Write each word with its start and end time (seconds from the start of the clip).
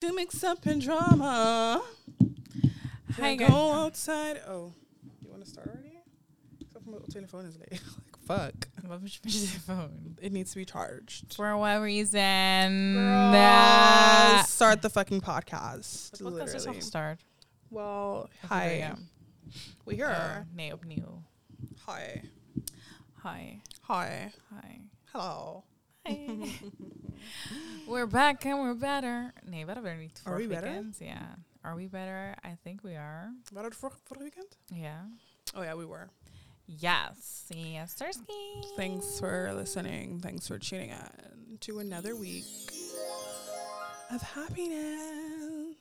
To 0.00 0.12
mix 0.14 0.42
up 0.42 0.66
in 0.66 0.78
drama. 0.78 1.82
Hi, 3.16 3.34
go 3.36 3.46
guys. 3.46 3.50
outside. 3.52 4.40
Oh, 4.48 4.72
you 5.22 5.28
want 5.30 5.44
to 5.44 5.50
start 5.50 5.68
already? 5.68 5.98
Except 6.60 6.86
my 6.86 6.96
telephone 7.12 7.44
is 7.44 7.58
late. 7.58 7.72
like 7.96 8.16
fuck. 8.26 8.68
Wat 8.88 9.00
is 9.02 9.20
met 9.22 9.32
je 9.32 9.46
telefoon? 9.46 10.16
It 10.20 10.32
needs 10.32 10.52
to 10.52 10.56
be 10.58 10.64
charged. 10.64 11.34
For 11.34 11.54
what 11.58 11.82
reason? 11.82 12.94
Girl, 12.94 13.30
Nah. 13.32 14.42
start 14.44 14.80
the 14.80 14.88
fucking 14.90 15.20
podcast. 15.20 16.16
De 16.16 16.24
podcast 16.24 16.54
is 16.54 16.64
gestart. 16.66 17.20
Well, 17.68 18.30
hi. 18.48 18.94
We 19.84 19.96
here. 19.96 20.08
Uh, 20.08 20.44
nee, 20.54 20.72
opnieuw. 20.72 21.22
Hi. 21.86 22.22
Hi. 23.22 23.60
Hi. 23.82 24.32
Hi. 24.54 24.80
Hello. 25.12 25.64
Hi. 26.06 26.48
we're 27.86 28.06
back 28.06 28.44
and 28.46 28.58
we're 28.60 28.74
better. 28.78 29.32
Nee, 29.44 29.64
we 29.64 29.72
hadden 29.72 29.84
er 29.90 29.96
niet 29.96 30.20
Are 30.24 30.32
vorig 30.32 30.48
we 30.48 30.54
better? 30.54 30.70
weekend. 30.70 30.96
Ja. 30.98 31.38
Are 31.62 31.74
we 31.76 31.88
better? 31.88 32.34
I 32.44 32.56
think 32.62 32.82
we 32.82 32.96
are. 32.96 33.34
Waren 33.52 33.70
we 33.70 33.74
er 33.74 33.74
vorige 33.74 34.18
weekend? 34.18 34.56
Ja. 34.66 35.08
Oh 35.54 35.62
yeah, 35.62 35.74
we 35.76 35.86
were. 35.86 36.08
Yes. 36.66 37.44
Yes, 37.48 37.94
Thursday. 37.94 38.62
Thanks 38.76 39.18
for 39.18 39.52
listening. 39.54 40.20
Thanks 40.20 40.46
for 40.46 40.58
tuning 40.58 40.90
in 40.90 41.58
to 41.58 41.78
another 41.80 42.14
week 42.14 42.44
of 44.10 44.22
happiness. 44.22 45.76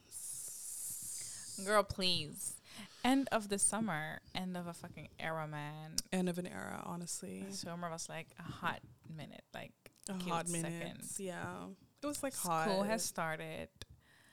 Girl, 1.66 1.84
please. 1.84 2.56
End 3.04 3.28
of 3.32 3.48
the 3.50 3.58
summer. 3.60 4.20
End 4.36 4.58
of 4.58 4.68
a 4.68 4.74
fucking 4.74 5.10
era, 5.20 5.48
man. 5.48 5.96
End 6.12 6.28
of 6.30 6.38
an 6.38 6.48
era, 6.48 6.82
honestly. 6.86 7.46
Summer 7.52 7.90
was 7.90 8.10
like 8.10 8.28
a 8.40 8.44
hot 8.44 8.80
minute. 9.16 9.44
Like, 9.54 9.72
Hot 10.14 10.48
second. 10.48 10.50
minute. 10.52 11.24
Yeah. 11.24 11.64
It 12.00 12.06
was 12.06 12.22
like 12.22 12.36
hot. 12.38 12.62
School 12.68 12.86
has 12.86 13.06
started. 13.06 13.70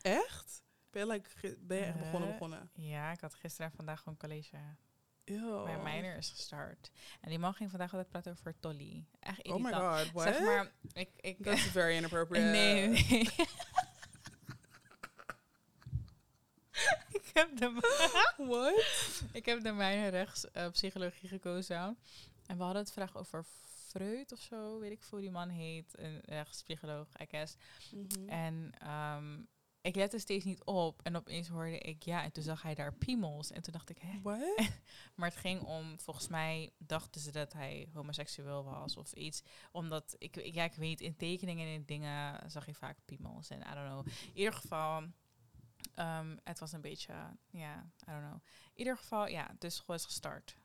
Echt? 0.03 0.65
Ben 0.91 1.07
je, 1.07 1.13
like, 1.13 1.57
ben 1.61 1.79
je 1.79 1.85
echt 1.85 1.99
begonnen 1.99 2.29
Eh, 2.29 2.35
begonnen? 2.35 2.71
Ja, 2.75 3.13
ik 3.13 3.21
had 3.21 3.35
gisteren 3.35 3.71
en 3.71 3.77
vandaag 3.77 3.99
gewoon 3.99 4.17
college. 4.19 4.57
Ew. 5.25 5.65
Mijn 5.65 5.83
minor 5.83 6.17
is 6.17 6.31
gestart. 6.31 6.91
En 7.21 7.29
die 7.29 7.39
man 7.39 7.55
ging 7.55 7.71
vandaag 7.71 7.91
altijd 7.93 8.09
praten 8.09 8.33
over 8.33 8.55
Tolly. 8.61 9.05
Echt 9.21 9.47
Oh 9.49 9.57
my 9.61 9.71
irritant. 9.71 9.99
god, 9.99 10.13
what? 10.13 10.35
Zeg 10.35 10.41
maar, 10.45 10.73
ik... 10.93 11.11
ik 11.17 11.43
That's 11.43 11.61
very 11.63 11.97
inappropriate. 11.97 12.47
nee, 12.47 12.89
nee. 12.89 13.21
ik 17.19 17.31
heb 17.33 17.57
de... 17.57 17.73
What? 18.49 19.23
ik 19.33 19.47
heb 19.47 19.63
de 19.63 19.73
mijne 19.73 20.09
rechts 20.09 20.51
eh, 20.51 20.71
psychologie 20.71 21.29
gekozen. 21.29 21.99
En 22.47 22.57
we 22.57 22.63
hadden 22.63 22.83
het 22.83 22.93
vraag 22.93 23.17
over 23.17 23.45
Freud 23.97 24.33
of 24.33 24.41
zo. 24.41 24.79
Weet 24.79 24.93
ik 24.93 25.03
veel 25.03 25.19
hoe 25.19 25.21
die 25.21 25.31
man 25.31 25.49
heet. 25.49 25.99
Een 25.99 26.21
rechtspsycholoog, 26.25 27.09
I 27.21 27.27
guess. 27.29 27.57
Mhm. 27.91 28.29
En 28.29 28.73
ehm, 28.79 29.43
ik 29.81 29.95
lette 29.95 30.19
steeds 30.19 30.45
niet 30.45 30.65
op. 30.65 31.03
En 31.03 31.17
opeens 31.17 31.49
hoorde 31.49 31.79
ik 31.79 32.03
ja. 32.03 32.23
En 32.23 32.33
toen 32.33 32.43
zag 32.43 32.63
hij 32.63 32.75
daar 32.75 32.95
piemels. 32.95 33.51
En 33.51 33.63
toen 33.63 33.73
dacht 33.73 33.91
ik, 33.91 33.99
hè? 33.99 34.21
What? 34.23 34.69
Maar 35.17 35.29
het 35.29 35.39
ging 35.39 35.61
om, 35.61 36.01
volgens 36.01 36.29
mij 36.29 36.73
dachten 36.79 37.21
ze 37.21 37.33
dat 37.33 37.53
hij 37.53 37.89
homoseksueel 37.93 38.65
was 38.65 38.97
of 38.97 39.13
iets. 39.13 39.43
Omdat, 39.73 40.15
ik, 40.19 40.55
ja, 40.55 40.65
ik 40.65 40.75
weet, 40.75 41.01
in 41.01 41.17
tekeningen 41.17 41.67
en 41.67 41.73
in 41.73 41.85
dingen 41.85 42.51
zag 42.51 42.67
je 42.67 42.75
vaak 42.75 42.99
piemels. 43.05 43.51
En 43.51 43.61
I 43.61 43.75
don't 43.75 43.89
know. 43.89 44.07
In 44.07 44.37
ieder 44.39 44.53
geval, 44.53 45.03
ehm, 45.95 46.37
het 46.45 46.59
was 46.59 46.73
een 46.73 46.81
beetje, 46.81 47.13
ja, 47.51 47.91
I 48.09 48.11
don't 48.11 48.27
know. 48.27 48.41
In 48.73 48.79
ieder 48.79 48.97
geval, 48.97 49.29
ja, 49.29 49.55
de 49.59 49.71
school 49.71 49.95
is 49.95 50.05
gestart. 50.05 50.57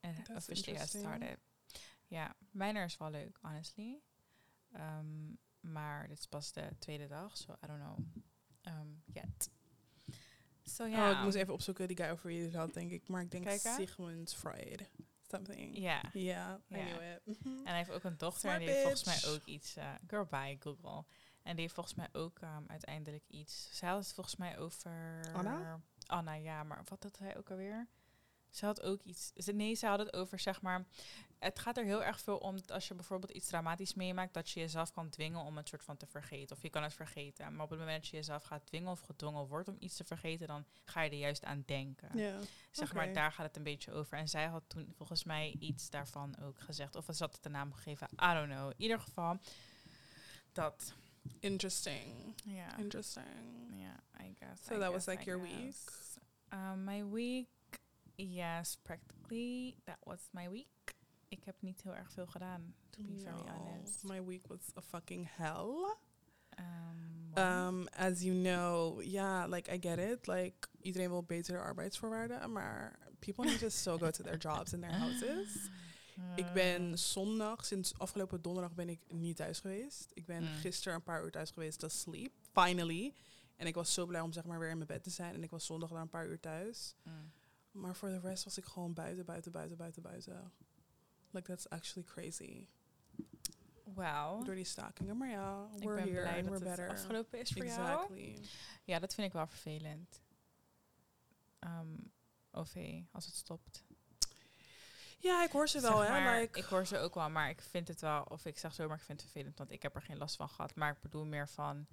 En 0.00 0.16
officially 0.36 0.86
started. 0.86 1.38
Ja, 2.14 2.36
mijner 2.50 2.84
is 2.84 2.96
wel 2.96 3.10
leuk, 3.10 3.38
honestly. 3.40 4.00
Ehm, 4.72 5.32
maar 5.60 6.08
dit 6.08 6.18
is 6.18 6.26
pas 6.26 6.52
de 6.52 6.68
tweede 6.78 7.06
dag, 7.06 7.36
so 7.36 7.52
I 7.52 7.66
don't 7.66 7.80
know 7.80 7.98
um, 8.62 9.02
yet. 9.06 9.50
So. 10.62 10.84
Oh, 10.84 11.10
ik 11.10 11.18
moest 11.22 11.34
even 11.36 11.52
opzoeken 11.52 11.88
die 11.88 11.96
guy 11.96 12.08
over 12.10 12.26
wie 12.26 12.42
het 12.44 12.54
had, 12.54 12.74
denk 12.74 12.90
ik. 12.90 13.08
Maar 13.08 13.22
ik 13.22 13.30
denk 13.30 13.44
Kijk, 13.44 13.62
hè? 13.62 13.74
Sigmund 13.74 14.34
Freud. 14.34 14.90
Something. 15.22 15.78
Ja. 15.78 16.02
Yeah, 16.12 16.58
I 16.70 16.76
Ja. 16.76 16.84
knew 16.84 17.02
it. 17.02 17.38
En 17.44 17.64
hij 17.64 17.76
heeft 17.76 17.90
ook 17.90 18.04
een 18.04 18.18
dochter 18.18 18.50
en 18.50 18.58
die 18.58 18.68
heeft 18.68 18.80
volgens 18.82 19.04
mij 19.04 19.32
ook 19.32 19.44
iets. 19.44 19.76
eh 19.76 19.94
girl, 20.06 20.24
bye 20.26 20.56
Google. 20.60 21.04
En 21.42 21.52
die 21.52 21.60
heeft 21.60 21.74
volgens 21.74 21.94
mij 21.94 22.08
ook 22.12 22.38
ehm, 22.38 22.62
uiteindelijk 22.66 23.24
iets. 23.28 23.76
Ze 23.78 23.86
had 23.86 24.04
het 24.04 24.12
volgens 24.14 24.36
mij 24.36 24.58
over. 24.58 25.20
Anna? 25.32 25.80
Anna, 26.06 26.32
ja, 26.34 26.62
maar 26.62 26.82
wat 26.84 27.02
had 27.02 27.18
hij 27.18 27.36
ook 27.36 27.50
alweer? 27.50 27.88
Ze 28.54 28.64
had 28.66 28.82
ook 28.82 29.02
iets. 29.02 29.32
ze- 29.36 29.52
Nee, 29.52 29.74
ze 29.74 29.86
had 29.86 29.98
het 29.98 30.12
over 30.12 30.38
zeg 30.38 30.60
maar. 30.62 30.84
Het 31.38 31.58
gaat 31.58 31.76
er 31.76 31.84
heel 31.84 32.04
erg 32.04 32.20
veel 32.20 32.36
om 32.38 32.56
dat 32.56 32.70
als 32.70 32.88
je 32.88 32.94
bijvoorbeeld 32.94 33.32
iets 33.32 33.46
dramatisch 33.46 33.94
meemaakt, 33.94 34.34
dat 34.34 34.50
je 34.50 34.60
jezelf 34.60 34.92
kan 34.92 35.08
dwingen 35.08 35.40
om 35.40 35.56
het 35.56 35.68
soort 35.68 35.82
van 35.82 35.96
te 35.96 36.06
vergeten. 36.06 36.56
Of 36.56 36.62
je 36.62 36.70
kan 36.70 36.82
het 36.82 36.94
vergeten. 36.94 37.54
Maar 37.54 37.64
op 37.64 37.70
het 37.70 37.78
moment 37.78 38.00
dat 38.02 38.10
je 38.10 38.16
jezelf 38.16 38.42
gaat 38.42 38.66
dwingen 38.66 38.90
of 38.90 39.00
gedwongen 39.00 39.46
wordt 39.46 39.68
om 39.68 39.76
iets 39.80 39.96
te 39.96 40.04
vergeten, 40.04 40.46
dan 40.46 40.64
ga 40.84 41.00
je 41.02 41.10
er 41.10 41.16
juist 41.16 41.44
aan 41.44 41.62
denken. 41.66 42.18
Ja. 42.18 42.38
Zeg 42.70 42.92
maar, 42.94 43.12
daar 43.12 43.32
gaat 43.32 43.46
het 43.46 43.56
een 43.56 43.62
beetje 43.62 43.92
over. 43.92 44.18
En 44.18 44.28
zij 44.28 44.46
had 44.46 44.62
toen 44.66 44.92
volgens 44.96 45.24
mij 45.24 45.56
iets 45.58 45.90
daarvan 45.90 46.36
ook 46.42 46.60
gezegd. 46.60 46.94
Of 46.94 47.04
ze 47.10 47.22
had 47.22 47.32
het 47.34 47.42
de 47.42 47.48
naam 47.48 47.72
gegeven. 47.72 48.08
I 48.12 48.34
don't 48.34 48.50
know. 48.52 48.68
In 48.70 48.74
ieder 48.82 49.00
geval, 49.00 49.38
dat. 50.52 50.92
Interesting. 51.40 52.34
Ja. 52.44 52.76
Interesting. 52.76 53.26
Ja, 53.70 54.24
I 54.24 54.34
guess. 54.38 54.64
So 54.64 54.74
I 54.74 54.78
that 54.78 54.92
was 54.92 55.06
like 55.06 55.22
I 55.22 55.24
your 55.24 55.46
guess. 55.46 55.84
Um, 56.52 56.84
my 56.84 57.04
week, 57.04 57.48
yes, 58.16 58.76
practically. 58.82 59.76
That 59.84 59.98
was 60.04 60.28
my 60.30 60.50
week. 60.50 60.94
Ik 61.28 61.44
heb 61.44 61.54
niet 61.62 61.82
heel 61.82 61.94
erg 61.94 62.12
veel 62.12 62.26
gedaan, 62.26 62.74
to 62.90 63.02
be 63.02 63.18
very 63.22 63.34
No, 63.36 63.44
honest. 63.46 64.02
My 64.02 64.24
week 64.24 64.46
was 64.46 64.60
a 64.76 64.80
fucking 64.82 65.28
hell. 65.36 65.96
Um? 66.58 67.32
Um, 67.38 67.88
as 67.88 68.22
you 68.22 68.34
know, 68.42 69.00
yeah, 69.02 69.48
like 69.50 69.74
I 69.74 69.78
get 69.80 69.98
it. 69.98 70.26
Like 70.26 70.68
iedereen 70.82 71.08
wil 71.08 71.22
betere 71.22 71.58
arbeidsvoorwaarden, 71.58 72.52
maar 72.52 72.98
people 73.18 73.44
need 73.44 73.58
to 73.58 73.68
still 73.68 73.98
go 73.98 74.10
to 74.10 74.22
their 74.22 74.38
jobs 74.48 74.72
in 74.72 74.80
their 74.80 74.98
houses. 74.98 75.68
Ik 76.36 76.52
ben 76.52 76.98
zondag, 76.98 77.64
sinds 77.66 77.98
afgelopen 77.98 78.42
donderdag 78.42 78.74
ben 78.74 78.88
ik 78.88 79.00
niet 79.12 79.36
thuis 79.36 79.60
geweest. 79.60 80.10
Ik 80.12 80.26
ben 80.26 80.42
Mm. 80.42 80.48
gisteren 80.48 80.94
een 80.94 81.02
paar 81.02 81.24
uur 81.24 81.30
thuis 81.30 81.50
geweest 81.50 81.78
to 81.78 81.88
sleep, 81.88 82.32
finally. 82.52 83.14
En 83.56 83.66
ik 83.66 83.74
was 83.74 83.94
zo 83.94 84.06
blij 84.06 84.20
om 84.20 84.32
zeg 84.32 84.44
maar 84.44 84.58
weer 84.58 84.70
in 84.70 84.76
mijn 84.76 84.88
bed 84.88 85.02
te 85.02 85.10
zijn. 85.10 85.34
En 85.34 85.42
ik 85.42 85.50
was 85.50 85.66
zondag 85.66 85.88
dan 85.88 86.00
een 86.00 86.08
paar 86.08 86.26
uur 86.26 86.40
thuis. 86.40 86.94
mm. 87.02 87.32
Maar 87.74 87.94
voor 87.96 88.08
de 88.08 88.20
rest 88.20 88.44
was 88.44 88.58
ik 88.58 88.64
gewoon 88.64 88.92
buiten, 88.92 89.24
buiten, 89.24 89.52
buiten, 89.52 89.76
buiten, 89.76 90.02
buiten. 90.02 90.52
Like 91.30 91.46
that's 91.46 91.68
actually 91.68 92.08
crazy. 92.08 92.66
Well, 93.94 94.42
Door 94.44 94.54
die 94.54 94.64
stakingen. 94.64 95.16
Maar 95.16 95.28
ja, 95.28 95.68
ik 95.76 95.82
we're 95.82 95.94
ben 95.94 96.04
here 96.12 96.20
blij 96.20 96.38
and 96.40 96.48
dat 96.48 96.58
we're 96.58 96.68
het 96.70 96.76
better. 96.76 96.88
afgelopen 96.88 97.40
is 97.40 97.50
voor 97.52 97.64
jou. 97.64 97.80
Exactly. 97.80 98.38
Ja, 98.84 98.98
dat 98.98 99.14
vind 99.14 99.26
ik 99.26 99.32
wel 99.32 99.46
vervelend. 99.46 100.22
Ehm, 101.58 101.96
OV, 102.50 103.00
als 103.12 103.26
het 103.26 103.34
stopt. 103.34 103.84
Ja, 105.18 105.44
ik 105.44 105.50
hoor 105.50 105.68
ze 105.68 105.80
Zeg 105.80 105.90
wel, 105.90 106.00
hè. 106.00 106.08
maar, 106.10 106.40
Like, 106.40 106.58
Ik 106.58 106.64
hoor 106.64 106.86
ze 106.86 106.98
ook 106.98 107.14
wel, 107.14 107.30
maar 107.30 107.50
ik 107.50 107.60
vind 107.60 107.88
het 107.88 108.00
wel, 108.00 108.22
of 108.22 108.44
ik 108.46 108.58
zeg 108.58 108.74
zo, 108.74 108.86
maar 108.88 108.96
ik 108.96 109.02
vind 109.02 109.20
het 109.20 109.30
vervelend, 109.30 109.58
want 109.58 109.70
ik 109.70 109.82
heb 109.82 109.94
er 109.94 110.02
geen 110.02 110.18
last 110.18 110.36
van 110.36 110.48
gehad. 110.48 110.74
Maar 110.74 110.92
ik 110.92 111.00
bedoel 111.00 111.24
meer 111.24 111.48
van, 111.48 111.86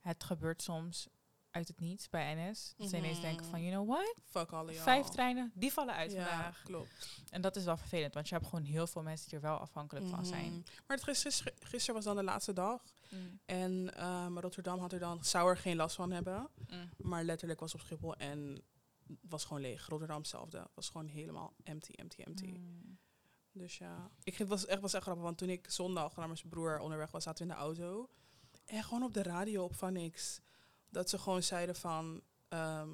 het 0.00 0.24
gebeurt 0.24 0.62
soms 0.62 1.08
uit 1.52 1.68
het 1.68 1.80
niets 1.80 2.08
bij 2.08 2.34
NS. 2.34 2.74
Dat 2.76 2.88
ze 2.88 2.96
ineens 2.96 3.18
Mhm. 3.18 3.26
denken 3.26 3.46
van, 3.46 3.62
you 3.62 3.72
know 3.74 3.88
what? 3.88 4.14
fuck 4.26 4.50
y'all. 4.50 4.74
Vijf 4.74 5.06
treinen, 5.06 5.52
die 5.54 5.72
vallen 5.72 5.94
uit 5.94 6.12
ja, 6.12 6.26
vandaag. 6.28 6.62
klopt. 6.62 7.22
En 7.30 7.40
dat 7.40 7.56
is 7.56 7.64
wel 7.64 7.76
vervelend, 7.76 8.14
want 8.14 8.28
je 8.28 8.34
hebt 8.34 8.46
gewoon 8.46 8.64
heel 8.64 8.86
veel 8.86 9.02
mensen 9.02 9.28
die 9.28 9.38
er 9.38 9.44
wel 9.44 9.56
afhankelijk 9.56 10.06
van 10.06 10.26
zijn. 10.26 10.50
Mhm. 10.52 10.60
Maar 10.86 10.96
het 10.96 11.02
gisteren, 11.18 11.52
gisteren 11.60 11.94
was 11.94 12.04
dan 12.04 12.16
de 12.16 12.22
laatste 12.22 12.52
dag. 12.52 12.82
En 13.44 13.94
ehm, 13.94 14.38
Rotterdam 14.38 14.78
had 14.78 14.92
er 14.92 14.98
dan, 14.98 15.24
zou 15.24 15.48
er 15.50 15.56
geen 15.56 15.76
last 15.76 15.94
van 15.96 16.10
hebben. 16.10 16.48
Mm. 16.68 16.90
Maar 16.96 17.24
letterlijk 17.24 17.60
was 17.60 17.74
op 17.74 17.80
Schiphol 17.80 18.14
en 18.16 18.62
was 19.20 19.44
gewoon 19.44 19.62
leeg. 19.62 19.86
Rotterdam 19.86 20.16
hetzelfde. 20.18 20.66
Was 20.74 20.88
gewoon 20.88 21.06
helemaal 21.06 21.54
empty, 21.62 21.92
empty, 21.92 22.20
empty. 22.22 22.46
Mm. 22.46 22.98
Dus 23.52 23.78
ja, 23.78 24.10
ik, 24.22 24.36
het 24.36 24.48
was 24.48 24.66
echt, 24.66 24.80
was 24.80 24.92
echt 24.92 25.02
grappig. 25.02 25.24
Want 25.24 25.38
toen 25.38 25.48
ik 25.48 25.70
zondag 25.70 26.16
naar 26.16 26.26
mijn 26.26 26.38
broer 26.48 26.78
onderweg 26.78 27.10
was, 27.10 27.22
zaten 27.22 27.46
we 27.46 27.52
in 27.52 27.58
de 27.58 27.64
auto. 27.64 28.08
En 28.64 28.82
gewoon 28.82 29.02
op 29.02 29.14
de 29.14 29.22
radio 29.22 29.64
op 29.64 29.74
van 29.74 29.92
niks. 29.92 30.40
Dat 30.92 31.10
ze 31.10 31.18
gewoon 31.18 31.42
zeiden 31.42 31.76
van... 31.76 32.22
ehm, 32.48 32.90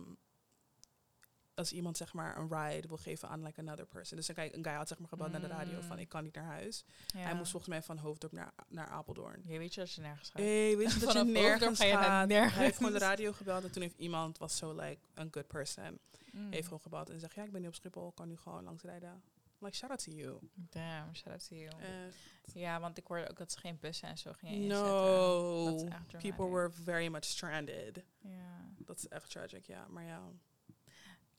als 1.54 1.72
iemand 1.72 1.96
zeg 1.96 2.12
maar 2.12 2.36
een 2.38 2.48
ride 2.54 2.88
wil 2.88 2.96
geven 2.96 3.28
aan 3.28 3.42
like 3.42 3.60
another 3.60 3.86
person. 3.86 4.16
Dus 4.16 4.28
een 4.28 4.38
een 4.56 4.64
guy 4.64 4.72
had 4.74 4.88
zeg 4.88 4.98
maar 4.98 5.08
gebeld 5.08 5.30
naar 5.30 5.40
de 5.40 5.46
radio 5.46 5.80
van 5.80 5.96
Mm. 5.96 6.02
ik 6.02 6.08
kan 6.08 6.22
niet 6.22 6.34
naar 6.34 6.44
huis. 6.44 6.84
Ja. 7.06 7.18
Hij 7.18 7.34
moest 7.34 7.50
volgens 7.50 7.70
mij 7.72 7.82
van 7.82 7.98
Hoofddorp 7.98 8.32
naar, 8.32 8.52
naar 8.68 8.86
Apeldoorn. 8.88 9.42
Je 9.44 9.58
weet 9.58 9.74
je 9.74 9.80
dat 9.80 9.92
je 9.92 10.00
nergens 10.00 10.28
gaat. 10.28 10.38
Hey, 10.42 10.76
weet 10.76 10.92
je 10.92 10.98
dat 11.06 11.12
je 11.12 11.24
nergens 11.24 11.78
ga 11.78 11.84
je 11.84 11.92
gaat? 11.92 12.28
nergens. 12.28 12.54
Hij 12.54 12.64
heeft 12.64 12.76
gewoon 12.76 12.92
de 12.92 12.98
radio 12.98 13.32
gebeld 13.32 13.64
en 13.64 13.70
toen 13.70 13.82
heeft 13.82 13.98
iemand, 13.98 14.38
was 14.38 14.56
zo 14.56 14.74
like 14.74 14.98
een 15.14 15.28
good 15.30 15.46
person, 15.46 15.98
Mm. 16.32 16.52
heeft 16.52 16.64
gewoon 16.64 16.80
gebeld 16.80 17.10
en 17.10 17.20
zegt 17.20 17.34
ja 17.34 17.42
ik 17.44 17.52
ben 17.52 17.60
nu 17.60 17.66
op 17.68 17.74
Schiphol, 17.74 18.12
kan 18.12 18.28
nu 18.28 18.36
gewoon 18.36 18.64
langsrijden. 18.64 19.22
Like 19.60 19.74
shout 19.76 19.90
out 19.90 19.98
to 20.04 20.10
you. 20.10 20.38
Damn, 20.54 21.14
shout 21.14 21.32
out 21.32 21.48
to 21.48 21.54
you. 21.54 21.70
Eh, 21.80 22.12
Ja, 22.54 22.80
want 22.80 22.98
ik 22.98 23.06
hoorde 23.06 23.30
ook 23.30 23.36
dat 23.36 23.52
ze 23.52 23.58
geen 23.58 23.78
bussen 23.80 24.08
en 24.08 24.18
zo 24.18 24.32
gingen 24.32 24.54
inzetten. 24.54 24.86
no, 24.86 25.74
is 25.76 25.82
echt 25.82 26.18
people 26.18 26.48
were 26.48 26.70
very 26.70 27.08
much 27.08 27.24
stranded. 27.24 28.04
Ja. 28.18 28.70
Dat 28.78 28.96
is 28.98 29.08
echt 29.08 29.30
tragic, 29.30 29.66
ja. 29.66 29.86
Maar 29.88 30.04
ja. 30.04 30.22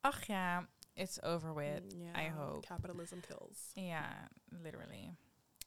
Ach 0.02 0.24
ja, 0.26 0.70
it's 0.94 1.22
over 1.22 1.56
with. 1.56 1.94
mm, 1.96 2.02
ja, 2.02 2.26
I 2.26 2.30
hope. 2.32 2.68
Capitalism 2.68 3.20
kills. 3.20 3.72
Ja, 3.74 4.30
literally. 4.46 5.16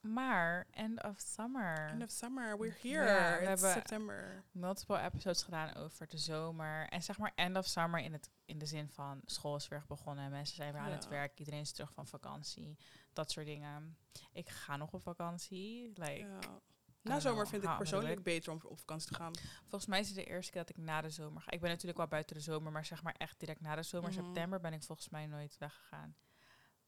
Maar 0.02 0.66
end 0.70 1.02
of 1.02 1.18
summer. 1.20 1.88
End 1.88 2.02
of 2.02 2.10
summer, 2.10 2.58
we're 2.58 2.76
Ja, 2.82 3.04
here. 3.04 3.04
we 3.04 3.36
It's 3.38 3.46
hebben- 3.48 3.72
September. 3.72 4.42
multiple 4.50 5.00
episodes 5.00 5.42
gedaan 5.42 5.74
over 5.74 6.08
de 6.08 6.18
zomer. 6.18 6.88
En 6.88 7.02
zeg 7.02 7.18
maar 7.18 7.32
end 7.34 7.56
of 7.56 7.66
summer 7.66 8.00
in, 8.00 8.12
het, 8.12 8.30
in 8.44 8.58
de 8.58 8.66
zin 8.66 8.88
van 8.88 9.20
school 9.24 9.56
is 9.56 9.68
weer 9.68 9.84
begonnen. 9.88 10.30
Mensen 10.30 10.56
zijn 10.56 10.72
weer 10.72 10.82
aan 10.82 10.90
het 10.92 11.08
werk. 11.08 11.38
Iedereen 11.38 11.60
is 11.60 11.72
terug 11.72 11.92
van 11.92 12.06
vakantie. 12.06 12.78
Dat 13.12 13.30
soort 13.30 13.46
dingen. 13.46 13.96
Ik 14.32 14.48
ga 14.48 14.76
nog 14.76 14.92
op 14.92 15.02
vakantie. 15.02 15.88
Like, 15.94 16.18
Ja. 16.18 16.38
Na 17.02 17.20
zomer 17.20 17.48
vind 17.48 17.62
ik 17.62 17.76
persoonlijk 17.76 18.22
beter 18.22 18.52
om 18.52 18.60
op 18.64 18.78
vakantie 18.78 19.08
te 19.08 19.14
gaan. 19.14 19.32
Volgens 19.60 19.86
mij 19.86 20.00
is 20.00 20.06
het 20.06 20.16
de 20.16 20.24
eerste 20.24 20.52
keer 20.52 20.60
dat 20.60 20.70
ik 20.76 20.76
na 20.84 21.00
de 21.00 21.10
zomer 21.10 21.42
ga. 21.42 21.50
Ik 21.50 21.60
ben 21.60 21.70
natuurlijk 21.70 21.98
wel 21.98 22.08
buiten 22.08 22.36
de 22.36 22.42
zomer. 22.42 22.72
Maar 22.72 22.84
zeg 22.84 23.02
maar 23.02 23.14
echt 23.18 23.38
direct 23.40 23.60
na 23.60 23.74
de 23.74 23.82
zomer, 23.82 24.10
Mhm. 24.12 24.24
september, 24.24 24.60
ben 24.60 24.72
ik 24.72 24.82
volgens 24.82 25.08
mij 25.08 25.26
nooit 25.26 25.58
weggegaan. 25.58 26.16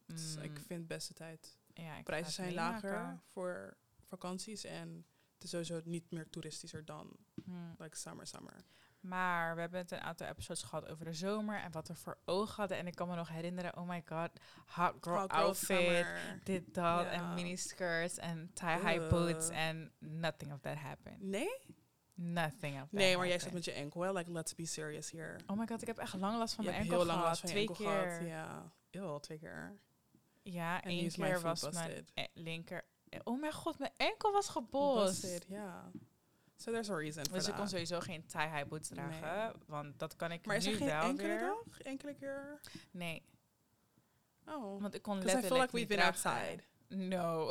Dus 0.07 0.37
ik 0.37 0.51
Mm, 0.51 0.57
vind 0.57 0.69
het 0.79 0.87
beste 0.87 1.15
tijd. 1.15 1.59
Ja, 1.75 2.03
Prijzen 2.03 2.33
zijn 2.33 2.55
lager 2.55 3.21
voor 3.33 3.77
vakanties 4.03 4.65
en 4.65 5.07
het 5.35 5.43
is 5.45 5.51
sowieso 5.51 5.81
niet 5.85 6.11
meer 6.11 6.31
toeristischer 6.31 6.85
dan 6.85 7.17
Hmm. 7.45 7.75
like 7.79 7.97
summer 7.97 8.27
summer. 8.27 8.65
Maar 9.01 9.55
we 9.55 9.61
hebben 9.61 9.81
het 9.81 9.91
een 9.91 10.01
aantal 10.01 10.27
episodes 10.27 10.63
gehad 10.63 10.89
over 10.89 11.05
de 11.05 11.13
zomer 11.13 11.61
en 11.61 11.73
wat 11.73 11.89
we 11.89 11.95
voor 11.95 12.19
ogen 12.25 12.55
hadden. 12.57 12.77
En 12.79 12.87
ik 12.87 12.95
kan 12.95 13.09
me 13.09 13.15
nog 13.15 13.29
herinneren, 13.29 13.77
oh 13.77 13.89
my 13.89 14.03
god, 14.07 14.31
hot 14.67 14.95
girl, 15.01 15.19
Hot 15.19 15.33
girl 15.33 15.45
outfit, 15.45 15.77
summer. 15.79 16.41
dit, 16.45 16.65
dat, 16.75 16.75
Ja. 17.05 17.11
en 17.11 17.35
miniskirts 17.35 18.19
en 18.19 18.51
tie-high 18.53 19.09
boots. 19.09 19.49
En 19.49 19.93
nothing 19.99 20.53
of 20.53 20.61
that 20.61 20.77
happened. 20.77 21.21
Nee? 21.23 21.49
Nothing 22.15 22.75
of 22.75 22.81
that 22.89 22.91
Nee, 22.93 23.17
maar 23.17 23.27
jij 23.27 23.39
zit 23.39 23.53
met 23.53 23.65
je 23.65 23.73
enkel. 23.73 24.01
hè? 24.01 24.13
Like, 24.13 24.31
let's 24.33 24.55
be 24.55 24.67
serious 24.67 25.11
here. 25.11 25.39
Oh 25.47 25.59
my 25.59 25.67
god, 25.67 25.81
ik 25.83 25.87
heb 25.87 25.99
echt 25.99 26.15
lang 26.15 26.39
last 26.39 26.55
van 26.55 26.65
je 26.65 26.71
mijn 26.71 26.83
enkel 26.83 26.97
heel 26.97 27.07
lang 27.07 27.19
gehad. 27.19 27.29
last 27.31 27.41
van 27.41 27.51
Twee 27.51 27.67
enkel 27.69 27.85
keer. 27.85 28.11
gehad. 28.11 28.27
Ja, 28.29 28.73
heel 28.91 29.21
twee 29.21 29.39
keer. 29.39 29.79
Ja, 30.47 30.83
En 30.83 30.91
één 30.91 31.05
is 31.05 31.15
keer 31.15 31.41
was 31.41 31.61
mijn 31.63 31.73
busted. 31.89 32.11
e- 32.15 32.27
linker... 32.35 32.85
Oh 33.25 33.41
mijn 33.41 33.53
god, 33.53 33.79
mijn 33.79 33.93
enkel 33.97 34.33
was 34.33 34.49
gebost. 34.49 35.21
Busted, 35.23 35.45
ja. 35.49 35.91
So 36.57 36.71
there's 36.71 36.91
a 36.91 36.95
reason 36.97 37.25
for 37.25 37.33
Dus 37.35 37.49
ik 37.49 37.55
kon 37.55 37.69
sowieso 37.69 38.01
geen 38.01 38.27
tie-high 38.27 38.69
boots 38.69 38.89
dragen. 38.89 39.37
Nee. 39.45 39.53
Want 39.67 39.99
dat 39.99 40.17
kan 40.17 40.33
ik 40.33 40.47
Maar 40.47 40.57
is 40.57 40.65
nu 40.65 40.71
er 40.73 40.77
geen 40.79 40.87
wel 40.87 41.03
enkele 41.03 41.29
weer. 41.29 41.39
dag? 41.41 41.81
Enkele 41.81 42.15
keer? 42.15 42.61
Nee, 42.91 43.23
Oh. 44.47 44.81
want 44.83 44.95
ik 44.95 45.03
kon 45.03 45.19
Because 45.19 45.39
I 45.39 45.41
letterlijk 45.41 45.47
feel 45.47 45.57
like 45.61 45.73
we've 45.73 45.79
niet 45.79 45.89
been 45.89 46.23
dragen. 46.23 46.31
outside. 46.31 46.63
No. 47.17 47.51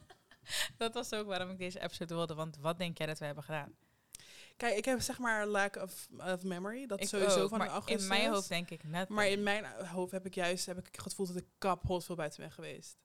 dat 0.82 0.94
was 0.94 1.12
ook 1.12 1.26
waarom 1.26 1.50
ik 1.50 1.58
deze 1.58 1.80
episode 1.80 2.14
wilde. 2.14 2.34
Want 2.34 2.56
wat 2.56 2.78
denk 2.78 2.98
jij 2.98 3.06
dat 3.06 3.18
we 3.18 3.24
hebben 3.24 3.44
gedaan? 3.44 3.74
Kijk, 4.60 4.76
ik 4.76 4.84
heb 4.84 5.00
zeg 5.00 5.18
maar 5.18 5.46
lack 5.46 5.76
of, 5.76 6.08
of 6.18 6.42
memory. 6.42 6.86
Dat 6.86 7.00
ik 7.00 7.08
sowieso 7.08 7.42
ook, 7.42 7.48
van 7.48 7.58
maar 7.58 7.68
augustus. 7.68 8.02
in 8.02 8.08
mijn 8.08 8.30
hoofd 8.30 8.48
denk 8.48 8.70
ik 8.70 8.84
net. 8.84 9.08
Maar 9.08 9.28
in 9.28 9.42
mijn 9.42 9.64
hoofd 9.86 10.12
heb 10.12 10.26
ik 10.26 10.34
juist 10.34 10.66
heb 10.66 10.78
ik 10.78 10.86
het 10.86 11.00
gevoel 11.00 11.26
dat 11.26 11.36
ik 11.36 11.46
kapot 11.58 12.04
veel 12.04 12.14
buiten 12.16 12.40
ben 12.40 12.50
geweest. 12.52 12.96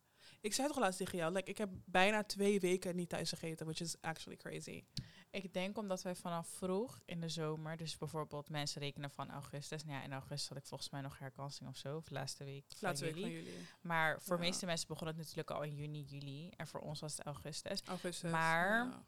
Ik 0.42 0.54
zei 0.54 0.68
toch 0.68 0.78
laatst 0.80 0.98
tegen 0.98 1.18
jou, 1.18 1.34
like, 1.34 1.50
ik 1.50 1.58
heb 1.58 1.70
bijna 1.86 2.24
twee 2.24 2.60
weken 2.60 2.96
niet 2.96 3.10
thuis 3.10 3.30
gegeten, 3.30 3.66
which 3.66 3.80
is 3.82 3.96
actually 4.02 4.38
crazy. 4.38 4.84
Ik 5.30 5.54
denk 5.54 5.78
omdat 5.78 6.02
wij 6.02 6.16
vanaf 6.16 6.48
vroeg 6.48 7.00
in 7.06 7.20
de 7.22 7.30
zomer, 7.30 7.78
dus 7.78 7.98
bijvoorbeeld 7.98 8.50
mensen 8.50 8.82
rekenen 8.82 9.12
van 9.12 9.32
augustus. 9.32 9.84
Nou 9.84 9.98
ja, 9.98 10.04
in 10.04 10.14
augustus 10.14 10.50
had 10.50 10.58
ik 10.58 10.66
volgens 10.66 10.90
mij 10.90 11.02
nog 11.02 11.20
herkansing 11.20 11.70
of 11.70 11.78
zo, 11.78 11.98
of 11.98 12.10
laatste 12.10 12.44
week. 12.44 12.66
Laatste 12.80 13.06
week 13.06 13.16
juli. 13.16 13.26
van 13.34 13.44
juli. 13.44 13.66
Maar 13.82 14.22
voor 14.22 14.38
de 14.38 14.44
Ja. 14.44 14.50
meeste 14.50 14.66
mensen 14.66 14.88
begon 14.88 15.08
het 15.08 15.18
natuurlijk 15.18 15.52
al 15.52 15.64
in 15.64 15.76
juni, 15.76 16.02
juli. 16.04 16.50
En 16.50 16.68
voor 16.68 16.80
ons 16.80 17.00
was 17.00 17.18
het 17.18 17.26
augustus. 17.26 17.82
Augustus. 17.86 18.32
Maar- 18.32 18.86
ja. 18.86 19.06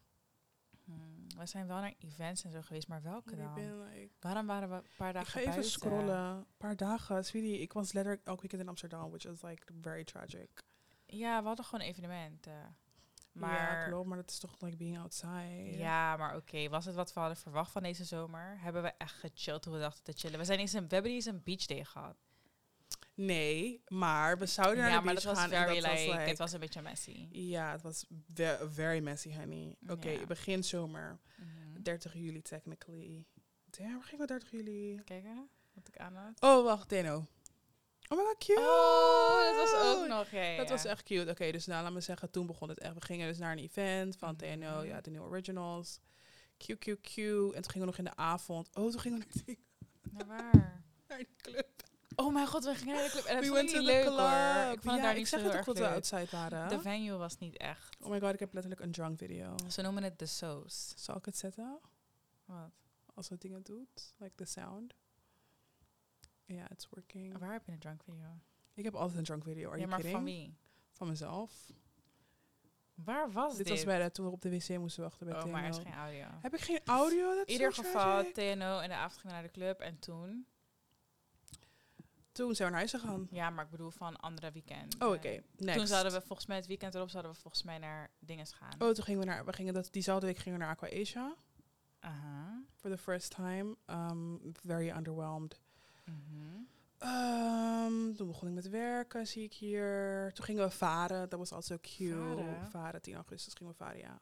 Hmm, 0.94 1.26
we 1.38 1.46
zijn 1.46 1.66
wel 1.66 1.80
naar 1.80 1.94
events 1.98 2.44
en 2.44 2.50
zo 2.50 2.60
geweest, 2.62 2.88
maar 2.88 3.02
welke 3.02 3.30
Ik 3.32 3.38
dan? 3.38 3.54
like, 3.84 4.10
Waarom 4.20 4.46
waren 4.46 4.68
we 4.68 4.74
een 4.74 4.82
paar 4.96 5.08
ik 5.08 5.14
dagen 5.14 5.30
ga 5.30 5.38
even 5.38 5.50
buiten? 5.50 5.70
scrollen. 5.70 6.18
Een 6.36 6.46
paar 6.56 6.76
dagen. 6.76 7.24
Sweetie, 7.24 7.58
ik 7.60 7.72
was 7.72 7.92
letterlijk 7.92 8.26
elk 8.26 8.40
weekend 8.40 8.62
in 8.62 8.68
Amsterdam, 8.68 9.10
which 9.10 9.24
is 9.26 9.42
like 9.42 9.62
very 9.80 10.04
tragic. 10.04 10.48
Ja, 11.06 11.40
we 11.40 11.46
hadden 11.46 11.64
gewoon 11.64 11.86
evenementen. 11.86 12.52
ja, 12.52 12.74
Maar 13.32 13.88
klopt, 13.88 14.08
maar 14.08 14.16
dat 14.16 14.30
is 14.30 14.38
toch 14.38 14.54
like 14.60 14.76
being 14.76 14.98
outside. 14.98 15.76
Ja, 15.76 16.16
maar 16.16 16.36
oké. 16.36 16.68
Was 16.68 16.84
het 16.84 16.94
wat 16.94 17.12
we 17.12 17.20
hadden 17.20 17.38
verwacht 17.38 17.72
van 17.72 17.82
deze 17.82 18.04
zomer? 18.04 18.56
Hebben 18.60 18.82
we 18.82 18.92
echt 18.98 19.14
gechilled 19.14 19.64
hoe 19.64 19.74
we 19.74 19.80
dachten 19.80 20.04
te 20.04 20.12
chillen? 20.12 20.38
We, 20.38 20.44
zijn 20.44 20.58
eens 20.58 20.72
een, 20.72 20.88
we 20.88 20.94
hebben 20.94 21.12
eens 21.12 21.24
een 21.26 21.42
beach 21.44 21.66
day 21.66 21.84
gehad. 21.84 22.16
Nee, 23.20 23.82
maar 23.88 24.38
we 24.38 24.46
zouden 24.46 24.76
naar 24.78 24.90
ja, 24.90 24.98
de 24.98 25.04
maar 25.04 25.14
dat 25.14 25.22
was 25.22 25.38
gaan. 25.38 25.50
en 25.52 25.58
very 25.58 25.80
dat 25.80 25.90
was, 25.90 26.00
like, 26.00 26.10
like- 26.12 26.28
het 26.28 26.38
was 26.38 26.52
een 26.52 26.60
beetje 26.60 26.82
messy. 26.82 27.28
Ja, 27.30 27.72
het 27.72 27.82
was 27.82 28.06
ve- 28.34 28.66
very 28.70 29.00
messy, 29.00 29.34
honey. 29.36 29.76
Oké, 29.88 30.10
Ja. 30.10 30.26
begin 30.26 30.64
zomer. 30.64 31.18
Mhm. 31.36 31.82
30 31.82 32.12
juli, 32.14 32.42
technically. 32.42 33.24
Damn, 33.64 33.92
waar 33.94 34.02
ging 34.04 34.20
we 34.20 34.26
30 34.26 34.50
juli? 34.50 35.00
Kijken 35.04 35.48
wat 35.72 35.88
ik 35.88 35.96
aan 35.98 36.14
had. 36.14 36.40
Oh, 36.40 36.64
wacht, 36.64 36.88
Deno. 36.88 37.26
Oh 38.08 38.18
my 38.18 38.24
god, 38.24 38.38
cute! 38.38 38.60
Oh, 38.60 39.56
dat 39.56 39.70
was 39.70 39.82
ook 39.82 40.06
nog, 40.08 40.30
ja, 40.30 40.56
Dat 40.56 40.68
ja. 40.68 40.72
was 40.74 40.84
echt 40.84 41.02
cute. 41.02 41.30
Oké, 41.30 41.50
dus 41.52 41.66
nou, 41.66 41.82
laat 41.82 41.92
me 41.92 42.00
zeggen, 42.00 42.30
toen 42.30 42.46
begon 42.46 42.68
het 42.68 42.78
echt. 42.78 42.94
We 42.94 43.00
gingen 43.04 43.28
dus 43.28 43.38
naar 43.38 43.52
een 43.52 43.58
event 43.58 44.16
van 44.16 44.34
Mhm. 44.40 44.58
TNO, 44.58 44.82
ja, 44.82 45.00
de 45.00 45.10
nieuwe 45.10 45.26
originals. 45.26 46.00
Q, 46.56 46.64
Q, 46.78 46.84
Q. 47.00 47.16
En 47.16 47.62
toen 47.62 47.70
gingen 47.70 47.80
we 47.80 47.84
nog 47.84 47.98
in 47.98 48.04
de 48.04 48.16
avond. 48.16 48.68
Oh, 48.76 48.90
toen 48.90 49.00
gingen 49.00 49.18
we 49.18 49.24
naar, 49.34 49.44
die- 49.44 49.64
Naar 50.12 50.26
waar? 50.26 50.82
naar 51.08 51.18
die 51.18 51.28
club. 51.36 51.86
Oh 52.20 52.32
mijn 52.32 52.46
god, 52.46 52.64
we 52.64 52.74
gingen 52.74 52.94
naar 52.94 53.04
de 53.04 53.10
club. 53.10 53.24
En 53.24 53.34
dat 53.34 53.44
We 53.44 53.50
vond 53.50 53.60
ik 53.60 53.66
went 53.66 53.66
niet 53.66 53.74
to 53.74 53.80
the 53.80 53.86
leuk 53.86 54.18
hoor. 54.18 54.72
Ik 54.72 54.80
vond 54.80 54.84
het 54.84 54.94
ja, 54.94 55.02
daar 55.02 55.10
ik 55.10 55.16
niet 55.16 55.28
zeg 55.28 55.40
zo 55.40 55.46
het 55.46 55.54
heel 55.54 55.64
toch 55.64 55.66
erg 55.66 55.66
dat 55.66 55.76
we 55.76 55.82
leuk. 55.82 55.92
outside 55.92 56.36
waren. 56.36 56.68
De 56.68 56.80
venue 56.80 57.16
was 57.16 57.38
niet 57.38 57.56
echt. 57.56 57.96
Oh 58.00 58.10
my 58.10 58.20
god, 58.20 58.32
ik 58.32 58.40
heb 58.40 58.52
letterlijk 58.52 58.82
een 58.82 58.92
drunk 58.92 59.18
video. 59.18 59.54
Ze 59.68 59.82
noemen 59.82 60.02
het 60.02 60.18
de 60.18 60.26
soos. 60.26 60.92
Zal 60.96 61.16
ik 61.16 61.24
het 61.24 61.36
zetten? 61.36 61.78
Wat? 62.44 62.70
Als 63.14 63.28
het 63.28 63.40
dingen 63.40 63.62
doet. 63.62 64.14
Like 64.16 64.34
the 64.34 64.44
sound. 64.44 64.94
Ja, 66.44 66.70
it's 66.70 66.88
working. 66.90 67.38
Waar 67.38 67.52
heb 67.52 67.66
je 67.66 67.72
een 67.72 67.78
drunk 67.78 68.02
video? 68.02 68.40
Ik 68.74 68.84
heb 68.84 68.94
altijd 68.94 69.18
een 69.18 69.24
drunk 69.24 69.44
video. 69.44 69.70
Are 69.70 69.78
ja, 69.78 69.86
you 69.86 69.88
maar 69.88 69.98
kidding? 70.00 70.16
van 70.16 70.24
wie? 70.24 70.56
Van 70.92 71.08
mezelf. 71.08 71.72
Waar 72.94 73.32
was 73.32 73.56
dit 73.56 73.66
dit? 73.66 73.74
was 73.74 73.84
bij 73.84 74.02
de, 74.02 74.10
toen 74.10 74.26
we 74.26 74.32
op 74.32 74.42
de 74.42 74.50
wc 74.50 74.78
moesten 74.78 75.02
wachten 75.02 75.26
bij 75.26 75.42
oh, 75.42 75.44
maar 75.44 75.62
er 75.62 75.68
is 75.68 75.76
geen 75.76 75.94
audio. 75.94 76.26
Heb 76.40 76.54
ik 76.54 76.60
geen 76.60 76.80
audio? 76.84 77.34
Dat 77.34 77.46
In 77.46 77.52
ieder 77.52 77.72
geval, 77.72 78.32
TNO 78.32 78.80
in 78.80 78.88
de 78.88 78.94
avond 78.94 79.20
gingen 79.20 79.36
naar 79.36 79.42
de 79.42 79.50
club 79.50 79.80
en 79.80 79.98
toen... 79.98 80.46
Toen 82.38 82.54
zijn 82.54 82.68
we 82.68 82.74
naar 82.74 82.86
huis 82.86 83.02
gegaan. 83.02 83.28
Ja, 83.30 83.50
maar 83.50 83.64
ik 83.64 83.70
bedoel 83.70 83.90
van 83.90 84.16
andere 84.16 84.52
weekend. 84.52 85.02
Oh, 85.02 85.12
oké. 85.12 85.42
Next. 85.56 85.78
Toen 85.78 85.86
zouden 85.86 86.12
we 86.12 86.20
volgens 86.20 86.46
mij 86.46 86.56
het 86.56 86.66
weekend 86.66 86.94
erop 86.94 87.10
zouden 87.10 87.32
we 87.32 87.38
volgens 87.38 87.62
mij 87.62 87.78
naar 87.78 88.10
dingen 88.18 88.46
gaan. 88.46 88.72
Oh, 88.78 88.90
toen 88.90 89.04
gingen 89.04 89.20
we 89.20 89.26
naar... 89.26 89.44
We 89.44 89.52
gingen 89.52 89.74
dat, 89.74 89.88
diezelfde 89.90 90.26
week 90.26 90.36
gingen 90.36 90.58
we 90.58 90.64
naar 90.64 90.74
Aqua 90.74 91.00
Asia. 91.00 91.34
Aha. 92.00 92.62
For 92.74 92.90
the 92.90 92.98
first 92.98 93.34
time. 93.34 93.76
Um, 93.86 94.40
very 94.62 94.90
underwhelmed. 94.90 95.60
Mhm. 96.04 96.66
Um, 96.98 98.16
toen 98.16 98.26
begon 98.26 98.48
ik 98.48 98.54
met 98.54 98.68
werken, 98.68 99.26
zie 99.26 99.44
ik 99.44 99.52
hier. 99.52 100.30
Toen 100.34 100.44
gingen 100.44 100.64
we 100.64 100.70
varen. 100.70 101.28
Dat 101.28 101.38
was 101.38 101.52
also 101.52 101.78
cute. 101.80 102.44
Varen? 102.70 103.02
10 103.02 103.14
augustus 103.14 103.54
gingen 103.54 103.72
we 103.72 103.78
varen, 103.78 103.98
ja. 103.98 104.20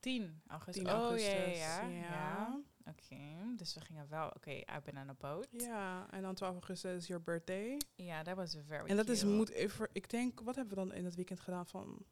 10 0.00 0.42
augustus. 0.46 0.84
10 0.84 0.92
oh, 0.92 1.00
augustus. 1.00 1.32
ja, 1.32 1.38
ja, 1.38 1.80
ja. 1.80 1.88
ja. 1.88 2.00
ja. 2.00 2.60
Oké, 2.88 3.54
dus 3.56 3.74
we 3.74 3.80
gingen 3.80 4.08
wel... 4.08 4.28
Oké, 4.28 4.50
ik 4.50 4.80
ben 4.84 4.98
aan 4.98 5.06
de 5.06 5.14
boot. 5.18 5.48
Ja, 5.50 6.10
en 6.10 6.22
dan 6.22 6.34
12 6.34 6.52
augustus 6.52 6.96
is 6.96 7.06
your 7.06 7.22
birthday. 7.22 7.80
Ja, 7.94 8.22
dat 8.22 8.36
was 8.36 8.56
very 8.66 8.88
En 8.88 8.96
dat 8.96 9.08
is, 9.08 9.24
moet 9.24 9.50
even, 9.50 9.88
ik 9.92 10.10
denk, 10.10 10.40
wat 10.40 10.56
hebben 10.56 10.74
we 10.74 10.80
dan 10.84 10.92
in 10.92 11.04
het 11.04 11.14
weekend 11.14 11.40
gedaan 11.40 11.66
van 11.66 12.04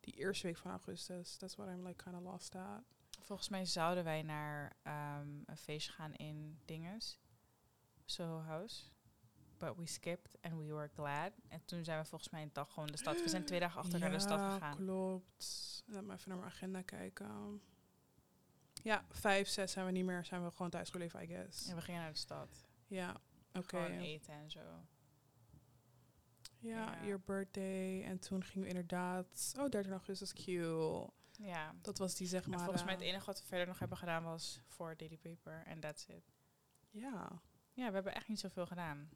die 0.00 0.14
eerste 0.14 0.46
week 0.46 0.56
van 0.56 0.70
augustus? 0.70 1.36
That's 1.36 1.54
what 1.54 1.68
I'm 1.68 1.86
like 1.86 2.02
kind 2.04 2.16
of 2.16 2.22
lost 2.22 2.54
at. 2.54 2.82
Volgens 3.20 3.48
mij 3.48 3.64
zouden 3.64 4.04
wij 4.04 4.22
naar 4.22 4.76
ehm, 4.82 5.28
een 5.44 5.56
feestje 5.56 5.92
gaan 5.92 6.14
in 6.14 6.58
Dinges. 6.64 7.18
Soho 8.04 8.40
House. 8.40 8.82
But 9.58 9.76
we 9.76 9.86
skipped 9.86 10.36
and 10.40 10.54
we 10.54 10.72
were 10.72 10.88
glad. 10.94 11.32
En 11.48 11.64
toen 11.64 11.84
zijn 11.84 12.00
we 12.00 12.08
volgens 12.08 12.30
mij 12.30 12.42
een 12.42 12.50
dag 12.52 12.72
gewoon 12.72 12.88
de 12.88 12.96
stad... 12.96 13.22
We 13.22 13.28
zijn 13.28 13.44
twee 13.44 13.60
dagen 13.60 13.80
achter 13.80 13.98
naar 13.98 14.10
de 14.10 14.18
stad 14.18 14.52
gegaan. 14.52 14.76
klopt. 14.76 15.82
Laat 15.86 16.04
me 16.04 16.12
even 16.12 16.28
naar 16.28 16.38
mijn 16.38 16.50
agenda 16.50 16.82
kijken. 16.82 17.60
Ja, 18.82 19.04
vijf, 19.10 19.48
zes 19.48 19.72
zijn 19.72 19.86
we 19.86 19.92
niet 19.92 20.04
meer, 20.04 20.24
zijn 20.24 20.44
we 20.44 20.50
gewoon 20.50 20.70
thuis 20.70 20.90
gebleven, 20.90 21.22
I 21.22 21.26
guess. 21.26 21.68
En 21.68 21.74
we 21.76 21.82
gingen 21.82 22.00
naar 22.00 22.12
de 22.12 22.18
stad. 22.18 22.66
Ja, 22.86 23.20
oké. 23.52 23.68
Gewoon 23.68 23.98
eten 23.98 24.32
en 24.34 24.50
zo. 24.50 24.60
Ja, 26.58 26.76
Ja. 26.92 27.04
your 27.04 27.20
birthday. 27.20 28.04
En 28.04 28.18
toen 28.18 28.44
gingen 28.44 28.62
we 28.62 28.68
inderdaad... 28.68 29.54
Oh, 29.58 29.68
13 29.68 29.92
augustus, 29.92 30.32
cute. 30.32 31.10
Ja. 31.38 31.74
Dat 31.80 31.98
was 31.98 32.14
die, 32.14 32.26
zeg 32.26 32.44
En 32.44 32.50
maar... 32.50 32.58
volgens 32.58 32.84
mij 32.84 32.92
het 32.92 33.02
eh, 33.02 33.08
enige 33.08 33.26
wat 33.26 33.40
we 33.40 33.46
verder 33.46 33.66
nog 33.66 33.78
hebben 33.78 33.98
gedaan 33.98 34.22
was 34.22 34.60
voor 34.66 34.96
Daily 34.96 35.16
Paper. 35.16 35.62
En 35.66 35.80
that's 35.80 36.06
it. 36.06 36.32
Ja. 36.90 37.42
Ja, 37.72 37.86
we 37.88 37.94
hebben 37.94 38.14
echt 38.14 38.28
niet 38.28 38.40
zoveel 38.40 38.66
gedaan. 38.66 39.10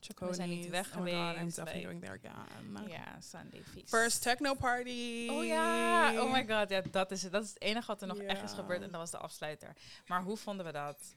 Chaconi's. 0.00 0.36
zijn 0.36 0.48
niet 0.48 0.68
weg 0.68 0.96
Oh 0.96 1.02
my 1.02 1.10
God, 1.10 1.20
I'm 1.20 1.36
geweest, 1.36 1.56
definitely 1.56 1.92
like- 1.94 2.06
going 2.06 2.20
there 2.22 2.32
again. 2.32 2.88
Ja, 2.88 3.20
Sunday 3.20 3.62
feast. 3.62 3.88
First 3.88 4.22
techno 4.22 4.54
party. 4.54 5.28
Oh 5.30 5.44
ja, 5.44 6.22
oh 6.22 6.32
my 6.32 6.46
god, 6.46 6.68
ja, 6.70 6.80
dat 6.90 7.10
is 7.10 7.22
het. 7.22 7.32
Dat 7.32 7.42
is 7.42 7.48
het 7.48 7.60
enige 7.62 7.86
wat 7.86 8.00
er 8.02 8.06
nog 8.08 8.18
echt 8.18 8.42
is 8.42 8.52
gebeurd 8.52 8.82
en 8.82 8.90
dat 8.90 9.00
was 9.00 9.10
de 9.10 9.18
afsluiter. 9.18 9.76
Maar 10.06 10.22
hoe 10.22 10.36
vonden 10.36 10.66
we 10.66 10.72
dat? 10.72 11.14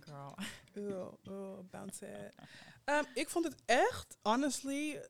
Girl. 0.00 0.34
Oh, 1.28 1.58
bounce 1.70 2.06
it. 2.06 2.34
Ehm, 2.84 3.04
ik 3.14 3.28
vond 3.28 3.44
het 3.44 3.62
echt, 3.66 4.16
honestly... 4.22 5.02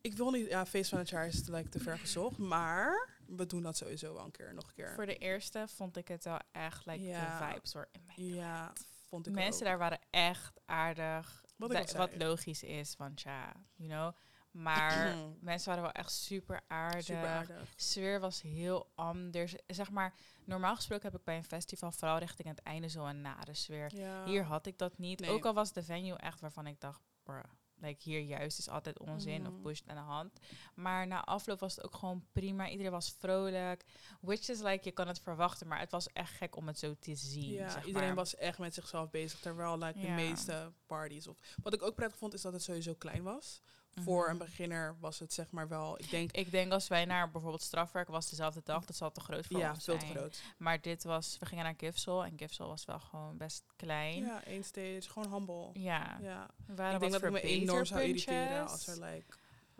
Ik 0.00 0.16
wil 0.16 0.30
niet... 0.30 0.48
Ja, 0.48 0.66
feest 0.66 0.90
van 0.90 0.98
het 0.98 1.08
jaar 1.08 1.26
is 1.26 1.48
like, 1.48 1.68
te 1.68 1.78
ver 1.78 1.98
gezocht. 2.06 2.38
Maar 2.38 3.08
we 3.26 3.46
doen 3.46 3.62
dat 3.62 3.76
sowieso 3.76 4.14
wel 4.14 4.24
een 4.24 4.30
keer, 4.30 4.54
nog 4.54 4.66
een 4.68 4.74
keer. 4.74 4.92
Voor 4.94 5.06
de 5.06 5.16
eerste 5.16 5.64
vond 5.68 5.96
ik 5.96 6.08
het 6.08 6.24
wel 6.24 6.38
echt 6.52 6.86
like 6.86 7.02
de 7.04 7.44
vibes 7.52 7.72
hoor. 7.72 7.88
ja, 8.16 8.72
vond 9.04 9.26
ik 9.26 9.32
Mensen 9.34 9.60
ook. 9.62 9.68
daar 9.68 9.78
waren 9.78 9.98
echt 10.10 10.60
aardig. 10.66 11.44
Wat 11.58 11.74
ik 11.74 11.96
wat 11.96 12.16
logisch 12.16 12.62
is, 12.62 12.96
want 12.96 13.20
ja, 13.20 13.52
you 13.74 13.88
know. 13.88 14.14
Maar 14.50 15.16
mensen 15.40 15.68
waren 15.68 15.82
wel 15.82 15.92
echt 15.92 16.12
super 16.12 16.60
aardig. 16.66 17.04
Super 17.04 17.26
aardig. 17.26 17.72
sfeer 17.76 18.20
was 18.20 18.42
heel 18.42 18.90
anders. 18.94 19.54
Zeg 19.66 19.90
maar, 19.90 20.14
normaal 20.44 20.74
gesproken 20.74 21.10
heb 21.10 21.18
ik 21.20 21.24
bij 21.24 21.36
een 21.36 21.44
festival 21.44 21.92
vooral 21.92 22.18
richting 22.18 22.48
het 22.48 22.62
einde 22.62 22.88
zo 22.88 23.04
een 23.04 23.20
nare 23.20 23.54
sfeer. 23.54 23.96
Ja. 23.96 24.24
Hier 24.24 24.42
had 24.42 24.66
ik 24.66 24.78
dat 24.78 24.98
niet. 24.98 25.20
Nee. 25.20 25.30
Ook 25.30 25.44
al 25.44 25.54
was 25.54 25.72
de 25.72 25.82
venue 25.82 26.16
echt 26.16 26.40
waarvan 26.40 26.66
ik 26.66 26.80
dacht, 26.80 27.00
bruh, 27.22 27.44
like 27.80 28.02
hier 28.02 28.20
juist 28.20 28.58
is 28.58 28.68
altijd 28.68 28.98
onzin 28.98 29.46
of 29.46 29.52
Mhm. 29.52 29.62
pushed 29.62 29.88
aan 29.88 29.96
de 29.96 30.02
hand. 30.02 30.38
Maar 30.74 31.06
na 31.06 31.24
afloop 31.24 31.60
was 31.60 31.76
het 31.76 31.84
ook 31.84 31.94
gewoon 31.94 32.24
prima. 32.32 32.68
Iedereen 32.68 32.92
was 32.92 33.14
vrolijk. 33.18 33.84
Which 34.20 34.48
is 34.48 34.60
like, 34.60 34.80
je 34.84 34.92
kan 34.92 35.08
het 35.08 35.20
verwachten, 35.20 35.66
maar 35.68 35.78
het 35.78 35.90
was 35.90 36.12
echt 36.12 36.32
gek 36.32 36.56
om 36.56 36.66
het 36.66 36.78
zo 36.78 36.94
te 36.98 37.14
zien. 37.14 37.52
Ja, 37.52 37.68
zeg 37.68 37.84
iedereen 37.84 38.06
maar. 38.08 38.16
was 38.16 38.34
echt 38.36 38.58
met 38.58 38.74
zichzelf 38.74 39.10
bezig. 39.10 39.40
Terwijl 39.40 39.78
like, 39.78 40.00
de 40.00 40.08
meeste 40.08 40.72
parties. 40.86 41.26
Of, 41.26 41.38
wat 41.62 41.74
ik 41.74 41.82
ook 41.82 41.94
prettig 41.94 42.18
vond, 42.18 42.34
is 42.34 42.42
dat 42.42 42.52
het 42.52 42.62
sowieso 42.62 42.94
klein 42.94 43.22
was. 43.22 43.60
Voor 44.02 44.22
Mhm. 44.22 44.30
een 44.32 44.38
beginner 44.38 44.96
was 45.00 45.18
het 45.18 45.32
zeg 45.32 45.50
maar 45.50 45.68
wel. 45.68 45.98
Ik 45.98 46.10
denk. 46.10 46.32
Ik 46.32 46.50
denk 46.50 46.72
als 46.72 46.88
wij 46.88 47.04
naar 47.04 47.30
bijvoorbeeld 47.30 47.62
strafwerk 47.62 48.08
was 48.08 48.30
dezelfde 48.30 48.60
dag, 48.64 48.84
dat 48.84 48.96
zal 48.96 49.12
te 49.12 49.20
groot 49.20 49.46
voor 49.46 49.58
Ja, 49.58 49.70
ons 49.70 49.84
veel 49.84 49.98
te 49.98 50.04
zijn. 50.06 50.16
groot. 50.16 50.42
Maar 50.56 50.80
dit 50.80 51.04
was, 51.04 51.36
we 51.38 51.46
gingen 51.46 51.64
naar 51.64 51.74
Gifsel 51.76 52.24
en 52.24 52.32
Gifsel 52.38 52.68
was 52.68 52.84
wel 52.84 53.00
gewoon 53.00 53.36
best 53.36 53.64
klein. 53.76 54.24
Ja, 54.24 54.44
één 54.44 54.64
stage. 54.64 55.02
Gewoon 55.02 55.32
humble. 55.32 55.70
Ja, 55.80 56.18
Ja. 56.22 56.50
waren 56.66 56.94
Ik 56.94 57.00
denk 57.00 57.12
dat 57.12 57.20
het 57.20 57.32
me 57.32 57.40
enorm 57.40 57.84
zou 57.84 58.00
irriteren 58.02 58.68
als 58.68 58.86
er 58.86 59.00
like. 59.04 59.26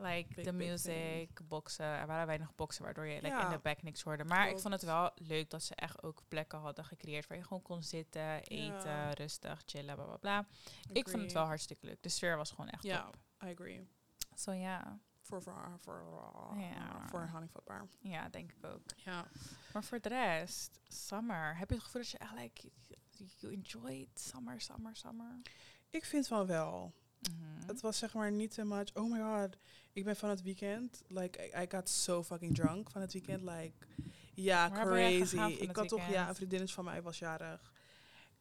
Like 0.01 0.43
de 0.43 0.53
music, 0.53 1.41
boksen. 1.49 1.85
Er 1.85 2.07
waren 2.07 2.27
weinig 2.27 2.55
boksen, 2.55 2.85
waardoor 2.85 3.07
je 3.07 3.15
like, 3.15 3.27
Ja. 3.27 3.45
in 3.45 3.51
de 3.51 3.59
back 3.59 3.83
niks 3.83 4.03
hoorde. 4.03 4.25
Maar 4.25 4.49
ik 4.49 4.59
vond 4.59 4.75
het 4.75 4.83
wel 4.83 5.11
leuk 5.15 5.51
dat 5.51 5.63
ze 5.63 5.75
echt 5.75 6.03
ook 6.03 6.23
plekken 6.29 6.59
hadden 6.59 6.85
gecreëerd 6.85 7.27
waar 7.27 7.39
je 7.39 7.45
gewoon 7.45 7.63
kon 7.63 7.83
zitten, 7.83 8.43
eten, 8.43 8.91
Ja. 8.91 9.11
rustig, 9.11 9.63
chillen, 9.67 9.95
bla 9.95 10.05
bla 10.05 10.17
bla. 10.17 10.47
Ik 10.93 11.09
vond 11.09 11.23
het 11.23 11.33
wel 11.33 11.45
hartstikke 11.45 11.87
leuk. 11.87 12.03
De 12.03 12.09
sfeer 12.09 12.37
was 12.37 12.51
gewoon 12.51 12.69
echt 12.69 12.83
Ja, 12.83 13.03
top. 13.05 13.17
I 13.49 13.53
agree. 13.53 13.89
Zo 14.39 14.53
ja, 14.53 14.99
Voor 15.21 15.43
voor 15.43 15.79
voor 15.79 16.03
Ja. 16.59 17.07
voor 17.09 17.21
herhaling 17.21 17.51
vatbaar. 17.51 17.87
ja, 18.01 18.29
denk 18.29 18.53
ik 18.53 18.65
ook. 18.67 18.83
Ja. 18.97 19.27
Maar 19.73 19.85
voor 19.85 20.01
de 20.01 20.09
rest, 20.09 20.81
summer. 20.89 21.57
Heb 21.57 21.69
je 21.69 21.75
het 21.75 21.85
gevoel 21.85 22.03
dat 22.03 22.11
je 22.11 22.19
echt 22.19 22.35
like, 22.35 22.71
you- 23.41 23.53
enjoyed 23.53 24.09
summer, 24.21 24.61
summer, 24.61 24.97
summer? 24.97 25.41
Ik 25.91 26.05
vind 26.05 26.27
van 26.27 26.47
wel. 26.47 26.93
Mhm. 27.33 27.67
Het 27.67 27.81
was 27.81 27.99
zeg 27.99 28.15
maar 28.15 28.33
niet 28.33 28.51
te 28.55 28.65
much. 28.65 28.95
Oh 28.95 29.11
my 29.13 29.19
god. 29.21 29.57
Ik 29.93 30.05
ben 30.05 30.17
van 30.17 30.29
het 30.29 30.43
weekend. 30.43 31.03
Like, 31.09 31.47
I, 31.49 31.63
I 31.63 31.67
got 31.69 31.89
so 31.89 32.23
fucking 32.23 32.55
drunk 32.55 32.91
van 32.91 33.01
het 33.01 33.13
weekend. 33.13 33.43
Like, 33.43 33.87
ja, 34.35 34.69
jij 34.69 34.85
crazy. 34.85 35.37
Ik 35.39 35.67
het 35.69 35.77
had 35.77 35.89
toch, 35.89 36.09
ja, 36.09 36.29
een 36.29 36.35
vriendinnetje 36.35 36.75
van 36.75 36.85
mij 36.85 37.03
was 37.03 37.19
jarig. 37.19 37.73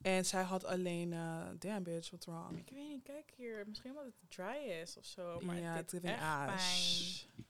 En 0.01 0.25
zij 0.25 0.41
had 0.43 0.63
alleen, 0.65 1.11
uh, 1.11 1.47
damn 1.59 1.83
bitch, 1.83 2.07
what's 2.09 2.25
wrong? 2.25 2.57
Ik 2.57 2.69
weet 2.69 2.87
niet, 2.89 3.03
kijk 3.03 3.33
hier. 3.35 3.63
Misschien 3.67 3.89
omdat 3.89 4.05
het 4.05 4.15
dry 4.31 4.69
is 4.81 4.97
of 4.97 5.05
zo. 5.05 5.39
Maar 5.39 5.59
ja, 5.59 5.75
het 5.75 5.89
deed 5.89 6.03
is 6.03 6.09
echt 6.09 6.21
ash. 6.21 7.23
pijn. 7.25 7.45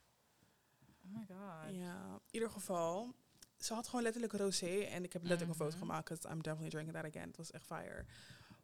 Oh 1.06 1.12
my 1.14 1.26
god. 1.28 1.76
Ja, 1.76 2.06
in 2.14 2.20
ieder 2.32 2.50
geval. 2.50 3.14
Ze 3.58 3.74
had 3.74 3.86
gewoon 3.88 4.04
letterlijk 4.04 4.34
rosé. 4.34 4.80
En 4.80 5.04
ik 5.04 5.14
heb 5.14 5.22
letterlijk 5.24 5.50
een 5.60 5.66
foto 5.66 5.78
Mhm. 5.78 5.86
gemaakt. 5.86 6.08
'cause 6.08 6.28
I'm 6.28 6.42
definitely 6.42 6.70
drinking 6.70 6.96
that 6.96 7.06
again. 7.06 7.28
Het 7.28 7.38
was 7.38 7.52
echt 7.52 7.66
fire. 7.66 8.06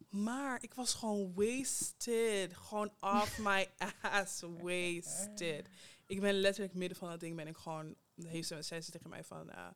Maar 0.08 0.62
ik 0.62 0.74
was 0.74 0.94
gewoon 0.94 1.32
wasted. 1.34 2.56
Gewoon 2.56 2.92
off 3.00 3.38
my 3.48 3.68
ass 4.02 4.40
wasted. 4.40 5.68
Ik 6.06 6.20
ben 6.20 6.34
letterlijk 6.34 6.74
midden 6.74 6.98
van 6.98 7.08
dat 7.08 7.20
ding 7.20 7.36
ben 7.36 7.46
ik 7.46 7.56
gewoon... 7.56 7.94
Heeft 8.14 8.48
ze, 8.48 8.62
zei 8.62 8.80
ze 8.80 8.90
tegen 8.90 9.10
mij 9.10 9.24
van... 9.24 9.50
eh, 9.50 9.66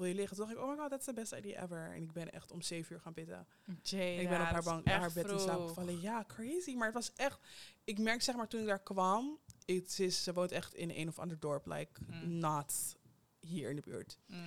wil 0.00 0.08
je 0.08 0.14
liggen? 0.14 0.36
Toen 0.36 0.46
dacht 0.46 0.58
ik, 0.58 0.64
oh 0.64 0.70
my 0.70 0.76
god, 0.76 0.90
that's 0.90 1.04
the 1.04 1.12
best 1.12 1.32
idea 1.32 1.62
ever. 1.62 1.90
En 1.94 2.02
ik 2.02 2.12
ben 2.12 2.30
echt 2.32 2.52
om 2.52 2.62
zeven 2.62 2.94
uur 2.94 3.00
gaan 3.00 3.12
bidden. 3.12 3.46
Jada, 3.82 4.04
En 4.04 4.20
ik 4.20 4.28
ben 4.28 4.40
op 4.40 4.46
haar, 4.46 4.62
bank, 4.62 4.86
haar 4.86 5.12
bed 5.12 5.30
in 5.30 5.38
slaap 5.40 5.66
gevallen. 5.68 6.00
Ja, 6.00 6.24
crazy. 6.26 6.74
Maar 6.74 6.86
het 6.86 6.94
was 6.94 7.12
echt... 7.12 7.38
Ik 7.84 7.98
merk 7.98 8.22
zeg 8.22 8.36
maar 8.36 8.48
toen 8.48 8.60
ik 8.60 8.66
daar 8.66 8.82
kwam... 8.82 9.38
Het 9.66 9.98
is, 9.98 10.22
ze 10.22 10.32
woont 10.32 10.52
echt 10.52 10.74
in 10.74 10.90
een 10.90 11.08
of 11.08 11.18
ander 11.18 11.38
dorp. 11.38 11.66
Like, 11.66 12.00
Mm. 12.06 12.38
not 12.38 12.96
hier 13.40 13.70
in 13.70 13.76
de 13.76 13.82
buurt. 13.82 14.18
Mm. 14.26 14.46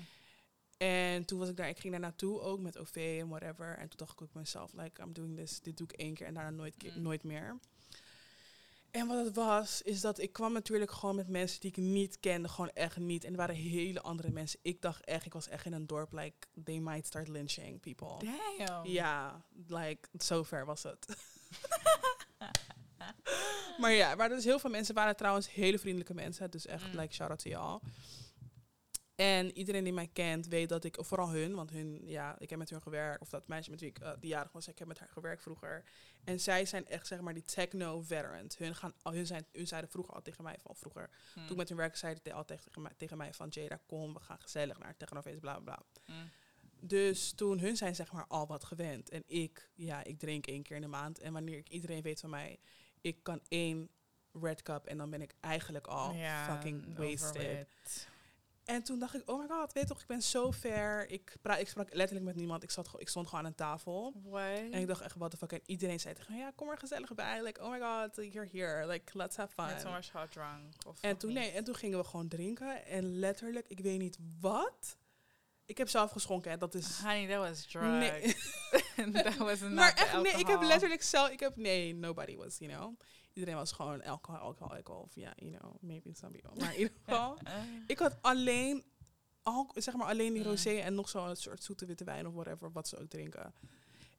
En 0.78 1.26
toen 1.26 1.40
was 1.40 1.50
ik 1.50 1.58
daar, 1.58 1.70
ik 1.70 1.78
ging 1.80 1.92
daar 1.92 2.02
naartoe 2.02 2.40
ook 2.40 2.60
met 2.60 2.78
OV 2.78 3.18
en 3.22 3.28
whatever. 3.28 3.78
En 3.78 3.88
toen 3.90 3.98
dacht 3.98 4.12
ik 4.12 4.22
ook 4.22 4.34
mezelf, 4.34 4.74
like, 4.74 5.02
I'm 5.02 5.14
doing 5.14 5.38
this, 5.38 5.62
dit 5.62 5.78
doe 5.78 5.88
ik 5.88 5.98
één 6.00 6.14
keer 6.14 6.28
en 6.28 6.34
daarna 6.34 6.50
nooit, 6.50 6.96
Mm. 6.96 7.02
nooit 7.02 7.24
meer. 7.24 7.60
En 8.94 9.08
wat 9.08 9.26
het 9.26 9.36
was, 9.36 9.82
is 9.82 10.02
dat 10.02 10.20
ik 10.20 10.34
kwam 10.34 10.54
natuurlijk 10.54 10.92
gewoon 10.92 11.16
met 11.16 11.28
mensen 11.28 11.60
die 11.60 11.70
ik 11.70 11.78
niet 11.78 12.20
kende, 12.20 12.48
gewoon 12.48 12.72
echt 12.74 12.98
niet. 12.98 13.24
En 13.24 13.32
er 13.32 13.38
waren 13.38 13.56
hele 13.56 14.02
andere 14.02 14.30
mensen. 14.32 14.60
Ik 14.62 14.82
dacht 14.82 15.04
echt, 15.06 15.26
ik 15.26 15.34
was 15.34 15.48
echt 15.48 15.66
in 15.66 15.74
een 15.74 15.88
dorp, 15.88 16.12
like, 16.12 16.48
they 16.64 16.80
might 16.80 17.06
start 17.06 17.28
lynching 17.28 17.80
people. 17.80 18.32
Damn. 18.58 18.88
Ja, 18.88 19.46
like, 19.68 20.08
zover 20.18 20.66
was 20.66 20.84
het. 20.84 21.06
maar 23.82 23.92
ja, 23.92 24.16
maar 24.16 24.30
dus 24.30 24.44
heel 24.44 24.60
veel 24.60 24.70
mensen 24.70 24.96
waren 24.96 25.16
trouwens 25.16 25.52
hele 25.54 25.80
vriendelijke 25.80 26.14
mensen. 26.14 26.52
Dus 26.52 26.66
echt, 26.66 26.94
Mm. 26.94 27.00
like, 27.00 27.14
shout 27.14 27.30
out 27.30 27.40
to 27.40 27.50
y'all. 27.50 27.80
En 29.16 29.58
iedereen 29.58 29.84
die 29.84 29.94
mij 29.94 30.10
kent 30.14 30.48
weet 30.48 30.70
dat 30.70 30.84
ik, 30.84 30.98
of 30.98 31.08
vooral 31.08 31.30
hun, 31.30 31.56
want 31.56 31.70
hun, 31.70 32.02
ja, 32.06 32.36
ik 32.40 32.50
heb 32.50 32.60
met 32.60 32.70
hun 32.70 32.82
gewerkt, 32.82 33.22
of 33.22 33.30
dat 33.30 33.48
meisje 33.48 33.70
met 33.70 33.80
wie 33.80 33.90
ik 33.90 34.00
uh, 34.00 34.12
die 34.20 34.30
jarig 34.30 34.52
was, 34.52 34.68
ik 34.68 34.80
heb 34.80 34.88
met 34.88 35.00
haar 35.00 35.10
gewerkt 35.10 35.42
vroeger. 35.42 35.84
En 36.24 36.40
zij 36.40 36.66
zijn 36.66 36.88
echt, 36.88 37.08
zeg 37.08 37.22
maar, 37.22 37.34
die 37.34 37.44
techno-veterans. 37.44 38.58
Hun, 38.58 38.76
gaan, 38.76 38.94
al- 39.02 39.14
hun, 39.14 39.26
zijn, 39.26 39.46
hun 39.52 39.68
zeiden 39.68 39.90
vroeger 39.90 40.14
al 40.14 40.22
tegen 40.22 40.44
mij 40.44 40.58
van 40.62 40.76
vroeger. 40.76 41.10
Mm. 41.10 41.42
Toen 41.42 41.52
ik 41.52 41.58
met 41.58 41.70
hun 41.70 41.78
werkte, 41.78 42.00
zeiden 42.00 42.24
ze 42.26 42.34
altijd 42.34 42.64
tegen 42.64 42.82
mij, 42.82 42.92
tegen 42.98 43.18
mij 43.18 43.34
van, 43.34 43.48
Jada, 43.50 43.80
kom, 43.88 44.14
we 44.14 44.20
gaan 44.20 44.40
gezellig 44.40 44.80
naar 44.80 44.98
technofeest, 44.98 45.40
bla, 45.40 45.60
bla, 45.60 45.76
bla. 46.04 46.16
Mm. 46.16 46.30
Dus 46.80 47.32
toen 47.32 47.60
hun 47.60 47.78
zijn 47.78 47.96
zeg 47.96 48.12
maar 48.12 48.26
al 48.28 48.48
wat 48.48 48.64
gewend. 48.64 49.10
En 49.10 49.24
ik, 49.28 49.70
ja, 49.74 50.04
ik 50.04 50.20
drink 50.20 50.48
één 50.48 50.64
keer 50.64 50.76
in 50.76 50.82
de 50.82 50.88
maand. 50.88 51.20
En 51.20 51.34
wanneer 51.34 51.58
ik, 51.58 51.70
iedereen 51.70 52.02
weet 52.02 52.20
van 52.20 52.30
mij, 52.30 52.60
ik 53.02 53.24
kan 53.24 53.42
één 53.48 53.90
red 54.42 54.62
cup 54.62 54.86
en 54.86 54.98
dan 54.98 55.10
ben 55.10 55.22
ik 55.22 55.34
eigenlijk 55.40 55.88
al 55.88 56.14
Ja, 56.14 56.54
fucking 56.54 56.98
wasted. 56.98 58.08
En 58.66 58.84
toen 58.84 59.00
dacht 59.00 59.16
ik, 59.16 59.30
oh 59.30 59.40
my 59.40 59.48
god, 59.48 59.74
weet 59.74 59.88
toch, 59.88 60.02
ik 60.02 60.08
ben 60.08 60.22
zo 60.22 60.52
ver. 60.52 61.10
Ik, 61.10 61.36
pra 61.42 61.58
ik 61.58 61.68
sprak 61.68 61.94
letterlijk 61.94 62.26
met 62.26 62.36
niemand. 62.36 62.64
Ik, 62.64 62.72
zat, 62.72 62.86
gewoon- 62.86 63.02
ik 63.02 63.10
stond 63.10 63.28
gewoon 63.28 63.44
aan 63.44 63.50
een 63.50 63.56
tafel. 63.56 64.14
En 64.72 64.74
ik 64.74 64.88
dacht 64.88 65.02
echt, 65.02 65.16
what 65.16 65.32
the 65.32 65.38
fuck. 65.38 65.52
En 65.52 65.62
iedereen 65.66 66.00
zei 66.00 66.14
tegen 66.14 66.34
me, 66.34 66.40
ja, 66.40 66.52
kom 66.56 66.70
er 66.70 66.78
gezellig 66.78 67.14
bij. 67.14 67.44
Like, 67.44 67.62
oh 67.64 67.72
my 67.72 67.80
god, 67.80 68.16
you're 68.16 68.50
here. 68.52 68.88
Like, 68.88 69.18
let's 69.18 69.36
have 69.36 69.54
fun. 69.54 69.66
Net 69.66 69.82
zoals 69.82 70.12
hot 70.12 70.32
drunk. 70.32 70.74
Of 70.88 71.02
En 71.02 71.18
toen, 71.18 71.34
nee, 71.34 71.52
en 71.52 71.64
toen 71.64 71.76
gingen 71.76 71.98
we 71.98 72.04
gewoon 72.04 72.28
drinken. 72.28 72.86
En 72.86 73.20
letterlijk, 73.20 73.68
ik 73.68 73.80
weet 73.80 74.00
niet 74.00 74.18
wat. 74.40 74.98
Ik 75.66 75.78
heb 75.78 75.90
zelf 75.90 76.12
geschonken, 76.12 76.52
hè. 76.52 76.58
Dat 76.58 76.76
is... 76.76 77.00
Honey, 77.00 77.28
that 77.28 77.38
was 77.38 77.66
drunk. 77.66 78.00
Nee. 78.00 78.36
that 79.24 79.36
was 79.38 79.60
not 79.62 79.72
maar 79.72 79.94
echt, 79.94 80.22
nee, 80.22 80.34
ik 80.34 80.48
heb 80.48 80.62
letterlijk 80.62 81.04
zelf... 81.04 81.30
Ik 81.30 81.40
heb... 81.40 81.56
Nee, 81.56 81.96
nobody 81.96 82.36
was, 82.36 82.58
you 82.58 82.72
know. 82.72 83.00
Iedereen 83.34 83.56
was 83.56 83.72
gewoon 83.72 84.04
alcohol, 84.04 84.40
alcohol, 84.40 84.76
alcohol. 84.76 85.02
Of 85.02 85.16
ja, 85.16 85.34
you 85.36 85.58
know, 85.58 85.74
maybe 85.82 86.14
some 86.14 86.32
people. 86.32 86.60
Maar 86.60 86.74
in 86.74 86.80
ieder 86.80 86.94
geval... 87.04 87.38
Ik 87.88 88.00
had 88.00 88.16
alleen... 88.22 88.84
Al, 89.42 89.72
zeg 89.76 89.96
maar 89.96 90.08
alleen 90.08 90.34
die 90.34 90.44
rosé 90.44 90.70
en 90.70 90.96
nog 90.96 91.10
zo'n 91.10 91.36
soort 91.36 91.64
zoete 91.64 91.86
witte 91.86 92.04
wijn 92.04 92.28
of 92.28 92.34
whatever, 92.34 92.72
wat 92.72 92.88
ze 92.88 92.98
ook 92.98 93.10
drinken. 93.10 93.54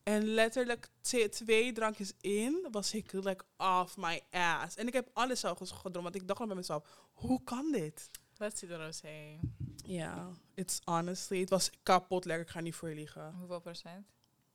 En 0.02 0.25
letterlijk 0.25 0.88
twe- 1.00 1.28
twee 1.28 1.73
drankjes 1.73 2.12
in, 2.21 2.68
was 2.71 2.94
ik 2.94 3.12
like 3.12 3.44
off 3.56 3.97
my 3.97 4.23
ass. 4.30 4.76
En 4.76 4.87
ik 4.87 4.92
heb 4.92 5.11
alles 5.12 5.40
ges- 5.40 5.71
gedronken, 5.71 6.02
want 6.02 6.14
ik 6.14 6.28
dacht 6.28 6.40
al 6.40 6.47
bij 6.47 6.56
mezelf, 6.56 7.09
hoe 7.12 7.44
kan 7.44 7.73
dit? 7.73 8.11
Let's 8.37 8.59
see 8.59 8.68
the 8.68 8.76
rosé. 8.76 9.38
Ja, 9.85 10.30
it's 10.54 10.80
honestly, 10.85 11.40
het 11.40 11.50
was 11.50 11.71
kapot 11.83 12.25
lekker. 12.25 12.44
Ik 12.44 12.50
ga 12.50 12.61
niet 12.61 12.75
voor 12.75 12.88
je 12.88 12.94
liegen. 12.94 13.35
Hoeveel 13.35 13.61
procent? 13.61 14.06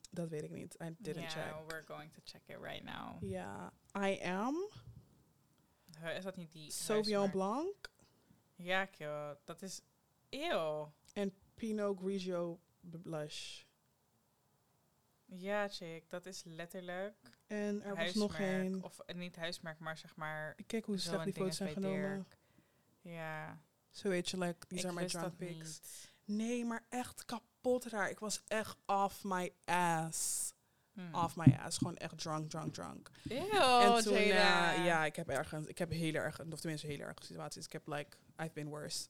Dat 0.10 0.30
weet 0.30 0.44
ik 0.44 0.51
niet. 0.51 0.75
I 0.82 0.96
didn't 0.98 1.32
yeah, 1.32 1.32
check. 1.32 1.70
we're 1.70 1.84
going 1.86 2.13
to 2.13 2.22
check 2.24 2.42
it 2.48 2.58
right 2.62 2.84
now. 2.84 3.24
Ja, 3.24 3.74
I 3.98 4.20
am 4.24 4.70
Is 6.18 6.24
dat 6.24 6.36
niet 6.36 6.51
die 6.51 6.72
Sauvignon? 6.72 7.32
Blanc 7.32 7.89
Ja, 8.56 8.86
kill. 8.86 9.38
Dat 9.44 9.62
is... 9.62 9.82
Eeuw. 10.30 10.94
en 11.13 11.34
Pinot 11.54 12.00
Grigio 12.00 12.60
blush. 12.82 13.63
Ja, 15.25 15.68
chick. 15.68 16.10
Dat 16.10 16.25
is 16.25 16.44
letterlijk 16.44 17.16
En 17.48 17.84
er 17.84 17.96
was 17.96 18.13
nog 18.13 18.36
één. 18.36 18.84
Of 18.84 19.00
eh, 19.00 19.16
niet 19.16 19.36
huismerk, 19.36 19.80
maar 19.80 19.98
zeg 19.98 20.16
maar... 20.16 20.54
Ik 20.56 20.68
Kijk 20.68 20.86
hoe 20.86 20.98
slecht 20.98 21.24
die 21.24 21.34
foto's 21.34 21.56
zijn 21.56 21.74
genomen. 21.74 22.00
Dirk. 22.01 22.38
Ja. 23.01 23.62
Zo 23.89 24.10
weet 24.10 24.30
je, 24.30 24.38
like, 24.38 24.68
these 24.68 24.88
ik 24.88 24.92
are 24.92 25.01
my 25.01 25.08
drunk 25.08 25.38
pics. 25.38 25.82
Nee, 26.25 26.66
maar 26.66 26.86
echt 26.89 27.25
kapot 27.62 27.86
raar. 27.86 28.10
Ik 28.10 28.20
was 28.20 28.42
echt 28.48 28.75
off 28.86 29.24
my 29.24 29.51
ass. 29.66 30.54
Hmm. 30.94 31.13
Off 31.16 31.36
my 31.36 31.58
ass. 31.66 31.78
Gewoon 31.78 31.96
echt 31.98 32.18
drunk, 32.18 32.50
drunk, 32.50 32.74
drunk. 32.74 33.10
Eeuw, 33.30 33.96
en 33.96 34.04
toen, 34.04 34.13
eh, 34.16 34.86
ja, 34.86 35.06
ik 35.06 35.16
heb 35.16 35.30
ergens, 35.30 35.68
ik 35.68 35.78
heb 35.78 35.89
hele 35.92 36.18
erg, 36.20 36.39
of 36.51 36.60
tenminste 36.60 36.88
hele 36.88 37.04
erge 37.04 37.24
situaties. 37.25 37.66
Ik 37.66 37.72
heb 37.72 37.88
like, 37.88 38.18
I've 38.38 38.51
been 38.54 38.68
worse. 38.70 39.08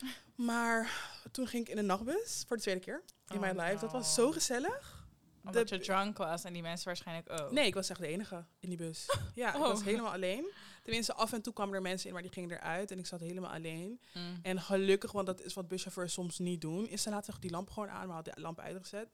Maar 0.34 0.90
toen 1.30 1.46
ging 1.46 1.62
ik 1.64 1.70
in 1.70 1.76
de 1.76 1.82
nachtbus 1.82 2.44
voor 2.46 2.56
de 2.56 2.62
tweede 2.62 2.80
keer 2.80 3.02
in 3.28 3.34
Oh, 3.34 3.40
mijn 3.40 3.56
life. 3.56 3.78
Dat 3.80 3.92
was 3.92 4.16
no. 4.16 4.24
zo 4.24 4.30
gezellig. 4.32 5.06
Omdat 5.44 5.68
de- 5.68 5.74
je 5.76 5.80
drunk 5.82 6.16
was 6.16 6.44
en 6.44 6.52
die 6.52 6.62
mensen 6.62 6.86
waarschijnlijk 6.86 7.30
ook. 7.40 7.50
Nee, 7.50 7.66
ik 7.66 7.74
was 7.74 7.88
echt 7.88 8.00
de 8.00 8.06
enige 8.06 8.44
in 8.58 8.68
die 8.68 8.78
bus. 8.78 9.06
Ja, 9.34 9.48
ik 9.48 9.54
Oh. 9.60 9.60
was 9.68 9.82
helemaal 9.84 10.12
alleen. 10.12 10.50
Tenminste, 10.82 11.14
af 11.14 11.32
en 11.32 11.42
toe 11.42 11.52
kwamen 11.52 11.74
er 11.74 11.82
mensen 11.82 12.06
in, 12.06 12.12
maar 12.12 12.22
die 12.22 12.32
gingen 12.32 12.50
eruit. 12.50 12.90
En 12.90 12.98
ik 12.98 13.06
zat 13.06 13.20
helemaal 13.20 13.52
alleen. 13.52 14.00
Mm. 14.14 14.38
En 14.42 14.60
gelukkig, 14.60 15.12
want 15.12 15.26
dat 15.26 15.40
is 15.40 15.54
wat 15.54 15.68
buschauffeurs 15.68 16.12
soms 16.12 16.38
niet 16.38 16.60
doen, 16.60 16.88
is 16.88 17.02
ze 17.02 17.10
laten 17.10 17.40
die 17.40 17.50
lamp 17.50 17.70
gewoon 17.70 17.88
aan, 17.88 18.06
maar 18.06 18.16
had 18.16 18.24
de 18.24 18.40
lamp 18.40 18.58
uitgezet. 18.58 19.08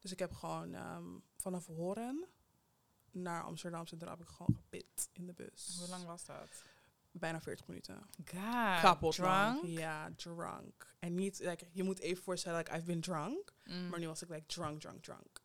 Dus 0.00 0.12
ik 0.12 0.18
heb 0.18 0.32
gewoon 0.32 0.74
ehm, 0.74 1.04
vanaf 1.36 1.66
Horen 1.66 2.26
naar 3.12 3.42
Amsterdam 3.42 3.86
Centraal 3.86 4.10
heb 4.10 4.20
ik 4.20 4.28
gewoon 4.28 4.54
gepit 4.56 5.08
in 5.12 5.26
de 5.26 5.32
bus. 5.32 5.76
Hoe 5.78 5.88
lang 5.88 6.04
was 6.04 6.24
dat? 6.24 6.62
Bijna 7.10 7.40
40 7.40 7.66
minuten. 7.66 8.06
God, 8.16 8.80
Kapot 8.80 9.18
lang. 9.18 9.58
drunk. 9.58 9.78
Ja, 9.78 10.10
drunk. 10.16 10.94
En 10.98 11.14
niet, 11.14 11.38
like, 11.38 11.66
je 11.72 11.82
moet 11.82 11.98
even 11.98 12.22
voorstellen, 12.22 12.58
like, 12.58 12.76
I've 12.76 12.84
been 12.84 13.00
drunk. 13.00 13.52
Mm. 13.64 13.88
Maar 13.88 13.98
nu 13.98 14.06
was 14.06 14.22
ik 14.22 14.28
like 14.28 14.46
drunk, 14.46 14.80
drunk, 14.80 15.02
drunk. 15.02 15.40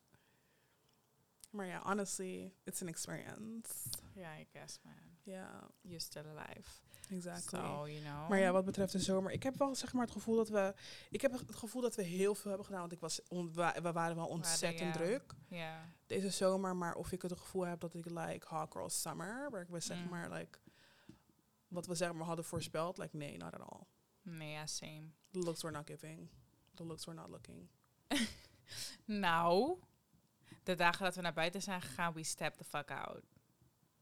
Maar 1.50 1.66
ja, 1.66 1.82
honestly, 1.84 2.54
it's 2.64 2.82
an 2.82 2.88
experience. 2.88 3.74
Ja, 4.14 4.38
I 4.38 4.48
guess 4.52 4.80
man. 4.84 5.17
Ja, 5.30 5.70
You're 5.82 6.00
still 6.00 6.26
alive. 6.26 6.70
exactly. 7.10 7.60
So, 7.60 7.88
you 7.88 8.02
know. 8.02 8.30
Maar 8.30 8.40
ja, 8.40 8.52
wat 8.52 8.66
betreft 8.66 8.92
de 8.92 9.00
zomer, 9.00 9.32
ik 9.32 9.44
heb 9.44 9.58
wel 9.58 9.76
zeg 9.76 9.94
maar 9.94 10.04
het 10.04 10.12
gevoel 10.12 10.36
dat 10.36 10.50
we, 10.50 10.74
ik 11.10 11.22
heb 11.22 11.32
het 11.32 11.56
gevoel 11.56 11.82
dat 11.82 11.96
we 11.96 12.04
heel 12.04 12.36
veel 12.36 12.48
hebben 12.50 12.66
gedaan, 12.66 12.82
want 12.82 12.94
ik 12.94 13.00
was, 13.00 13.22
on, 13.28 13.54
we 13.54 13.92
waren 13.94 14.16
wel 14.16 14.28
ontzettend 14.28 14.94
druk 14.94 15.34
Ja. 15.48 15.94
deze 16.06 16.30
zomer, 16.30 16.76
maar 16.76 16.96
of 16.96 17.12
ik 17.12 17.22
het 17.22 17.38
gevoel 17.40 17.66
heb 17.66 17.80
dat 17.80 17.94
ik 17.94 18.06
like 18.06 18.46
hot 18.48 18.72
girl 18.72 18.90
summer, 18.90 19.50
waar 19.52 19.62
ik 19.62 19.68
we 19.70 19.80
zeg 19.80 19.98
Mm. 20.04 20.10
maar 20.10 20.30
like, 20.32 20.60
wat 21.68 21.86
we 21.86 21.96
zeg 21.96 22.14
maar 22.14 22.26
hadden 22.28 22.46
voorspeld, 22.46 22.98
like 22.98 23.18
nee, 23.18 23.38
not 23.38 23.54
at 23.54 23.70
all. 23.70 23.82
Nee, 24.22 24.52
ja, 24.52 24.66
same. 24.66 25.08
The 25.32 25.40
looks 25.40 25.62
were 25.62 25.76
not 25.76 25.88
giving, 25.90 26.30
the 26.74 26.84
looks 26.86 27.06
were 27.06 27.20
not 27.20 27.30
looking. 27.30 27.68
Nou, 29.06 29.78
de 30.64 30.76
dagen 30.76 31.04
dat 31.04 31.16
we 31.16 31.22
naar 31.22 31.34
buiten 31.34 31.62
zijn 31.62 31.82
gegaan, 31.82 32.14
we 32.14 32.24
step 32.24 32.54
the 32.56 32.64
fuck 32.64 32.92
out. 32.92 33.22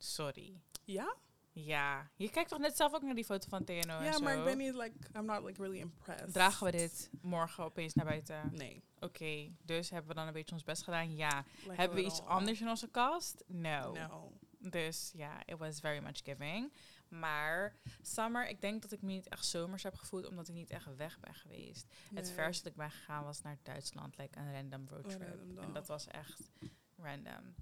Sorry. 0.05 0.62
Ja? 0.83 1.15
Ja, 1.51 2.09
je 2.15 2.29
kijkt 2.29 2.50
toch 2.50 2.59
net 2.59 2.75
zelf 2.75 2.93
ook 2.93 3.01
naar 3.01 3.15
die 3.15 3.25
foto 3.25 3.50
van 3.50 3.63
TNO 3.63 3.97
en 3.97 4.03
Ja, 4.03 4.12
zo? 4.12 4.24
maar 4.24 4.38
ik 4.38 4.43
ben 4.43 4.57
niet 4.57 4.75
like, 4.75 4.95
I'm 5.15 5.25
not 5.25 5.43
like 5.43 5.62
really 5.62 5.79
impressed. 5.79 6.33
Dragen 6.33 6.65
we 6.65 6.71
dit 6.71 7.09
morgen 7.21 7.63
opeens 7.63 7.93
naar 7.93 8.05
buiten? 8.05 8.50
Nee. 8.51 8.83
Oké, 9.00 9.51
dus 9.63 9.89
hebben 9.89 10.09
we 10.09 10.15
dan 10.15 10.27
een 10.27 10.33
beetje 10.33 10.53
ons 10.53 10.63
best 10.63 10.83
gedaan? 10.83 11.15
Ja. 11.15 11.45
Like 11.63 11.75
hebben 11.75 11.97
we 11.97 12.03
iets 12.03 12.21
anders 12.21 12.62
in 12.62 12.69
onze 12.69 12.88
kast? 12.88 13.43
No. 13.47 13.91
No. 13.93 14.31
Dus 14.59 15.12
ja, 15.13 15.45
it 15.45 15.57
was 15.57 15.79
very 15.79 16.03
much 16.03 16.19
giving. 16.24 16.74
Maar 17.07 17.75
summer, 18.01 18.47
ik 18.47 18.62
denk 18.62 18.81
dat 18.81 18.91
ik 18.91 19.01
me 19.01 19.12
niet 19.12 19.27
echt 19.27 19.45
zomers 19.45 19.83
heb 19.83 19.95
gevoeld, 19.95 20.27
omdat 20.27 20.47
ik 20.47 20.53
niet 20.53 20.69
echt 20.69 20.95
weg 20.95 21.19
ben 21.19 21.33
geweest. 21.33 21.93
Het 22.13 22.31
verste 22.31 22.63
dat 22.63 22.71
ik 22.71 22.77
ben 22.77 22.91
gegaan 22.91 23.24
was 23.24 23.41
naar 23.41 23.57
Duitsland, 23.63 24.17
like 24.17 24.39
een 24.39 24.53
random 24.53 24.88
roadtrip. 24.89 25.38
random 25.39 25.63
en 25.63 25.74
dat 25.74 25.88
was 25.88 26.07
echt 26.07 26.51
random. 26.97 27.55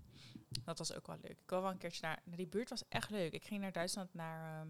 Dat 0.66 0.78
was 0.78 0.94
ook 0.94 1.08
wel 1.08 1.18
leuk. 1.22 1.40
Ik 1.40 1.50
wil 1.50 1.62
wel 1.62 1.72
een 1.72 1.78
keertje 1.78 2.06
naar, 2.06 2.22
naar 2.24 2.38
die 2.38 2.48
buurt 2.48 2.70
was 2.70 2.84
echt 2.90 3.10
leuk. 3.10 3.34
Ik 3.34 3.46
ging 3.46 3.62
naar 3.62 3.72
Duitsland 3.72 4.14
naar, 4.14 4.62
ehm, 4.62 4.70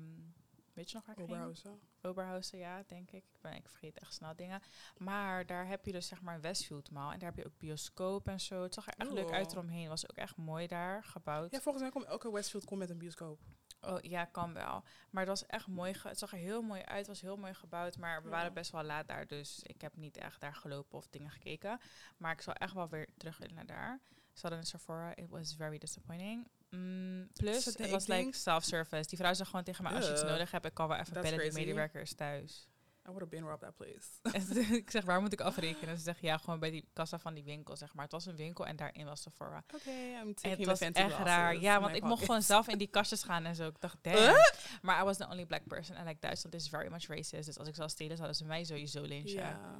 weet 0.74 0.90
je 0.90 0.96
nog 0.96 1.06
waar 1.06 1.16
ik 1.18 1.22
ging? 1.22 1.32
Oberhausen. 1.32 1.80
Oberhausen, 2.02 2.58
ja, 2.58 2.84
denk 2.88 3.12
ik. 3.12 3.24
Ik, 3.24 3.42
ben, 3.42 3.56
ik 3.56 3.70
vergeet 3.70 4.00
echt 4.00 4.14
snel 4.14 4.36
dingen. 4.36 4.62
Maar 4.98 5.46
daar 5.46 5.68
heb 5.68 5.86
je 5.86 5.92
dus 5.92 6.08
zeg 6.08 6.22
maar 6.22 6.36
een 6.36 6.42
Westfield 6.42 6.92
Mall. 6.92 7.12
En 7.12 7.20
daar 7.20 7.30
heb 7.30 7.38
je 7.38 7.46
ook 7.46 7.58
bioscoop 7.58 8.28
en 8.28 8.40
zo. 8.40 8.64
Het 8.64 8.74
zag 8.74 8.88
er 8.88 8.94
echt 8.98 9.12
leuk 9.12 9.32
uit 9.32 9.52
eromheen. 9.52 9.90
was 9.90 10.10
ook 10.10 10.18
echt 10.18 10.38
mooi 10.38 10.68
daar 10.68 11.04
gebouwd. 11.04 11.52
Ja, 11.52 11.60
volgens 11.60 11.84
mij 11.84 11.92
komt 11.92 12.06
elke 12.06 12.32
Westfield 12.32 12.66
komt 12.66 12.80
met 12.80 12.90
een 12.90 12.98
bioscoop. 12.98 13.40
Oh, 13.82 14.02
ja, 14.02 14.26
kan 14.26 14.54
wel. 14.54 14.84
Maar 15.10 15.26
het 15.26 15.28
was 15.28 15.46
echt 15.46 15.68
mooi. 15.68 15.96
Het 16.04 16.18
zag 16.18 16.32
er 16.32 16.38
heel 16.38 16.62
mooi 16.62 16.82
uit. 16.82 16.98
Het 16.98 17.08
was 17.08 17.22
heel 17.22 17.38
mooi 17.38 17.54
gebouwd. 17.54 17.98
Maar 17.98 18.24
we 18.24 18.30
waren 18.30 18.54
best 18.54 18.72
wel 18.72 18.84
laat 18.84 19.08
daar. 19.08 19.28
Dus 19.28 19.60
ik 19.64 19.82
heb 19.82 19.96
niet 19.96 20.18
echt 20.18 20.40
daar 20.42 20.56
gelopen 20.56 20.98
of 20.98 21.08
dingen 21.08 21.32
gekeken. 21.32 21.80
Maar 22.18 22.32
ik 22.32 22.42
zal 22.42 22.54
echt 22.54 22.74
wel 22.74 22.90
weer 22.90 23.08
terug 23.18 23.38
willen 23.38 23.56
naar 23.56 23.66
daar. 23.66 24.00
Ze 24.34 24.42
hadden 24.42 24.60
een 24.60 24.66
Sephora. 24.66 25.16
It 25.16 25.30
was 25.30 25.54
very 25.58 25.78
disappointing. 25.78 26.48
Mm, 26.70 27.28
plus, 27.34 27.66
het 27.66 27.90
was 27.90 28.08
like 28.08 28.38
self-service. 28.38 29.10
Die 29.10 29.18
vrouw 29.18 29.34
zei 29.34 29.48
gewoon 29.48 29.64
tegen 29.64 29.84
mij, 29.84 29.94
als 29.94 30.06
je 30.06 30.12
iets 30.12 30.24
nodig 30.24 30.52
hebt, 30.52 30.66
ik 30.66 30.74
kan 30.74 30.88
wel 30.88 30.98
even 30.98 31.14
bellen. 31.14 31.30
Die 31.30 31.40
crazy. 31.40 31.60
medewerker 31.60 32.02
is 32.02 32.14
thuis. 32.14 32.68
I 33.06 33.12
would 33.12 33.20
have 33.22 33.30
been 33.36 33.44
robbed 33.44 33.62
that 33.62 33.76
place. 33.76 34.08
En 34.68 34.74
ik 34.74 34.92
zeg, 34.92 35.04
waar 35.06 35.22
moet 35.22 35.34
ik 35.34 35.42
afrekenen? 35.42 35.98
Ze 35.98 36.04
zegt, 36.04 36.22
ja, 36.22 36.38
gewoon 36.38 36.60
bij 36.60 36.72
die 36.72 36.90
kassa 36.94 37.20
van 37.20 37.34
die 37.34 37.44
winkel, 37.44 37.76
zeg 37.76 37.94
maar. 37.94 38.04
Het 38.04 38.12
was 38.12 38.26
een 38.26 38.36
winkel 38.36 38.66
en 38.66 38.76
daarin 38.76 39.06
was 39.06 39.22
Sephora. 39.22 39.64
Oké, 39.74 39.90
I'm 39.90 40.28
En 40.28 40.34
taking 40.36 40.58
het 40.58 40.66
was 40.66 40.80
echt 40.80 41.18
raar. 41.18 41.60
Ja, 41.60 41.76
in 41.76 41.82
want 41.82 41.96
ik 41.96 42.04
mocht 42.04 42.26
gewoon 42.26 42.42
zelf 42.42 42.68
in 42.68 42.78
die 42.78 42.88
kastjes 42.88 43.24
gaan 43.24 43.46
en 43.46 43.56
zo. 43.56 43.68
Ik 43.68 43.80
dacht, 43.80 43.98
damn. 44.02 44.18
Huh? 44.18 44.36
Maar 44.82 45.02
I 45.02 45.04
was 45.04 45.18
the 45.18 45.28
only 45.28 45.46
black 45.46 45.68
person. 45.68 45.96
En 45.96 46.06
like, 46.06 46.20
Duitsland 46.20 46.56
is 46.56 46.70
very 46.70 46.92
much 46.92 47.08
racist. 47.08 47.46
Dus 47.46 47.58
als 47.58 47.68
ik 47.68 47.76
zou 47.76 47.90
stelen, 47.90 48.18
zouden 48.18 48.38
ze 48.38 48.46
mij 48.46 48.64
sowieso 48.64 49.02
lynchen. 49.02 49.36
Ja. 49.36 49.76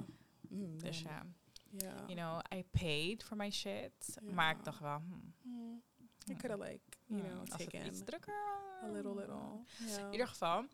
Mm, 0.48 0.78
Dus 0.78 1.00
ja, 1.00 1.26
Ja. 1.78 2.04
you 2.06 2.14
know, 2.14 2.40
I 2.58 2.64
paid 2.70 3.22
for 3.24 3.36
my 3.36 3.50
shit. 3.50 4.18
Maar 4.22 4.56
ik 4.56 4.64
dacht 4.64 4.80
wel, 4.80 4.96
hmm, 4.98 5.34
Mm, 5.42 5.82
You 6.26 6.38
hmm, 6.38 6.48
could 6.48 6.50
have 6.50 6.72
like, 6.72 6.98
you 7.06 7.20
hmm, 7.20 7.30
know, 7.30 7.46
taken 7.46 7.86
iets 7.86 8.04
drukker 8.04 8.34
a 8.82 8.90
little, 8.90 9.14
little. 9.14 9.64
Ja. 9.86 10.06
In 10.06 10.12
ieder 10.12 10.28
geval. 10.28 10.64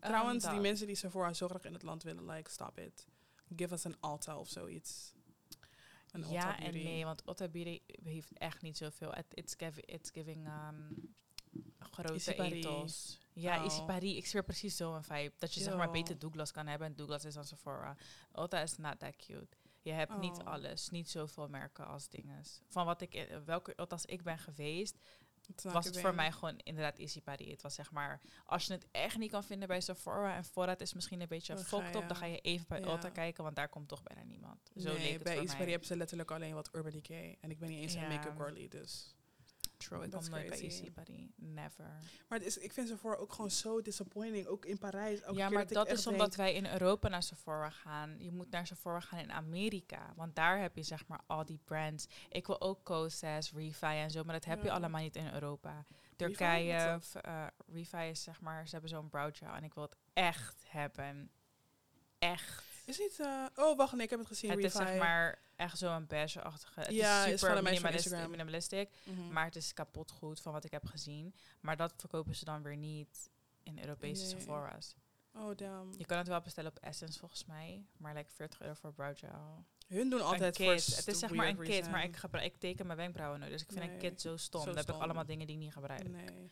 Trouwens, 0.00 0.44
ehm, 0.44 0.52
die 0.52 0.62
mensen 0.62 0.86
die 0.86 0.96
Sephora 0.96 1.32
zo 1.32 1.48
graag 1.48 1.64
in 1.64 1.72
het 1.72 1.82
land 1.82 2.02
willen, 2.02 2.26
like, 2.26 2.50
stop 2.50 2.78
it. 2.78 3.06
Give 3.56 3.74
us 3.74 3.86
an 3.86 3.96
Alta 4.00 4.38
of 4.38 4.48
zoiets. 4.48 5.14
Een 6.10 6.28
Ja 6.28 6.58
en 6.58 6.72
nee, 6.72 7.04
want 7.04 7.24
Beauty 7.24 7.80
heeft 8.02 8.38
echt 8.38 8.62
niet 8.62 8.76
zoveel. 8.76 9.16
It, 9.16 9.26
it's, 9.30 9.54
it's 9.84 10.10
giving 10.10 10.46
um, 10.46 11.14
grote 11.78 12.34
ethos. 12.42 13.18
Ja, 13.32 13.58
Oh. 13.58 13.64
Issy 13.64 13.82
Paris. 13.82 14.16
Ik 14.16 14.26
zweer 14.26 14.44
precies 14.44 14.76
zo'n 14.76 15.02
vibe. 15.02 15.32
Dat 15.38 15.54
je 15.54 15.60
zeg 15.60 15.76
maar 15.76 15.90
beter 15.90 16.18
Douglas 16.18 16.50
kan 16.50 16.66
hebben. 16.66 16.86
En 16.86 16.94
Douglas 16.96 17.24
is 17.24 17.34
dan 17.34 17.44
Sephora. 17.44 17.96
Ulta 18.34 18.60
is 18.60 18.76
not 18.76 18.98
that 18.98 19.16
cute. 19.16 19.56
Je 19.82 19.92
hebt 19.92 20.18
niet 20.18 20.38
Oh. 20.38 20.46
alles. 20.46 20.90
Niet 20.90 21.10
zoveel 21.10 21.48
merken 21.48 21.86
als 21.86 22.08
dinges. 22.08 22.60
Van 22.68 22.86
wat 22.86 23.00
ik, 23.00 23.14
eh, 23.14 23.36
welke 23.44 23.72
Ulta's 23.76 24.04
ik 24.04 24.22
ben 24.22 24.38
geweest, 24.38 24.96
was 25.62 25.84
het 25.86 26.00
voor 26.00 26.14
mij 26.14 26.32
gewoon 26.32 26.58
inderdaad 26.58 26.98
Paris. 27.22 27.50
Het 27.50 27.62
was 27.62 27.74
zeg 27.74 27.90
maar, 27.90 28.20
als 28.46 28.66
je 28.66 28.72
het 28.72 28.86
echt 28.90 29.18
niet 29.18 29.30
kan 29.30 29.44
vinden 29.44 29.68
bij 29.68 29.80
Sephora 29.80 30.34
en 30.36 30.44
voorraad 30.44 30.80
is 30.80 30.94
misschien 30.94 31.20
een 31.20 31.28
beetje 31.28 31.52
je- 31.92 31.96
op, 32.02 32.08
dan 32.08 32.16
ga 32.16 32.26
je 32.26 32.38
even 32.40 32.66
bij 32.68 32.80
ja. 32.80 32.86
Ulta 32.86 33.08
kijken, 33.10 33.44
want 33.44 33.56
daar 33.56 33.68
komt 33.68 33.88
toch 33.88 34.02
bijna 34.02 34.22
niemand. 34.22 34.70
Zo 34.76 34.88
nee, 34.92 34.98
leek 34.98 35.12
het 35.12 35.22
bij. 35.22 35.34
Paris 35.34 35.54
hebben 35.70 35.86
ze 35.88 35.96
letterlijk 35.96 36.30
alleen 36.30 36.54
wat 36.54 36.74
Urban 36.74 36.92
Decay. 36.92 37.36
En 37.40 37.50
ik 37.50 37.58
ben 37.58 37.68
niet 37.68 37.78
eens 37.82 37.94
een 37.94 38.08
make-up 38.08 38.36
girly, 38.40 38.68
dus... 38.68 39.16
True, 39.78 40.04
ik 40.04 40.10
kom 40.10 40.30
nooit 40.30 40.48
bij. 40.48 40.58
Issy 40.58 40.90
Paris. 40.90 41.30
Never. 41.36 41.84
Maar 42.28 42.38
het 42.38 42.46
is, 42.46 42.58
ik 42.58 42.72
vind 42.72 42.88
Sephora 42.88 43.16
ook 43.16 43.32
gewoon 43.32 43.50
zo 43.50 43.82
disappointing. 43.82 44.46
Ook 44.46 44.64
in 44.64 44.78
Parijs. 44.78 45.20
Elke 45.20 45.38
ja, 45.38 45.46
keer 45.46 45.56
maar 45.56 45.66
dat 45.66 45.90
is 45.90 46.06
omdat 46.06 46.34
denk, 46.34 46.36
wij 46.36 46.54
in 46.54 46.66
Europa 46.66 47.08
naar 47.08 47.22
Sephora 47.22 47.70
gaan. 47.70 48.16
Je 48.18 48.30
moet 48.30 48.50
naar 48.50 48.66
Sephora 48.66 49.00
gaan 49.00 49.18
in 49.18 49.32
Amerika. 49.32 50.12
Want 50.16 50.36
daar 50.36 50.60
heb 50.60 50.76
je 50.76 50.82
zeg 50.82 51.06
maar 51.06 51.20
al 51.26 51.44
die 51.44 51.60
brands. 51.64 52.06
Ik 52.28 52.46
wil 52.46 52.60
ook 52.60 52.84
Kosas, 52.84 53.52
Refi 53.52 53.86
en 53.86 54.10
zo. 54.10 54.24
Maar 54.24 54.34
dat 54.34 54.44
heb 54.44 54.62
je 54.62 54.70
allemaal 54.70 55.02
niet 55.02 55.16
in 55.16 55.32
Europa. 55.32 55.84
Turkije, 56.16 57.00
eh 57.22 57.46
Refi 57.66 58.08
is 58.08 58.22
zeg 58.22 58.40
maar, 58.40 58.64
ze 58.64 58.72
hebben 58.72 58.90
zo'n 58.90 59.08
brow 59.08 59.34
gel. 59.36 59.52
En 59.54 59.64
ik 59.64 59.74
wil 59.74 59.82
het 59.82 59.96
echt 60.12 60.64
hebben. 60.68 61.30
Echt. 62.18 62.64
Is 62.86 62.98
niet... 62.98 63.20
eh, 63.20 63.46
oh, 63.54 63.76
wacht, 63.76 63.92
nee, 63.92 64.02
ik 64.02 64.10
heb 64.10 64.18
het 64.18 64.28
gezien. 64.28 64.50
Het 64.50 64.64
is 64.64 64.72
zeg 64.72 64.98
maar 64.98 65.38
echt 65.58 65.78
zo'n 65.78 66.06
beige-achtige. 66.06 66.80
Het 66.80 66.90
Ja, 66.92 67.24
is 67.24 67.30
super 67.40 67.48
van 67.48 67.56
een 67.56 67.62
meisje 67.62 67.80
van 67.80 67.90
minimalist- 67.90 68.04
Instagram. 68.04 68.30
minimalistic. 68.30 68.88
Mhm. 69.04 69.32
Maar 69.32 69.44
het 69.44 69.56
is 69.56 69.72
kapot 69.72 70.10
goed 70.10 70.40
van 70.40 70.52
wat 70.52 70.64
ik 70.64 70.70
heb 70.70 70.86
gezien. 70.86 71.34
Maar 71.60 71.76
dat 71.76 71.92
verkopen 71.96 72.34
ze 72.34 72.44
dan 72.44 72.62
weer 72.62 72.76
niet 72.76 73.30
in 73.62 73.78
Europese 73.78 74.22
Nee. 74.22 74.30
Sephora's. 74.30 74.94
Oh, 75.38 75.56
damn. 75.56 75.92
Je 75.96 76.04
kan 76.04 76.18
het 76.18 76.28
wel 76.28 76.40
bestellen 76.40 76.70
op 76.70 76.78
Essence 76.78 77.18
volgens 77.18 77.44
mij. 77.44 77.86
Maar 77.96 78.14
like 78.14 78.30
40 78.30 78.60
euro 78.60 78.74
voor 78.74 78.92
brow 78.92 79.16
gel. 79.16 79.64
Hun 79.88 80.10
doen 80.10 80.20
altijd 80.22 80.58
een 80.58 80.64
voor. 80.64 80.72
Het 80.72 81.06
is 81.06 81.18
zeg 81.18 81.30
maar 81.30 81.48
een 81.48 81.58
kit. 81.58 81.90
Maar 81.90 82.04
ik, 82.04 82.16
gebruik, 82.16 82.46
ik 82.46 82.56
teken 82.56 82.86
mijn 82.86 82.98
wenkbrauwen 82.98 83.40
nooit. 83.40 83.52
Dus 83.52 83.62
ik 83.62 83.72
vind 83.72 83.84
een 83.84 83.90
Nee, 83.90 83.98
kit 83.98 84.20
zo 84.20 84.36
stom. 84.36 84.60
zo 84.60 84.66
Dan 84.66 84.76
heb 84.76 84.88
ik 84.88 85.00
allemaal 85.00 85.26
dingen 85.26 85.46
die 85.46 85.56
ik 85.56 85.62
niet 85.62 85.72
gebruik. 85.72 86.08
Nee. 86.08 86.50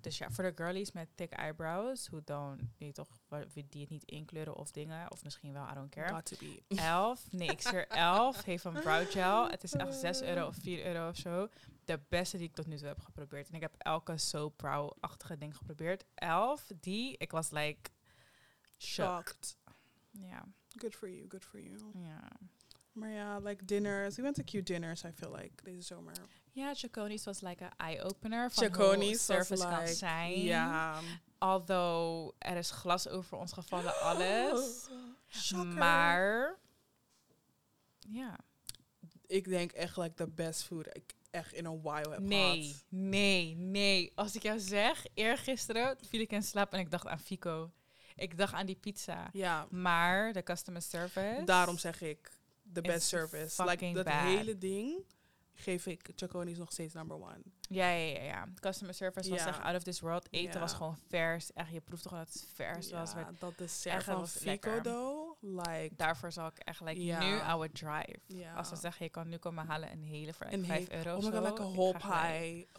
Dus 0.00 0.18
ja, 0.18 0.30
voor 0.30 0.44
de 0.44 0.52
girlies 0.54 0.92
met 0.92 1.08
thick 1.14 1.32
eyebrows. 1.32 2.08
Who 2.08 2.20
don't, 2.24 2.62
die 2.76 2.92
toch, 2.92 3.08
die 3.68 3.80
het 3.80 3.90
niet 3.90 4.04
inkleuren 4.04 4.56
of 4.56 4.70
dingen. 4.70 5.10
Of 5.10 5.24
misschien 5.24 5.52
wel, 5.52 5.68
I 5.70 5.74
don't 5.74 5.90
care. 5.90 6.14
Got 6.14 6.24
to 6.24 6.36
be. 6.38 6.62
11, 6.68 7.32
nee, 7.32 7.48
ik 7.48 7.60
zweer 7.60 7.86
11 7.88 8.44
heeft 8.44 8.64
een 8.64 8.72
brow 8.72 9.10
gel. 9.10 9.50
Het 9.50 9.62
is 9.62 9.72
echt 9.72 9.94
6 9.94 10.22
euro 10.22 10.46
of 10.46 10.56
4 10.56 10.86
euro 10.86 11.08
of 11.08 11.16
zo. 11.16 11.48
De 11.84 12.00
beste 12.08 12.36
die 12.36 12.46
ik 12.46 12.54
tot 12.54 12.66
nu 12.66 12.76
toe 12.76 12.86
heb 12.86 13.00
geprobeerd. 13.00 13.48
En 13.48 13.54
ik 13.54 13.60
heb 13.60 13.74
elke 13.78 14.18
soap 14.18 14.56
brow-achtige 14.56 15.38
ding 15.38 15.56
geprobeerd. 15.56 16.04
11, 16.14 16.66
die, 16.80 17.16
ik 17.18 17.30
was 17.30 17.50
like. 17.50 17.90
Shocked. 18.82 19.56
Ja, 20.10 20.44
Good 20.76 20.94
for 20.94 21.08
you, 21.10 21.24
good 21.28 21.44
for 21.44 21.60
you. 21.60 21.78
ja. 21.94 22.28
Maar 22.92 23.10
ja, 23.10 23.38
like 23.38 23.64
dinners. 23.64 24.16
We 24.16 24.22
went 24.22 24.34
to 24.34 24.42
cute 24.44 24.62
dinners, 24.72 25.02
I 25.04 25.12
feel 25.14 25.32
like, 25.34 25.62
deze 25.62 25.80
zomer. 25.82 26.14
Ja, 26.52 26.74
Chaconi's 26.74 27.24
was 27.24 27.40
like 27.40 27.64
een 27.64 27.76
eye-opener 27.76 28.50
van 28.50 28.64
hoe 28.64 28.72
Chaconi's 28.74 29.26
was 29.26 29.46
service 29.46 29.68
kan 29.68 29.88
zijn. 29.88 30.40
Ja. 30.42 31.00
Although 31.38 32.34
er 32.38 32.56
is 32.56 32.70
glas 32.70 33.08
over 33.08 33.38
ons 33.38 33.52
gevallen, 33.52 34.00
alles. 34.10 34.88
Shocker. 35.28 35.66
Maar, 35.66 36.58
ja. 38.08 38.38
Ik 39.26 39.48
denk 39.48 39.72
echt 39.72 39.96
like 39.96 40.14
the 40.14 40.26
best 40.28 40.62
food 40.62 40.86
ik 40.96 41.14
echt 41.30 41.52
in 41.52 41.66
a 41.66 41.76
while 41.80 42.10
heb 42.10 42.20
Nee, 42.20 42.62
gehad. 42.62 42.82
nee, 42.88 43.54
nee. 43.56 44.12
Als 44.14 44.34
ik 44.34 44.42
jou 44.42 44.58
zeg, 44.58 45.06
eergisteren 45.14 45.96
viel 46.08 46.20
ik 46.20 46.32
in 46.32 46.42
slaap 46.42 46.72
en 46.72 46.78
ik 46.78 46.90
dacht 46.90 47.06
aan 47.06 47.20
Fico. 47.20 47.70
Ik 48.20 48.38
dacht 48.38 48.52
aan 48.54 48.66
die 48.66 48.76
pizza. 48.80 49.28
Ja, 49.32 49.66
Maar 49.70 50.32
de 50.32 50.42
customer 50.42 50.82
service. 50.82 51.42
daarom 51.44 51.78
zeg 51.78 52.00
ik 52.00 52.30
the 52.72 52.80
best 52.80 53.06
service. 53.08 53.64
Like 53.64 53.92
dat 53.92 54.04
bad. 54.04 54.14
hele 54.14 54.58
ding 54.58 55.04
geef 55.54 55.86
ik 55.86 56.10
Chaconi's 56.14 56.58
nog 56.58 56.72
steeds 56.72 56.94
number 56.94 57.16
one. 57.16 57.40
Ja, 57.60 57.88
ja, 57.90 58.16
ja, 58.18 58.22
ja. 58.22 58.48
Customer 58.60 58.94
service 58.94 59.30
was 59.30 59.38
Ja. 59.40 59.46
echt 59.48 59.60
out 59.60 59.76
of 59.76 59.82
this 59.82 60.00
world. 60.00 60.26
Eten 60.30 60.52
Ja. 60.52 60.58
was 60.58 60.72
gewoon 60.72 60.98
vers. 61.08 61.52
Echt, 61.52 61.70
je 61.72 61.80
proefde 61.80 62.08
gewoon 62.08 62.24
dat 62.24 62.32
het 62.34 62.46
vers 62.54 62.90
was. 62.90 63.12
Dat 63.38 63.58
dessert 63.58 63.94
echt, 63.94 64.04
van 64.04 64.28
Fico 64.28 64.80
though, 64.80 65.42
like 65.42 65.90
Daarvoor 65.96 66.32
zal 66.32 66.46
ik 66.46 66.58
echt, 66.58 66.80
like, 66.80 67.00
nu, 67.00 67.34
I 67.36 67.52
would 67.54 67.74
drive. 67.74 68.18
Als 68.56 68.68
ze 68.68 68.76
zeggen, 68.76 69.04
je 69.04 69.10
kan 69.10 69.28
nu 69.28 69.36
komen 69.36 69.66
halen 69.66 69.92
een 69.92 70.02
hele 70.02 70.32
voor 70.32 70.46
Een 70.50 70.64
5 70.64 70.88
hele- 70.88 71.04
euro 71.04 71.16
oh 71.16 71.24
my 71.24 71.30
god, 71.38 71.48
like 71.48 71.62
a 71.62 71.70
whole 71.70 71.96
pie. 71.98 72.68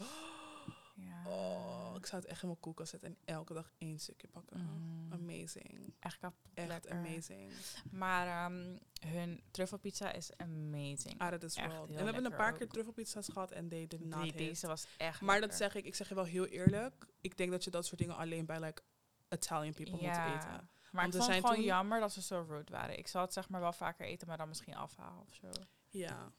Ja. 0.94 1.22
Oh, 1.26 1.81
ik 2.02 2.08
zou 2.08 2.22
het 2.22 2.30
echt 2.30 2.42
in 2.42 2.48
mijn 2.48 2.60
koelkast 2.60 2.90
zetten 2.90 3.08
en 3.08 3.34
elke 3.34 3.54
dag 3.54 3.70
één 3.78 3.98
stukje 3.98 4.28
pakken. 4.28 4.60
Mm. 4.60 5.12
Amazing. 5.12 5.94
Echt 6.00 6.18
kapot 6.18 6.50
Echt 6.54 6.68
lekker. 6.68 6.90
amazing. 6.90 7.52
Maar 7.90 8.26
ehm, 8.26 8.78
hun 9.06 9.42
truffelpizza 9.50 10.12
is 10.12 10.36
amazing. 10.36 11.38
This 11.38 11.54
Echt 11.54 11.66
world. 11.72 11.88
heel 11.88 11.98
En 11.98 12.04
we 12.04 12.12
hebben 12.12 12.24
een 12.24 12.36
paar 12.38 12.52
ook. 12.52 12.58
keer 12.58 12.68
truffelpizza's 12.68 13.28
gehad 13.28 13.50
en 13.50 13.68
they 13.68 13.86
did 13.86 14.04
not 14.04 14.22
Die, 14.22 14.32
deze 14.32 14.66
was 14.66 14.86
echt 14.96 15.20
Maar 15.20 15.40
dat 15.40 15.54
zeg 15.54 15.74
ik, 15.74 15.84
ik 15.84 15.94
zeg 15.94 16.08
je 16.08 16.14
wel 16.14 16.24
heel 16.24 16.46
eerlijk. 16.46 17.06
Ik 17.20 17.36
denk 17.36 17.50
dat 17.50 17.64
je 17.64 17.70
dat 17.70 17.86
soort 17.86 18.00
dingen 18.00 18.16
alleen 18.16 18.46
bij 18.46 18.60
like 18.60 18.82
Italian 19.30 19.74
people 19.74 19.92
moet 19.92 20.00
eten. 20.02 20.68
Maar 20.90 21.02
Want 21.02 21.14
ik 21.14 21.20
vond 21.20 21.32
het 21.32 21.42
zijn 21.42 21.54
gewoon 21.54 21.64
jammer 21.64 22.00
dat 22.00 22.12
ze 22.12 22.22
zo 22.22 22.44
rude 22.48 22.72
waren. 22.72 22.98
Ik 22.98 23.08
zal 23.08 23.22
het 23.22 23.32
zeg 23.32 23.48
maar 23.48 23.60
wel 23.60 23.72
vaker 23.72 24.06
eten, 24.06 24.28
maar 24.28 24.36
dan 24.36 24.48
misschien 24.48 24.76
afhalen 24.76 25.26
of 25.26 25.34
zo. 25.34 25.48
Ja. 25.90 26.32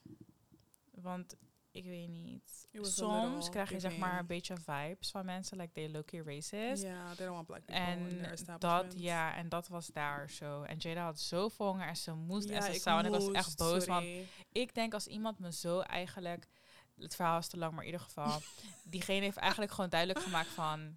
Want 0.90 1.36
ik 1.74 1.84
weet 1.84 2.08
niet. 2.08 2.68
Soms 2.80 3.50
krijg 3.50 3.70
je 3.70 3.80
zeg 3.80 3.96
maar 3.96 4.18
een 4.18 4.26
beetje 4.26 4.56
vibes 4.56 5.10
van 5.10 5.24
mensen, 5.24 5.56
like 5.56 5.72
they 5.72 5.90
look 5.90 6.10
racist. 6.10 6.82
Ja, 6.82 7.14
they 7.14 7.26
don't 7.26 7.34
want 7.36 7.46
black 7.46 7.64
people 7.64 7.82
in 7.84 8.08
their 8.08 8.24
En 8.24 8.32
establishment. 8.32 8.60
dat, 8.60 9.02
ja, 9.02 9.34
en 9.36 9.48
dat 9.48 9.68
was 9.68 9.86
daar 9.86 10.30
zo. 10.30 10.62
En 10.62 10.76
Jada 10.76 11.04
had 11.04 11.20
zoveel 11.20 11.66
honger 11.66 11.86
en 11.88 11.96
ze 11.96 12.12
moest 12.14 12.48
en 12.48 12.62
ze 12.62 12.72
zou. 12.80 12.98
En 12.98 13.04
ik 13.04 13.10
was 13.10 13.30
echt 13.30 13.56
boos, 13.56 13.86
want 13.86 14.06
ik 14.52 14.74
denk 14.74 14.94
als 14.94 15.06
iemand 15.06 15.38
me 15.38 15.52
zo 15.52 15.80
eigenlijk... 15.80 16.46
Het 17.00 17.14
verhaal 17.16 17.38
is 17.38 17.48
te 17.48 17.56
lang, 17.56 17.72
maar 17.72 17.84
in 17.84 17.90
ieder 17.90 18.06
geval... 18.06 18.40
diegene 18.84 19.20
heeft 19.20 19.36
eigenlijk 19.36 19.72
gewoon 19.72 19.90
duidelijk 19.90 20.20
gemaakt 20.24 20.48
van... 20.48 20.96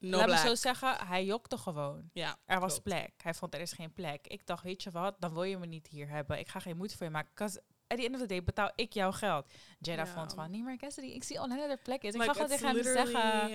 No 0.00 0.16
laat 0.16 0.26
black. 0.26 0.42
me 0.42 0.48
zo 0.48 0.54
zeggen, 0.54 1.06
hij 1.06 1.24
jokte 1.24 1.58
gewoon. 1.58 2.10
Ja, 2.12 2.36
Er 2.44 2.60
was 2.60 2.72
klopt. 2.72 2.82
plek. 2.84 3.12
Hij 3.22 3.34
vond 3.34 3.54
er 3.54 3.60
is 3.60 3.72
geen 3.72 3.92
plek. 3.92 4.26
Ik 4.26 4.46
dacht, 4.46 4.62
weet 4.62 4.82
je 4.82 4.90
wat, 4.90 5.16
dan 5.18 5.32
wil 5.32 5.42
je 5.42 5.58
me 5.58 5.66
niet 5.66 5.86
hier 5.86 6.08
hebben. 6.08 6.38
Ik 6.38 6.48
ga 6.48 6.60
geen 6.60 6.76
moeite 6.76 6.96
voor 6.96 7.06
je 7.06 7.12
maken. 7.12 7.62
At 7.86 7.98
the 7.98 8.04
end 8.04 8.14
of 8.14 8.20
the 8.20 8.26
day 8.26 8.42
betaal 8.44 8.72
ik 8.74 8.92
jouw 8.92 9.12
geld. 9.12 9.52
Jada 9.84 10.04
Ja. 10.04 10.06
vond 10.12 10.34
van, 10.34 10.50
nee 10.50 10.62
maar 10.62 10.76
Cassidy, 10.76 11.06
ik 11.06 11.24
zie 11.24 11.40
online 11.40 11.60
dat 11.60 11.70
er 11.70 11.82
plek 11.82 12.02
is. 12.02 12.14
Ik 12.14 12.22
ga 12.22 12.32
gewoon 12.32 12.48
tegen 12.48 12.66
hem 12.66 12.82
zeggen. 12.82 13.50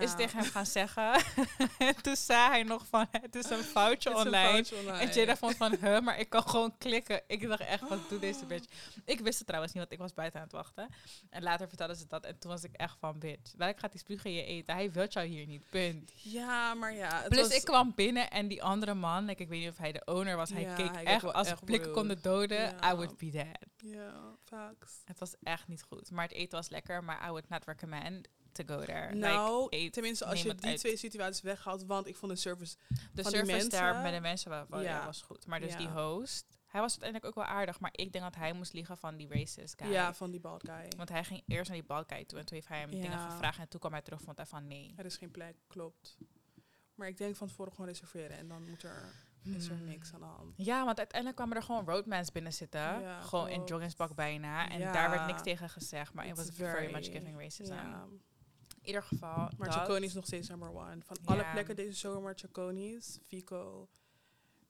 Is 0.00 0.14
tegen 0.14 0.38
hem 0.38 0.50
gaan 0.50 0.66
zeggen. 0.66 1.12
Toen 2.02 2.16
zei 2.16 2.48
hij 2.48 2.62
nog 2.62 2.86
van, 2.86 3.06
het 3.10 3.34
is 3.34 3.50
een 3.50 3.62
foutje 3.62 4.10
een 4.10 4.16
online. 4.16 4.52
foutje 4.52 4.76
online. 4.76 4.98
En 4.98 5.08
Jada 5.12 5.36
vond 5.36 5.56
van, 5.56 5.76
huh, 5.80 6.00
maar 6.00 6.18
ik 6.18 6.28
kan 6.28 6.48
gewoon 6.48 6.78
klikken. 6.78 7.22
Ik 7.26 7.48
dacht 7.48 7.60
echt, 7.60 7.88
wat 7.88 8.08
doet 8.08 8.20
deze 8.20 8.46
bitch? 8.46 8.66
Ik 9.04 9.20
wist 9.20 9.38
het 9.38 9.46
trouwens 9.46 9.72
niet, 9.72 9.82
want 9.82 9.94
ik 9.94 9.98
was 9.98 10.14
buiten 10.14 10.40
aan 10.40 10.46
het 10.46 10.54
wachten. 10.56 10.88
En 11.30 11.42
later 11.42 11.68
vertelden 11.68 11.96
ze 11.96 12.06
dat. 12.08 12.24
En 12.24 12.38
toen 12.38 12.50
was 12.50 12.64
ik 12.64 12.72
echt 12.72 12.96
van, 13.00 13.18
bitch, 13.18 13.52
welk 13.56 13.78
gaat 13.78 13.92
die 13.92 14.18
in 14.22 14.32
je 14.32 14.44
eten? 14.44 14.74
Hij 14.74 14.92
wil 14.92 15.06
jou 15.08 15.26
hier 15.26 15.46
niet, 15.46 15.62
punt. 15.70 16.12
Ja, 16.14 16.74
maar 16.74 16.94
ja. 16.94 17.20
Het 17.20 17.28
Plus 17.28 17.40
was, 17.42 17.56
ik 17.56 17.64
kwam 17.64 17.92
binnen 17.94 18.30
en 18.30 18.48
die 18.48 18.62
andere 18.62 18.94
man, 18.94 19.24
like, 19.24 19.42
ik 19.42 19.48
weet 19.48 19.60
niet 19.60 19.68
of 19.70 19.78
hij 19.78 19.92
de 19.92 20.02
owner 20.04 20.36
was, 20.36 20.50
hij 20.50 20.62
Ja, 20.62 20.74
keek 20.74 20.94
hij 20.94 21.04
echt, 21.04 21.32
als 21.32 21.48
ik 21.48 21.64
blikken 21.64 21.92
konden 21.92 22.22
doden. 22.22 22.68
I 22.68 22.94
would 22.94 23.16
be 23.16 23.30
dead. 23.30 23.46
Ja, 23.84 24.36
facts. 24.44 25.02
Het 25.04 25.18
was 25.18 25.34
echt 25.42 25.68
niet 25.68 25.82
goed. 25.82 26.10
Maar 26.10 26.22
het 26.24 26.32
eten 26.32 26.58
was 26.58 26.68
lekker, 26.68 27.04
maar 27.04 27.24
I 27.26 27.28
would 27.28 27.48
not 27.48 27.64
recommend 27.64 28.28
to 28.52 28.64
go 28.66 28.84
there. 28.84 29.14
Nou, 29.14 29.66
like, 29.70 29.90
tenminste 29.90 30.24
als 30.24 30.42
je 30.42 30.54
die 30.54 30.70
uit. 30.70 30.78
twee 30.78 30.96
situaties 30.96 31.40
weghaalt, 31.40 31.84
want 31.84 32.06
ik 32.06 32.16
vond 32.16 32.32
de 32.32 32.38
service... 32.38 32.76
de 33.12 33.22
service 33.22 33.68
daar 33.68 33.82
mensen- 33.84 34.02
met 34.02 34.12
de 34.12 34.20
mensen 34.20 34.50
wa- 34.50 34.66
wa- 34.68 34.80
Ja. 34.80 35.04
was 35.04 35.22
goed. 35.22 35.46
Maar 35.46 35.60
dus 35.60 35.72
Ja. 35.72 35.78
die 35.78 35.88
host, 35.88 36.46
hij 36.66 36.80
was 36.80 36.90
uiteindelijk 36.90 37.24
ook 37.24 37.44
wel 37.44 37.54
aardig, 37.54 37.80
maar 37.80 37.90
ik 37.94 38.12
denk 38.12 38.24
dat 38.24 38.34
hij 38.34 38.52
moest 38.52 38.72
liegen 38.72 38.98
van 38.98 39.16
die 39.16 39.28
racist 39.28 39.74
guy. 39.82 39.90
Ja, 39.92 40.14
van 40.14 40.30
die 40.30 40.40
bald 40.40 40.64
guy. 40.68 40.88
Want 40.96 41.08
hij 41.08 41.24
ging 41.24 41.42
eerst 41.46 41.68
naar 41.70 41.78
die 41.78 41.86
balkij 41.86 42.24
toe 42.24 42.38
en 42.38 42.44
toen 42.46 42.54
heeft 42.56 42.68
hij 42.68 42.78
hem 42.80 42.90
dingen 42.90 43.18
gevraagd 43.30 43.58
en 43.58 43.68
toen 43.68 43.80
kwam 43.80 43.92
hij 43.92 44.02
terug 44.02 44.20
vond 44.20 44.36
hij 44.36 44.46
van 44.46 44.66
nee. 44.68 44.92
Er 44.96 45.04
is 45.04 45.16
geen 45.16 45.30
plek, 45.30 45.56
klopt. 45.66 46.16
Maar 46.94 47.08
ik 47.08 47.16
denk 47.16 47.36
van 47.36 47.48
tevoren 47.48 47.72
gewoon 47.72 47.86
reserveren 47.86 48.36
en 48.36 48.48
dan 48.48 48.68
moet 48.68 48.82
er, 48.82 49.14
is 49.42 49.68
er 49.68 49.76
Hmm. 49.76 49.84
niks 49.84 50.14
aan 50.14 50.20
de 50.20 50.26
hand. 50.26 50.52
Ja, 50.56 50.84
want 50.84 50.98
uiteindelijk 50.98 51.36
kwamen 51.40 51.56
er 51.56 51.62
gewoon 51.62 51.84
roadmans 51.84 52.32
binnen 52.32 52.52
zitten. 52.52 52.80
Ja, 52.80 53.20
gewoon 53.20 53.46
in 53.48 53.54
klopt. 53.54 53.68
joggingspak 53.68 54.14
bijna. 54.14 54.68
En 54.70 54.78
Ja. 54.78 54.92
daar 54.92 55.10
werd 55.10 55.26
niks 55.26 55.42
tegen 55.42 55.68
gezegd. 55.70 56.12
Maar 56.12 56.24
it 56.26 56.30
It's 56.38 56.46
was 56.46 56.56
very, 56.56 56.92
much 56.92 57.04
very- 57.04 57.18
giving 57.18 57.38
racism. 57.38 57.72
In 57.72 58.88
ieder 58.88 59.02
geval, 59.02 59.48
Maar. 59.56 59.72
Chaconi 59.72 60.06
is 60.06 60.14
nog 60.14 60.24
steeds 60.26 60.48
number 60.48 60.74
one. 60.74 60.96
Van 61.04 61.16
alle 61.24 61.46
plekken 61.52 61.76
deze 61.76 61.98
zomer, 61.98 62.32
Chaconi's, 62.36 63.18
Fico. 63.26 63.88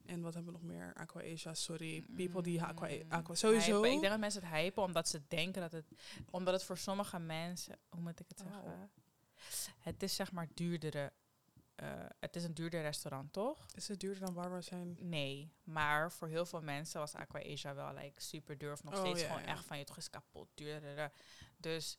En 0.07 0.21
wat 0.23 0.35
hebben 0.35 0.53
we 0.53 0.59
nog 0.59 0.69
meer? 0.69 0.93
Aqua 0.95 1.23
Asia, 1.33 1.55
sorry. 1.55 2.05
People 2.17 2.43
die 2.43 2.63
Aqua, 2.63 2.89
Mm, 2.89 3.03
Aqua 3.09 3.35
sowieso. 3.35 3.73
hypen. 3.75 3.91
Ik 3.93 3.99
denk 4.01 4.11
dat 4.13 4.21
mensen 4.21 4.43
het 4.43 4.51
hypen 4.53 4.83
omdat 4.83 5.09
ze 5.09 5.23
denken 5.29 5.61
dat 5.63 5.73
het... 5.73 5.85
Omdat 6.31 6.55
het 6.55 6.65
voor 6.65 6.77
sommige 6.79 7.19
mensen... 7.19 7.79
Hoe 7.89 8.01
moet 8.01 8.21
ik 8.21 8.29
het 8.29 8.41
Oh. 8.47 8.53
zeggen? 8.53 8.91
Het 9.79 10.03
is 10.03 10.15
zeg 10.15 10.33
maar 10.33 10.49
duurdere... 10.55 11.13
eh, 11.75 11.89
het 12.21 12.37
is 12.37 12.45
een 12.45 12.55
duurder 12.55 12.83
restaurant, 12.83 13.33
toch? 13.33 13.67
Is 13.75 13.89
het 13.89 14.01
duurder 14.01 14.25
dan 14.25 14.35
waar 14.35 14.55
we 14.55 14.61
zijn? 14.63 14.97
Nee, 15.01 15.53
maar 15.65 16.13
voor 16.13 16.29
heel 16.29 16.47
veel 16.47 16.61
mensen 16.63 17.01
was 17.01 17.15
Aqua 17.15 17.41
Asia 17.53 17.75
wel 17.75 17.93
like, 17.95 18.21
super 18.21 18.59
duur. 18.59 18.73
Of 18.73 18.83
nog 18.85 18.95
Oh, 18.95 19.01
steeds 19.01 19.21
ja, 19.21 19.27
gewoon 19.27 19.43
ja. 19.43 19.49
echt 19.49 19.65
van 19.65 19.79
je 19.79 19.85
toch 19.85 19.97
is 19.97 20.11
kapot 20.11 20.49
duurder. 20.55 21.13
Dus 21.57 21.99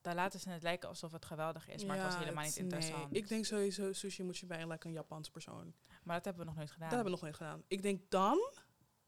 daar 0.00 0.14
laten 0.14 0.40
ze 0.40 0.50
het 0.50 0.62
lijken 0.62 0.88
alsof 0.88 1.12
het 1.12 1.24
geweldig 1.24 1.68
is. 1.68 1.84
Maar 1.84 1.96
het 1.96 2.04
was 2.06 2.16
helemaal 2.16 2.44
het- 2.44 2.52
niet 2.54 2.62
interessant. 2.62 3.10
Nee, 3.10 3.20
ik 3.22 3.28
denk 3.28 3.44
sowieso 3.44 3.92
sushi 3.92 4.22
moet 4.22 4.38
je 4.38 4.46
bij 4.46 4.66
like, 4.66 4.86
een 4.86 4.92
Japans 4.92 5.30
persoon. 5.30 5.74
maar 6.02 6.16
dat 6.16 6.24
hebben 6.24 6.42
we 6.42 6.48
nog 6.48 6.56
nooit 6.58 6.70
gedaan. 6.70 6.88
Dat 6.88 6.96
hebben 6.96 7.04
we 7.14 7.20
nog 7.20 7.20
nooit 7.20 7.36
gedaan. 7.36 7.62
Ik 7.68 7.82
denk 7.82 8.10
dan 8.10 8.52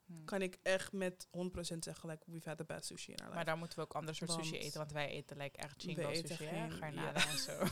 Hm. 0.06 0.24
kan 0.24 0.42
ik 0.42 0.58
echt 0.62 0.92
met 0.92 1.26
100% 1.30 1.84
zeggen, 1.84 2.08
like, 2.08 2.22
we've 2.26 2.48
had 2.48 2.58
the 2.58 2.64
best 2.64 2.84
sushi 2.84 3.10
in 3.12 3.16
our 3.18 3.24
life. 3.24 3.36
Maar 3.36 3.44
dan 3.44 3.58
moeten 3.58 3.78
we 3.78 3.84
ook 3.84 3.92
ander 3.94 4.14
soort 4.14 4.30
sushi 4.32 4.58
eten. 4.58 4.78
Want 4.78 4.92
wij 4.92 5.08
eten 5.08 5.36
like, 5.36 5.56
echt 5.58 5.82
chingo 5.82 6.14
sushi. 6.14 6.34
geen- 6.46 6.72
Garnalen 6.72 7.14
en 7.14 7.38
zo. 7.38 7.62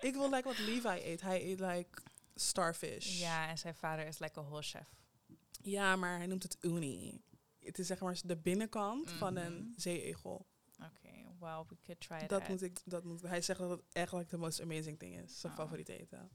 Ik 0.00 0.14
wil 0.14 0.30
like 0.30 0.48
wat 0.48 0.58
Levi 0.58 0.88
eet. 1.04 1.20
Hij 1.20 1.42
eet 1.44 1.60
like 1.60 2.02
starfish. 2.34 3.18
ja, 3.20 3.48
en 3.48 3.58
zijn 3.58 3.74
vader 3.74 4.06
is 4.06 4.18
like 4.18 4.38
een 4.38 4.44
whole 4.44 4.62
chef. 4.62 4.88
Ja, 5.62 5.96
maar 5.96 6.16
hij 6.16 6.26
noemt 6.26 6.42
het 6.42 6.56
uni. 6.60 7.20
Het 7.60 7.78
is 7.78 7.86
zeg 7.86 8.00
maar 8.00 8.18
de 8.24 8.36
binnenkant 8.36 9.10
van 9.10 9.32
Mhm. 9.32 9.42
een 9.44 9.72
zeeegel. 9.76 10.46
Oké, 10.78 11.12
well, 11.40 11.64
we 11.68 11.76
could 11.84 12.00
try 12.00 12.18
Dat 12.18 12.28
that. 12.28 12.48
moet 12.48 12.62
ik, 12.62 12.80
dat 12.84 13.04
moet, 13.04 13.22
hij 13.22 13.42
zegt 13.42 13.58
dat 13.58 13.70
het 13.70 13.82
echt 13.92 14.12
like 14.12 14.26
the 14.26 14.36
most 14.38 14.60
amazing 14.62 14.98
thing 14.98 15.22
is. 15.22 15.40
Zijn 15.40 15.52
Oh. 15.52 15.58
favoriete 15.58 15.98
eten. 15.98 16.30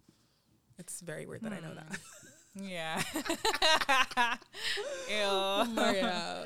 It's 0.76 1.02
very 1.06 1.28
weird 1.28 1.41
that 1.43 1.52
I 1.52 1.58
know 1.58 1.78
Hmm. 1.78 1.88
that. 1.88 2.00
Ja. 2.54 2.97
Ew. 5.08 5.74
maar 5.74 5.95
ja. 5.95 6.45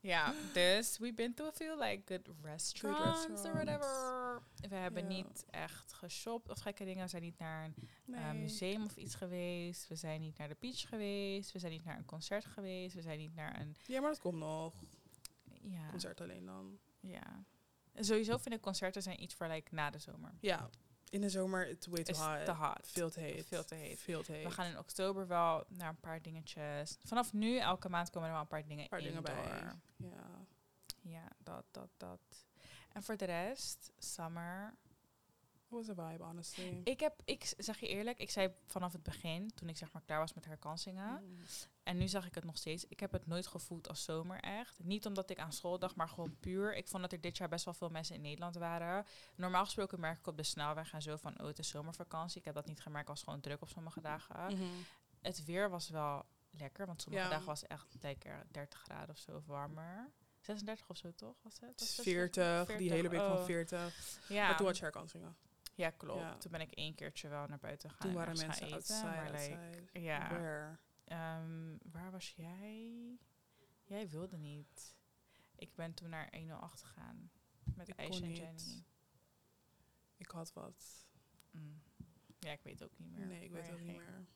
Ja, 0.00 0.34
dus 0.52 0.98
we've 0.98 1.14
been 1.14 1.34
to 1.34 1.46
a 1.46 1.52
few 1.52 1.78
like 1.80 2.02
good 2.04 2.36
restaurants, 2.42 3.24
or 3.24 3.30
restaurants. 3.30 3.42
whatever. 3.42 4.21
We 4.68 4.74
hebben 4.74 5.02
Ja. 5.02 5.08
niet 5.08 5.44
echt 5.50 5.92
geshopt 5.92 6.48
of 6.50 6.58
gekke 6.60 6.84
dingen. 6.84 7.02
We 7.02 7.08
zijn 7.10 7.22
niet 7.22 7.38
naar 7.38 7.64
een 8.06 8.14
eh, 8.14 8.32
museum 8.32 8.84
of 8.84 8.96
iets 8.96 9.14
geweest. 9.14 9.88
We 9.88 9.94
zijn 9.96 10.20
niet 10.20 10.38
naar 10.38 10.48
de 10.48 10.56
beach 10.60 10.88
geweest. 10.88 11.52
We 11.52 11.58
zijn 11.58 11.72
niet 11.72 11.84
naar 11.84 11.96
een 11.98 12.04
concert 12.04 12.44
geweest. 12.44 12.94
We 12.94 13.02
zijn 13.02 13.18
niet 13.18 13.34
naar 13.34 13.60
een... 13.60 13.76
Ja, 13.86 14.00
maar 14.00 14.10
dat 14.10 14.20
komt 14.20 14.38
nog. 14.38 14.74
Ja, 15.60 15.90
Concert 15.90 16.20
alleen 16.20 16.44
dan. 16.46 16.78
ja. 17.00 17.44
En 17.92 18.04
Sowieso 18.04 18.36
vind 18.38 18.54
ik 18.54 18.60
concerten 18.60 19.02
zijn 19.02 19.22
iets 19.22 19.34
voor 19.34 19.46
like 19.48 19.74
na 19.74 19.90
de 19.90 19.98
zomer. 19.98 20.32
Ja, 20.40 20.68
in 21.10 21.20
de 21.20 21.28
zomer 21.28 21.68
it's 21.68 21.86
way 21.86 22.02
too 22.02 22.16
hot. 22.36 22.44
te 22.44 22.52
hot. 22.52 22.88
Veel 22.88 23.10
te 23.10 23.20
heet. 23.20 23.46
Veel 23.46 23.64
te 23.64 23.74
heet. 23.74 24.00
Veel 24.00 24.22
te 24.22 24.32
heet. 24.32 24.44
We 24.44 24.50
gaan 24.50 24.66
in 24.66 24.78
oktober 24.78 25.26
wel 25.26 25.64
naar 25.68 25.88
een 25.88 26.00
paar 26.00 26.22
dingetjes. 26.22 26.98
Vanaf 27.04 27.32
nu, 27.32 27.56
elke 27.58 27.88
maand 27.88 28.10
komen 28.10 28.28
er 28.28 28.32
wel 28.34 28.42
een 28.42 28.48
paar 28.48 28.66
dingen 28.66 28.88
paar 28.88 28.98
dingen 29.00 29.16
indoor. 29.16 29.34
bij. 29.34 29.72
Ja. 29.96 30.46
Ja, 31.00 31.28
dat, 31.38 31.64
dat, 31.70 31.88
dat. 31.96 32.20
En 32.92 33.02
voor 33.02 33.16
de 33.16 33.24
rest, 33.24 33.92
summer. 33.98 34.74
Was 35.68 35.88
a 35.88 35.94
vibe, 35.94 36.24
honestly. 36.24 36.80
Ik 36.84 37.00
heb, 37.00 37.20
ik 37.24 37.52
zeg 37.58 37.78
je 37.78 37.88
eerlijk, 37.88 38.18
ik 38.18 38.30
zei 38.30 38.54
vanaf 38.66 38.92
het 38.92 39.02
begin, 39.02 39.50
toen 39.54 39.68
ik 39.68 39.76
zeg 39.76 39.92
maar 39.92 40.02
klaar 40.02 40.18
was 40.18 40.34
met 40.34 40.44
herkansingen. 40.44 41.24
Mm. 41.24 41.38
En 41.82 41.96
nu 41.98 42.08
zag 42.08 42.26
ik 42.26 42.34
het 42.34 42.44
nog 42.44 42.56
steeds. 42.56 42.86
Ik 42.88 43.00
heb 43.00 43.12
het 43.12 43.26
nooit 43.26 43.46
gevoeld 43.46 43.88
als 43.88 44.04
zomer 44.04 44.40
echt. 44.40 44.78
Niet 44.84 45.06
omdat 45.06 45.30
ik 45.30 45.38
aan 45.38 45.52
school 45.52 45.78
dacht, 45.78 45.96
maar 45.96 46.08
gewoon 46.08 46.36
puur. 46.40 46.76
Ik 46.76 46.88
vond 46.88 47.02
dat 47.02 47.12
er 47.12 47.20
dit 47.20 47.36
jaar 47.36 47.48
best 47.48 47.64
wel 47.64 47.74
veel 47.74 47.88
mensen 47.88 48.14
in 48.14 48.20
Nederland 48.20 48.54
waren. 48.56 49.06
Normaal 49.34 49.64
gesproken 49.64 50.00
merk 50.00 50.18
ik 50.18 50.26
op 50.26 50.36
de 50.36 50.42
snelweg 50.42 50.92
en 50.92 51.02
zo 51.02 51.16
van, 51.16 51.40
oh 51.40 51.46
het 51.46 51.58
is 51.58 51.68
zomervakantie. 51.68 52.38
Ik 52.38 52.44
heb 52.44 52.54
dat 52.54 52.66
niet 52.66 52.80
gemerkt, 52.80 53.08
als 53.08 53.22
gewoon 53.22 53.40
druk 53.40 53.62
op 53.62 53.68
sommige 53.68 54.00
dagen. 54.00 54.52
Mhm. 54.52 54.64
Het 55.20 55.44
weer 55.44 55.70
was 55.70 55.88
wel 55.88 56.24
lekker, 56.50 56.86
want 56.86 57.02
sommige 57.02 57.24
Ja. 57.24 57.30
dagen 57.30 57.46
was 57.46 57.60
het 57.60 57.70
echt 57.70 57.96
lekker 58.00 58.46
30 58.50 58.78
graden 58.80 59.10
of 59.10 59.18
zo 59.18 59.36
of 59.36 59.46
warmer. 59.46 60.10
36 60.42 60.88
of 60.88 60.96
zo 60.96 61.12
toch? 61.14 61.36
Was 61.42 61.60
het? 61.60 61.80
Was 61.80 61.96
het 61.96 62.04
40, 62.06 62.76
die 62.76 62.90
hele 62.90 63.08
week 63.08 63.20
van 63.20 63.36
Oh. 63.38 63.44
40. 63.44 64.20
Ja, 64.28 64.46
Maar 64.46 64.56
toen 64.56 64.66
had 64.66 64.76
je 64.76 64.82
herkansingen. 64.82 65.36
ja 65.74 65.90
klopt. 65.90 66.20
Ja. 66.20 66.36
Toen 66.36 66.50
ben 66.50 66.60
ik 66.60 66.72
één 66.72 66.94
keertje 66.94 67.28
wel 67.28 67.46
naar 67.46 67.58
buiten 67.58 67.90
gegaan. 67.90 68.10
Toen 68.10 68.20
en 68.20 68.26
waren 68.26 68.46
mensen 68.46 68.62
eten, 68.64 68.74
outside, 68.76 69.04
maar 69.06 69.30
like, 69.30 69.56
outside. 69.56 70.00
Ja. 70.00 70.28
Where? 70.28 70.76
Ehm, 71.04 71.76
waar 71.92 72.10
was 72.10 72.32
jij? 72.36 73.18
Jij 73.84 74.08
wilde 74.08 74.36
niet. 74.36 74.96
Ik 75.56 75.74
ben 75.74 75.94
toen 75.94 76.08
naar 76.08 76.28
108 76.36 76.82
gegaan. 76.82 77.30
Met 77.76 77.88
Ik 77.88 77.96
IJs 77.96 78.20
en. 78.20 78.32
Jenny. 78.34 78.84
Ik 80.16 80.28
had 80.28 80.52
wat. 80.52 81.06
Mm. 81.50 81.82
Ja, 82.38 82.50
ik 82.52 82.62
weet 82.62 82.82
ook 82.84 82.98
niet 82.98 83.10
meer. 83.10 83.26
Nee, 83.26 83.44
ik 83.44 83.50
weet 83.50 83.70
ook 83.72 83.80
niet 83.80 83.96
meer. 83.96 84.26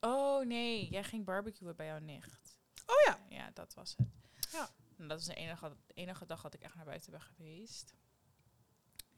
Oh 0.00 0.46
nee, 0.46 0.88
jij 0.88 1.04
ging 1.04 1.24
barbecuen 1.24 1.76
bij 1.76 1.86
jouw 1.86 1.98
nicht. 1.98 2.58
Oh 2.86 2.94
ja. 3.04 3.18
Ja, 3.28 3.50
dat 3.54 3.74
was 3.74 3.94
het. 3.96 4.06
Ja. 4.52 4.70
En 4.96 5.08
dat 5.08 5.18
was 5.18 5.26
de 5.26 5.34
enige, 5.34 5.76
de 5.86 5.94
enige 5.94 6.26
dag 6.26 6.42
dat 6.42 6.54
ik 6.54 6.62
echt 6.62 6.74
naar 6.74 6.84
buiten 6.84 7.10
ben 7.10 7.20
geweest. 7.20 7.94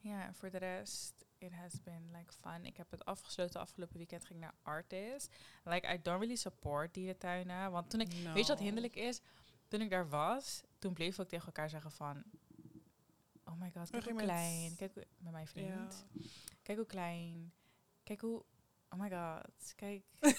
Ja, 0.01 0.27
en 0.27 0.35
voor 0.35 0.51
de 0.51 0.59
rest, 0.59 1.25
it 1.39 1.53
has 1.53 1.83
been 1.83 2.11
like 2.13 2.33
fun. 2.33 2.65
Ik 2.65 2.77
heb 2.77 2.91
het 2.91 3.05
afgesloten 3.05 3.61
afgelopen 3.61 3.97
weekend, 3.97 4.25
ging 4.25 4.41
naar 4.41 4.55
Artist. 4.63 5.35
Like, 5.65 5.93
I 5.93 6.03
don't 6.03 6.21
really 6.21 6.37
support 6.37 6.95
dierentuinen. 6.95 7.71
Want 7.71 7.91
toen 7.91 8.01
ik, 8.01 8.13
weet 8.13 8.47
je 8.47 8.53
wat 8.53 8.59
hinderlijk 8.59 8.97
is? 8.97 9.21
Toen 9.69 9.81
ik 9.81 9.91
daar 9.91 10.09
was, 10.09 10.63
toen 10.79 10.93
bleef 10.93 11.19
ik 11.19 11.29
tegen 11.29 11.47
elkaar 11.47 11.71
zeggen 11.71 11.93
van... 11.93 12.23
oh 13.45 13.61
my 13.61 13.71
god, 13.71 13.91
kijk 13.91 14.05
hoe 14.05 14.15
klein. 14.15 14.77
Kijk 14.77 14.95
hoe, 14.95 15.07
met 15.19 15.33
mijn 15.33 15.47
vriend. 15.47 16.05
Kijk 16.63 16.79
hoe 16.79 16.87
klein. 16.87 17.53
Kijk 18.03 18.21
hoe, 18.21 18.45
oh 18.91 18.99
my 19.01 19.11
god, 19.11 19.75
kijk. 19.77 20.03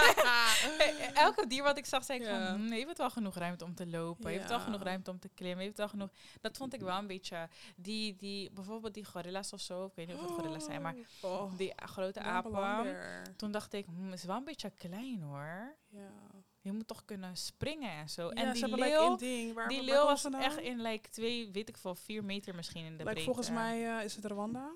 Elke 1.14 1.46
dier 1.46 1.62
wat 1.62 1.78
ik 1.78 1.86
zag, 1.86 2.04
zei 2.04 2.18
ik 2.20 2.24
Ja. 2.26 2.46
van, 2.50 2.60
hm, 2.66 2.70
heeft 2.72 2.88
het 2.88 2.98
wel 2.98 3.10
genoeg 3.10 3.34
ruimte 3.34 3.64
om 3.64 3.74
te 3.74 3.86
lopen? 3.86 4.26
Heeft 4.28 4.40
het 4.40 4.48
wel 4.48 4.58
Ja. 4.58 4.64
genoeg 4.64 4.82
ruimte 4.82 5.10
om 5.10 5.18
te 5.18 5.28
klimmen? 5.28 5.58
Heeft 5.58 5.70
het 5.70 5.78
wel 5.78 5.88
genoeg... 5.88 6.10
Dat 6.40 6.56
vond 6.56 6.74
ik 6.74 6.80
wel 6.80 6.98
een 6.98 7.06
beetje, 7.06 7.48
die, 7.76 8.16
die, 8.16 8.50
bijvoorbeeld 8.50 8.94
die 8.94 9.04
gorilla's 9.04 9.52
of 9.52 9.60
zo, 9.60 9.84
ik 9.84 9.92
weet 9.94 10.06
niet 10.06 10.16
of 10.16 10.22
het 10.22 10.30
gorilla's 10.30 10.64
zijn, 10.64 10.82
maar 10.82 10.94
Oh, 11.22 11.56
die 11.56 11.72
grote 11.76 12.20
apen. 12.20 13.36
Toen 13.36 13.50
dacht 13.52 13.72
ik, 13.72 13.86
hm, 13.86 14.12
is 14.12 14.24
wel 14.24 14.36
een 14.36 14.44
beetje 14.44 14.70
klein 14.70 15.22
hoor. 15.22 15.76
Ja. 15.88 16.10
Je 16.62 16.72
moet 16.72 16.86
toch 16.86 17.04
kunnen 17.04 17.36
springen 17.36 17.90
en 17.90 18.08
zo. 18.08 18.24
Ja, 18.24 18.30
en 18.30 18.52
die 18.52 18.64
like 18.66 18.76
leeuw. 19.18 19.54
Waar, 19.54 19.68
die 19.68 19.82
leeuw 19.82 20.04
was 20.04 20.22
nou? 20.22 20.44
echt 20.44 20.58
in 20.58 20.80
like 20.82 21.08
twee, 21.08 21.50
weet 21.52 21.68
ik 21.68 21.76
veel, 21.76 21.94
vier 21.94 22.24
meter 22.24 22.54
misschien 22.54 22.84
in 22.84 22.90
de 22.90 22.96
Like, 22.96 23.04
breedte. 23.04 23.24
volgens 23.24 23.50
mij 23.50 23.98
eh, 23.98 24.04
is 24.04 24.16
het 24.16 24.24
Rwanda. 24.24 24.70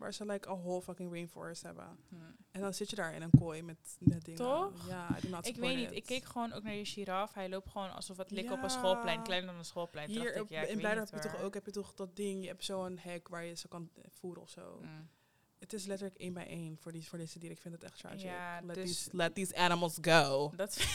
Waar 0.00 0.14
ze 0.14 0.26
like 0.26 0.48
a 0.48 0.56
whole 0.56 0.82
fucking 0.82 1.12
rainforest 1.12 1.62
hebben. 1.62 1.98
Hm. 2.08 2.16
En 2.50 2.60
dan 2.60 2.74
zit 2.74 2.90
je 2.90 2.96
daar 2.96 3.14
in 3.14 3.22
een 3.22 3.30
kooi 3.38 3.62
met, 3.62 3.96
met 3.98 4.24
dingen. 4.24 4.40
Toch? 4.40 4.88
Ja, 4.88 5.16
Ik 5.42 5.56
weet 5.56 5.76
niet, 5.76 5.90
it. 5.90 5.96
ik 5.96 6.04
keek 6.04 6.24
gewoon 6.24 6.52
ook 6.52 6.62
naar 6.62 6.72
die 6.72 6.84
giraf. 6.84 7.34
Hij 7.34 7.48
loopt 7.48 7.70
gewoon 7.70 7.92
alsof 7.92 8.16
het 8.16 8.30
lik 8.30 8.52
op 8.52 8.62
een 8.62 8.70
schoolplein, 8.70 9.22
kleiner 9.22 9.50
dan 9.50 9.58
een 9.58 9.64
schoolplein. 9.64 10.08
Hier 10.08 10.24
dacht 10.24 10.36
ik, 10.36 10.48
ja, 10.48 10.60
ik 10.60 10.68
in 10.68 10.78
Blijder 10.78 11.00
niet, 11.00 11.10
heb 11.10 11.22
je 11.22 11.28
toch 11.28 11.40
ook 11.40 11.54
heb 11.54 11.66
je 11.66 11.72
toch 11.72 11.94
dat 11.94 12.16
ding. 12.16 12.42
Je 12.42 12.48
hebt 12.48 12.64
zo'n 12.64 12.98
hek 12.98 13.28
waar 13.28 13.44
je 13.44 13.54
ze 13.54 13.68
kan 13.68 13.90
voeren 14.08 14.42
of 14.42 14.48
zo. 14.48 14.78
Mm. 14.82 15.08
Het 15.58 15.72
is 15.72 15.86
letterlijk 15.86 16.18
één 16.18 16.32
bij 16.32 16.46
één 16.46 16.78
voor, 16.78 16.92
die, 16.92 17.08
voor 17.08 17.18
deze 17.18 17.38
dieren. 17.38 17.56
Ik 17.56 17.62
vind 17.62 17.74
het 17.74 17.84
echt 17.84 17.98
tragic. 17.98 18.20
Ja, 18.20 18.60
let, 18.62 18.74
dus- 18.74 18.84
these, 18.84 19.16
let 19.16 19.34
these 19.34 19.56
animals 19.56 19.98
go. 20.00 20.52
Dat, 20.56 20.76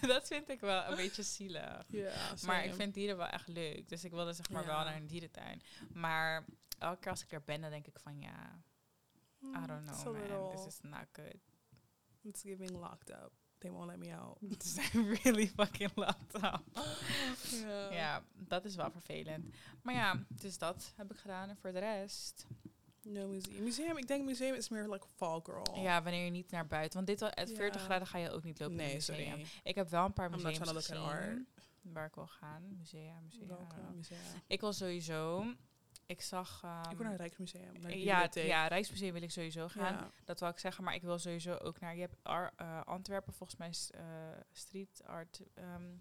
dat 0.00 0.26
vind 0.26 0.48
ik 0.48 0.60
wel 0.60 0.84
een 0.84 0.96
beetje 0.96 1.22
zielig. 1.22 1.84
Ja, 1.88 2.12
Maar 2.46 2.64
ik 2.64 2.74
vind 2.74 2.94
dieren 2.94 3.16
wel 3.16 3.26
echt 3.26 3.48
leuk. 3.48 3.88
Dus 3.88 4.04
ik 4.04 4.10
wilde 4.10 4.32
zeg 4.32 4.50
maar 4.50 4.66
wel 4.66 4.84
naar 4.84 4.96
een 4.96 5.06
dierentuin. 5.06 5.62
Maar 5.92 6.44
elke 6.78 6.98
keer 7.00 7.10
als 7.10 7.22
ik 7.22 7.32
er 7.32 7.42
ben, 7.44 7.60
dan 7.60 7.70
denk 7.70 7.86
ik 7.86 7.98
van 7.98 8.20
ja, 8.20 8.62
I 9.42 9.46
Mm, 9.46 9.66
don't 9.66 9.84
know 9.84 10.28
man, 10.28 10.50
this 10.56 10.66
is 10.66 10.80
not 10.82 11.06
good. 11.12 11.36
It's 12.22 12.40
giving 12.42 12.70
locked 12.70 13.10
up. 13.10 13.32
They 13.58 13.70
won't 13.70 13.86
let 13.86 13.98
me 13.98 14.16
out. 14.16 14.38
Really 15.22 15.46
fucking 15.48 15.90
locked 15.94 16.34
up. 16.34 16.62
ja. 17.62 17.92
Ja, 17.92 18.24
dat 18.34 18.64
is 18.64 18.74
wel 18.74 18.90
vervelend. 18.90 19.54
Maar 19.82 19.94
ja, 19.94 20.24
dus 20.28 20.58
dat 20.58 20.92
heb 20.96 21.10
ik 21.12 21.16
gedaan. 21.18 21.48
En 21.48 21.56
voor 21.56 21.72
de 21.72 21.78
rest... 21.78 22.46
No 23.02 23.28
museum. 23.28 23.62
Museum, 23.62 23.96
ik 23.96 24.06
denk 24.06 24.24
museum 24.24 24.54
is 24.54 24.68
meer 24.68 24.88
like 24.88 25.06
fall 25.16 25.40
girl. 25.42 25.78
Ja, 25.82 26.02
wanneer 26.02 26.24
je 26.24 26.30
niet 26.30 26.50
naar 26.50 26.66
buiten... 26.66 26.94
Want 26.94 27.06
dit 27.06 27.20
wel, 27.20 27.30
at 27.34 27.50
40 27.52 27.80
Ja. 27.80 27.86
graden 27.86 28.06
ga 28.06 28.18
je 28.18 28.30
ook 28.30 28.42
niet 28.44 28.58
lopen 28.58 28.74
in 28.74 28.80
Nee, 28.80 28.88
een 28.90 28.94
museum. 28.96 29.24
sorry. 29.26 29.46
Ik 29.62 29.74
heb 29.74 29.88
wel 29.88 30.04
een 30.04 30.12
paar 30.12 30.30
museums 30.30 30.58
gezien 30.70 31.46
waar 31.82 32.06
ik 32.06 32.14
wil 32.14 32.26
gaan. 32.26 32.76
Musea, 32.76 33.20
musea. 33.20 33.46
Welke 33.46 33.74
musea? 33.94 34.16
Ik 34.46 34.60
wil 34.60 34.72
sowieso... 34.72 35.44
Ik 36.06 36.20
zag... 36.20 36.60
ehm, 36.64 36.90
ik 36.90 36.96
wil 36.96 37.02
naar 37.02 37.10
het 37.10 37.20
Rijksmuseum. 37.20 37.80
Naar 37.80 37.96
ja, 37.96 38.28
ja, 38.34 38.66
Rijksmuseum 38.66 39.12
wil 39.12 39.22
ik 39.22 39.30
sowieso 39.30 39.68
gaan. 39.68 39.92
Ja. 39.94 40.10
Dat 40.24 40.40
wil 40.40 40.48
ik 40.48 40.58
zeggen. 40.58 40.84
Maar 40.84 40.94
ik 40.94 41.02
wil 41.02 41.18
sowieso 41.18 41.54
ook 41.56 41.80
naar... 41.80 41.94
Je 41.94 42.00
hebt 42.00 42.16
Ar- 42.22 42.52
eh, 42.56 42.80
Antwerpen, 42.84 43.32
volgens 43.32 43.58
mij 43.58 43.68
is, 43.68 43.90
eh, 43.90 44.04
street 44.52 45.02
art... 45.04 45.42
ehm, 45.54 45.92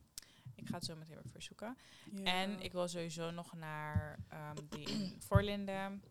ik 0.56 0.68
ga 0.68 0.76
het 0.76 0.86
zo 0.86 0.96
meteen 0.96 1.18
even 1.18 1.30
verzoeken. 1.30 1.78
Ja. 2.12 2.24
En 2.24 2.60
ik 2.62 2.72
wil 2.72 2.88
sowieso 2.88 3.32
nog 3.32 3.54
naar 3.54 4.20
ehm, 4.28 4.56
die 4.70 4.88
in 4.90 5.16
Voorlinden. 5.28 6.04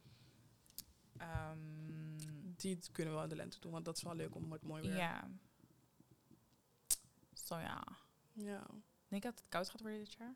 Ehm, 1.16 1.58
Die 2.56 2.78
kunnen 2.92 3.16
we 3.16 3.22
in 3.22 3.28
de 3.28 3.36
lente 3.36 3.60
doen, 3.60 3.72
want 3.72 3.84
dat 3.84 3.96
is 3.96 4.02
wel 4.02 4.14
leuk 4.14 4.34
om 4.34 4.52
het 4.52 4.62
mooi 4.62 4.82
weer. 4.82 4.96
ja. 4.96 5.28
Zo 7.32 7.58
ja. 7.58 7.82
ja. 8.32 8.66
Denk 9.08 9.22
je 9.22 9.30
dat 9.30 9.38
het 9.38 9.48
koud 9.48 9.70
gaat 9.70 9.80
worden 9.80 9.98
dit 9.98 10.12
jaar? 10.18 10.34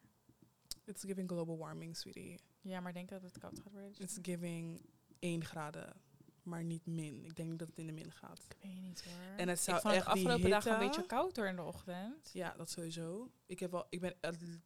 It's 0.85 1.03
giving 1.05 1.29
global 1.29 1.59
warming, 1.59 1.97
sweetie. 1.97 2.41
Ja, 2.61 2.81
maar 2.81 2.93
denk 2.93 3.09
dat 3.09 3.23
het 3.23 3.39
koud 3.39 3.59
gaat 3.59 3.73
worden 3.73 3.93
jaar? 3.93 4.09
It's 4.09 4.19
giving 4.23 4.81
1 5.19 5.45
graden, 5.45 5.97
maar 6.43 6.65
niet 6.65 6.87
min. 6.87 7.25
Ik 7.25 7.37
denk 7.37 7.49
niet 7.49 7.59
dat 7.59 7.69
het 7.69 7.79
in 7.79 7.87
de 7.87 7.93
min 7.93 8.13
gaat. 8.13 8.47
Ik 8.49 8.57
weet 8.63 8.83
niet 8.83 9.05
hoor. 9.05 9.37
En 9.37 9.49
het 9.49 9.61
zou 9.61 9.77
ik 9.77 9.83
vond 9.83 9.95
echt 9.95 10.07
afgelopen 10.07 10.51
dagen 10.51 10.73
een 10.73 10.79
beetje 10.79 11.07
koud 11.07 11.37
hoor 11.37 11.47
in 11.47 11.57
de 11.57 11.63
ochtend. 11.63 12.31
Ja, 12.33 12.55
dat 12.57 12.71
sowieso. 12.71 13.31
Ik 13.47 13.59
heb 13.59 13.71
wel, 13.71 13.87
ik 13.89 14.01
ben, 14.01 14.15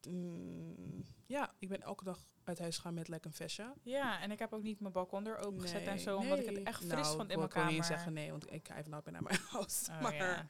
mm, 0.09 1.05
ja, 1.26 1.55
ik 1.59 1.68
ben 1.68 1.83
elke 1.83 2.05
dag 2.05 2.18
uit 2.44 2.59
huis 2.59 2.79
gaan 2.79 2.94
met 2.94 3.09
like 3.09 3.26
een 3.26 3.33
vestje. 3.33 3.74
Ja, 3.83 4.20
en 4.20 4.31
ik 4.31 4.38
heb 4.38 4.53
ook 4.53 4.62
niet 4.62 4.81
mijn 4.81 4.92
balkon 4.92 5.26
er 5.26 5.38
open 5.38 5.61
gezet 5.61 5.87
en 5.87 5.98
zo, 5.98 6.16
omdat 6.16 6.38
ik 6.38 6.46
het 6.46 6.62
echt 6.62 6.85
fris 6.85 6.90
nou, 6.90 7.05
vond 7.05 7.16
in 7.16 7.20
ik 7.20 7.26
mijn 7.26 7.38
wil 7.38 7.48
gewoon 7.48 7.62
kamer. 7.62 7.72
niet 7.72 7.85
zeggen 7.85 8.12
nee, 8.12 8.31
want 8.31 8.53
ik 8.53 8.87
not 8.87 9.05
been 9.05 9.12
naar 9.12 9.22
mijn 9.22 9.38
huis. 9.50 9.87
Oh, 9.90 10.00
maar, 10.00 10.14
ja. 10.14 10.48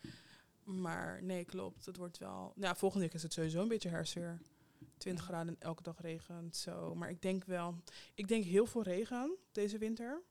maar 0.65 1.23
nee, 1.23 1.45
klopt. 1.45 1.87
Het 1.87 1.97
wordt 1.97 2.19
wel. 2.19 2.53
Nou, 2.57 2.77
volgende 2.77 3.05
week 3.05 3.15
is 3.15 3.23
het 3.23 3.33
sowieso 3.33 3.63
een 3.63 3.69
beetje 3.69 3.89
herfstweer. 3.89 4.41
20 5.01 5.25
Ja. 5.27 5.31
graden 5.33 5.55
en 5.55 5.61
elke 5.61 5.83
dag 5.83 6.01
regent. 6.01 6.57
Zo. 6.57 6.95
Maar 6.95 7.11
ik 7.11 7.23
denk 7.23 7.45
wel, 7.45 7.75
ik 8.15 8.29
denk 8.29 8.45
heel 8.45 8.67
veel 8.67 8.83
regen 8.83 9.37
deze 9.53 9.79
winter. 9.79 10.23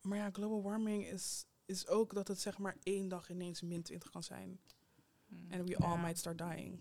Maar 0.00 0.18
ja, 0.18 0.30
global 0.32 0.62
warming 0.62 1.06
is, 1.06 1.46
is 1.64 1.86
ook 1.86 2.14
dat 2.14 2.28
het 2.28 2.40
zeg 2.40 2.58
maar 2.58 2.76
één 2.82 3.08
dag 3.08 3.30
ineens 3.30 3.60
min 3.62 3.82
20 3.82 4.10
kan 4.10 4.22
zijn. 4.22 4.60
Hm. 5.26 5.50
En 5.50 5.64
we 5.64 5.70
Ja. 5.70 5.76
all 5.76 5.98
might 5.98 6.18
start 6.18 6.38
dying. 6.38 6.80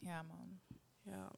Ja, 0.00 0.22
man. 0.22 0.60
Ja. 1.02 1.32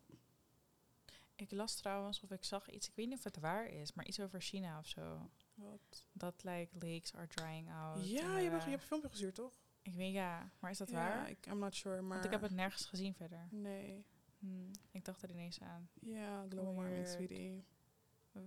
Ik 1.34 1.50
las 1.50 1.74
trouwens 1.74 2.20
of 2.20 2.30
ik 2.30 2.44
zag 2.44 2.70
iets, 2.70 2.88
ik 2.88 2.94
weet 2.94 3.08
niet 3.08 3.18
of 3.18 3.24
het 3.24 3.38
waar 3.38 3.66
is, 3.66 3.92
maar 3.92 4.06
iets 4.06 4.20
over 4.20 4.40
China 4.40 4.78
of 4.78 4.86
zo. 4.86 5.30
Wat? 5.54 6.06
Dat 6.12 6.44
like 6.44 6.68
lakes 6.78 7.14
are 7.14 7.26
drying 7.26 7.72
out. 7.72 8.08
Ja, 8.08 8.38
je, 8.38 8.50
hebt, 8.50 8.60
eh, 8.60 8.64
je 8.64 8.70
hebt 8.70 8.82
een 8.82 8.86
filmpje 8.88 9.08
gestuurd, 9.08 9.34
toch? 9.34 9.63
Ik 9.84 9.94
weet 9.94 10.12
ja, 10.12 10.50
maar 10.58 10.70
is 10.70 10.78
dat 10.78 10.90
ja, 10.90 10.94
waar? 10.94 11.30
Ik, 11.30 11.46
I'm 11.46 11.58
not 11.58 11.74
sure, 11.74 12.00
maar... 12.00 12.12
Want 12.12 12.24
ik 12.24 12.30
heb 12.30 12.40
het 12.40 12.50
nergens 12.50 12.84
gezien 12.86 13.14
verder. 13.14 13.48
Nee. 13.50 14.04
Hm, 14.38 14.70
ik 14.90 15.04
dacht 15.04 15.22
er 15.22 15.30
ineens 15.30 15.60
aan. 15.60 15.88
Ja, 16.00 16.46
global 16.48 16.74
warming, 16.74 16.94
Weird. 16.94 17.08
sweetie. 17.08 17.64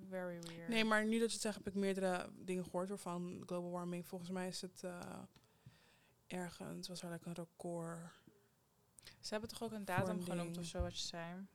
Very 0.09 0.39
weird. 0.39 0.67
Nee, 0.67 0.85
maar 0.85 1.05
nu 1.05 1.19
dat 1.19 1.27
je 1.27 1.33
het 1.33 1.41
zegt, 1.41 1.57
heb 1.57 1.67
ik 1.67 1.73
meerdere 1.73 2.29
dingen 2.35 2.63
gehoord 2.63 2.89
hoor, 2.89 2.97
van 2.97 3.43
global 3.45 3.71
warming. 3.71 4.07
Volgens 4.07 4.29
mij 4.29 4.47
is 4.47 4.61
het 4.61 4.83
eh, 4.83 5.19
ergens, 6.27 6.87
was 6.87 7.01
er 7.01 7.11
like 7.11 7.27
een 7.27 7.33
record. 7.33 7.99
Ze 9.19 9.29
hebben 9.31 9.49
toch 9.49 9.63
ook 9.63 9.71
een 9.71 9.85
datum 9.85 10.21
genoemd 10.21 10.57
of 10.57 10.65
zo, 10.65 10.81
wat 10.81 10.99
je 10.99 11.05
zei? 11.07 11.45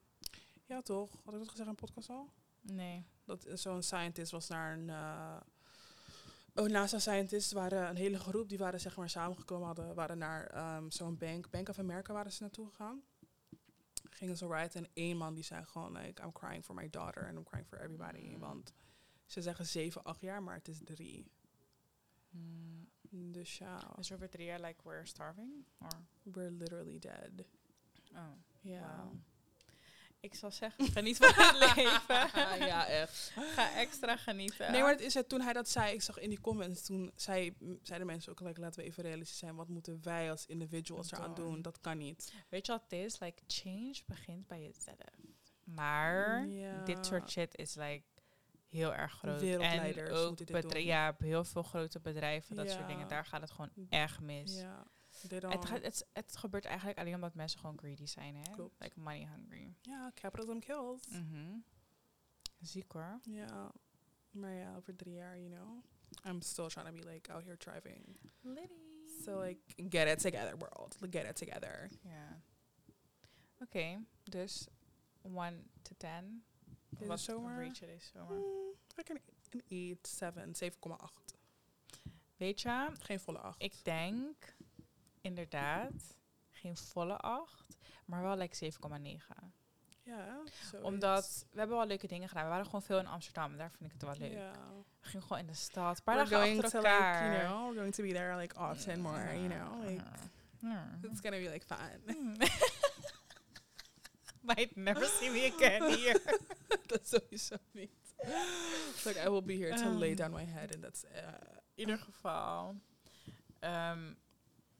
Ja, 0.64 0.82
toch? 0.82 1.10
Had 1.24 1.32
ik 1.32 1.40
dat 1.40 1.48
gezegd 1.48 1.58
in 1.60 1.68
een 1.68 1.74
podcast 1.74 2.08
al? 2.08 2.32
Nee. 2.60 3.06
Dat 3.24 3.46
zo'n 3.52 3.82
scientist 3.82 4.32
was 4.32 4.48
naar 4.48 4.78
een... 4.78 4.90
eh 4.90 5.36
oh, 6.54 6.66
NASA-scientists 6.66 7.52
waren 7.52 7.88
een 7.88 7.96
hele 7.96 8.18
groep, 8.18 8.48
die 8.48 8.58
waren 8.58 8.80
zeg 8.80 8.96
maar 8.96 9.10
samengekomen, 9.10 9.66
hadden, 9.66 9.94
waren 9.94 10.18
naar 10.18 10.46
ehm, 10.46 10.90
zo'n 10.90 11.16
bank, 11.16 11.50
Bank 11.50 11.68
of 11.68 11.78
America 11.78 12.12
waren 12.12 12.32
ze 12.32 12.42
naartoe 12.42 12.66
gegaan. 12.66 13.02
Gingen 14.10 14.36
ze 14.36 14.46
ride 14.46 14.78
en 14.78 14.88
één 14.92 15.16
man 15.16 15.34
die 15.34 15.44
zei 15.44 15.64
gewoon, 15.64 15.92
like, 15.92 16.22
I'm 16.22 16.32
crying 16.32 16.64
for 16.64 16.74
my 16.74 16.90
daughter 16.90 17.26
and 17.26 17.36
I'm 17.36 17.44
crying 17.44 17.66
for 17.68 17.78
everybody. 17.80 18.28
Mm. 18.28 18.38
Want 18.38 18.72
ze 19.26 19.42
zeggen 19.42 19.66
zeven, 19.66 20.02
acht 20.02 20.20
jaar, 20.20 20.42
maar 20.42 20.54
het 20.54 20.68
is 20.68 20.80
drie. 20.84 21.30
Hm. 22.30 22.40
Dus 23.10 23.58
ja, 23.58 23.92
Dus 23.96 24.12
over 24.12 24.28
drie 24.28 24.46
jaar, 24.46 24.60
like, 24.60 24.80
we're 24.84 25.06
starving? 25.06 25.64
Or? 25.78 25.88
we're 26.22 26.50
literally 26.50 26.98
dead. 26.98 27.30
Oh, 28.14 28.18
Ja. 28.60 29.04
wow. 29.04 29.14
Ik 30.22 30.34
zal 30.34 30.50
zeggen, 30.50 30.84
geniet 30.86 31.16
van 31.16 31.32
het 31.34 31.58
leven. 31.76 32.66
ja, 32.66 32.86
echt. 32.86 33.32
Ga 33.54 33.72
extra 33.76 34.16
genieten. 34.16 34.72
Nee, 34.72 34.80
maar 34.82 34.90
het 34.90 35.00
is 35.00 35.14
het, 35.14 35.28
toen 35.28 35.40
hij 35.40 35.52
dat 35.52 35.68
zei, 35.68 35.92
ik 35.94 36.02
zag 36.02 36.18
in 36.18 36.28
die 36.28 36.40
comments, 36.40 36.82
toen 36.82 37.12
zei, 37.16 37.56
zeiden 37.82 38.06
mensen 38.06 38.32
ook, 38.32 38.40
like, 38.40 38.60
laten 38.60 38.80
we 38.80 38.86
even 38.86 39.02
realistisch 39.02 39.38
zijn. 39.38 39.54
Wat 39.56 39.68
moeten 39.68 39.98
wij 40.02 40.30
als 40.30 40.46
individuals 40.46 41.12
eraan 41.12 41.34
Doen. 41.34 41.44
doen? 41.50 41.62
Dat 41.62 41.80
kan 41.80 41.98
niet. 41.98 42.32
Weet 42.48 42.66
je 42.66 42.72
wat 42.72 42.82
het 42.82 42.92
is? 42.92 43.18
Like, 43.18 43.42
change 43.46 43.94
begint 44.06 44.46
bij 44.46 44.60
jezelf. 44.62 44.96
Maar 45.64 46.46
Ja. 46.46 46.84
dit 46.84 47.06
soort 47.06 47.30
shit 47.30 47.56
is 47.56 47.74
like 47.74 48.02
heel 48.68 48.94
erg 48.94 49.12
groot. 49.12 49.40
Wereldleiders 49.40 50.08
en 50.10 50.14
ook 50.16 50.26
moeten 50.28 50.46
dit 50.46 50.70
doen. 50.70 50.84
Ja, 50.84 51.16
heel 51.18 51.44
veel 51.44 51.62
grote 51.62 52.00
bedrijven, 52.00 52.56
dat 52.56 52.70
soort 52.70 52.88
dingen. 52.88 53.08
Daar 53.08 53.24
gaat 53.26 53.40
het 53.40 53.50
gewoon 53.50 53.70
echt 53.88 54.20
mis. 54.20 54.56
Ja, 54.60 54.86
Het, 55.28 55.68
het, 55.68 56.06
het 56.12 56.36
gebeurt 56.36 56.64
eigenlijk 56.64 56.98
alleen 56.98 57.14
omdat 57.14 57.34
mensen 57.34 57.60
gewoon 57.60 57.78
greedy 57.78 58.06
zijn, 58.06 58.34
hè? 58.36 58.50
Klopt. 58.50 58.80
Like 58.80 59.00
money 59.00 59.28
hungry. 59.34 59.74
ja, 59.80 60.12
capitalism 60.14 60.58
kills. 60.58 61.08
Mhm. 61.08 61.58
Ziek 62.60 62.92
hoor. 62.92 63.20
Ja, 63.22 63.72
maar 64.30 64.52
ja, 64.52 64.76
over 64.76 64.96
drie 64.96 65.14
jaar, 65.14 65.38
you 65.38 65.50
know. 65.50 65.84
I'm 66.26 66.40
still 66.42 66.68
trying 66.68 66.88
to 66.88 66.94
be 66.94 67.10
like 67.12 67.32
out 67.32 67.42
here 67.44 67.56
thriving. 67.56 68.16
Liddy. 68.40 69.06
So 69.24 69.40
like, 69.40 69.60
get 69.88 70.08
it 70.08 70.18
together, 70.20 70.58
world. 70.58 70.96
Get 71.10 71.26
it 71.26 71.36
together. 71.36 71.90
Ja. 72.02 72.42
Oké, 73.58 74.04
dus 74.22 74.66
1 75.22 75.70
to 75.82 75.94
10. 75.96 76.44
Deze 76.88 77.06
Wat 77.06 77.20
zomer? 77.20 77.64
rate 77.64 77.80
je 77.80 77.86
deze 77.86 78.06
zomer? 78.06 78.36
Mm, 78.36 78.74
ik 78.96 79.08
een, 79.08 79.20
een 79.68 79.92
8, 79.98 80.08
7, 80.08 80.54
7,8. 80.54 81.38
Weet 82.36 82.60
je, 82.60 82.88
Geen 82.98 83.20
volle 83.20 83.38
8. 83.38 83.62
ik 83.62 83.84
denk 83.84 84.54
inderdaad 85.22 86.16
geen 86.50 86.76
volle 86.76 87.16
8, 87.16 87.76
maar 88.04 88.22
wel 88.22 88.36
like 88.36 88.72
7,9. 88.72 88.78
Ja, 90.04 90.34
zoiets. 90.44 90.86
Omdat 90.88 91.46
we 91.50 91.58
hebben 91.58 91.76
wel 91.76 91.86
leuke 91.86 92.06
dingen 92.06 92.28
gedaan. 92.28 92.44
We 92.44 92.50
waren 92.50 92.64
gewoon 92.64 92.82
veel 92.82 92.98
in 92.98 93.06
Amsterdam. 93.06 93.56
Daar 93.56 93.70
vind 93.70 93.84
ik 93.84 93.92
het 93.92 94.02
wel 94.02 94.16
leuk. 94.28 94.38
We 95.00 95.08
gingen 95.08 95.22
gewoon 95.26 95.38
in 95.38 95.46
de 95.46 95.54
stad. 95.54 95.96
Een 95.96 96.02
paar 96.04 96.16
We're 96.16 96.28
dagen 96.28 96.46
going 96.46 96.64
achter 96.64 96.80
to 96.80 96.86
elkaar. 96.88 97.22
like, 97.30 97.36
you 97.42 97.48
know, 97.48 97.66
we're 97.68 97.80
going 97.80 97.94
to 97.94 98.02
be 98.02 98.12
there 98.12 98.36
like 98.36 98.58
often 98.58 99.00
more, 99.00 99.38
you 99.40 99.48
know. 99.48 99.84
Like, 99.84 100.02
Ja. 100.58 100.98
it's 101.02 101.20
gonna 101.20 101.36
be 101.38 101.50
like 101.50 101.64
fun. 101.66 102.02
Hmm. 102.06 102.34
might 104.56 104.76
never 104.76 105.04
see 105.06 105.30
me 105.30 105.52
again 105.54 105.82
here. 105.98 106.20
dat 106.86 107.08
sowieso 107.08 107.56
niet. 107.72 107.90
like, 109.04 109.20
I 109.26 109.28
will 109.28 109.42
be 109.42 109.54
here 109.56 109.76
to 109.76 109.88
lay 109.88 110.10
Um. 110.10 110.16
down 110.16 110.30
my 110.32 110.44
head 110.44 110.74
and 110.74 110.82
that's... 110.82 111.04
Uh, 111.04 111.10
In 111.74 111.88
ieder 111.88 111.98
geval. 111.98 112.76
ehm, 113.60 114.14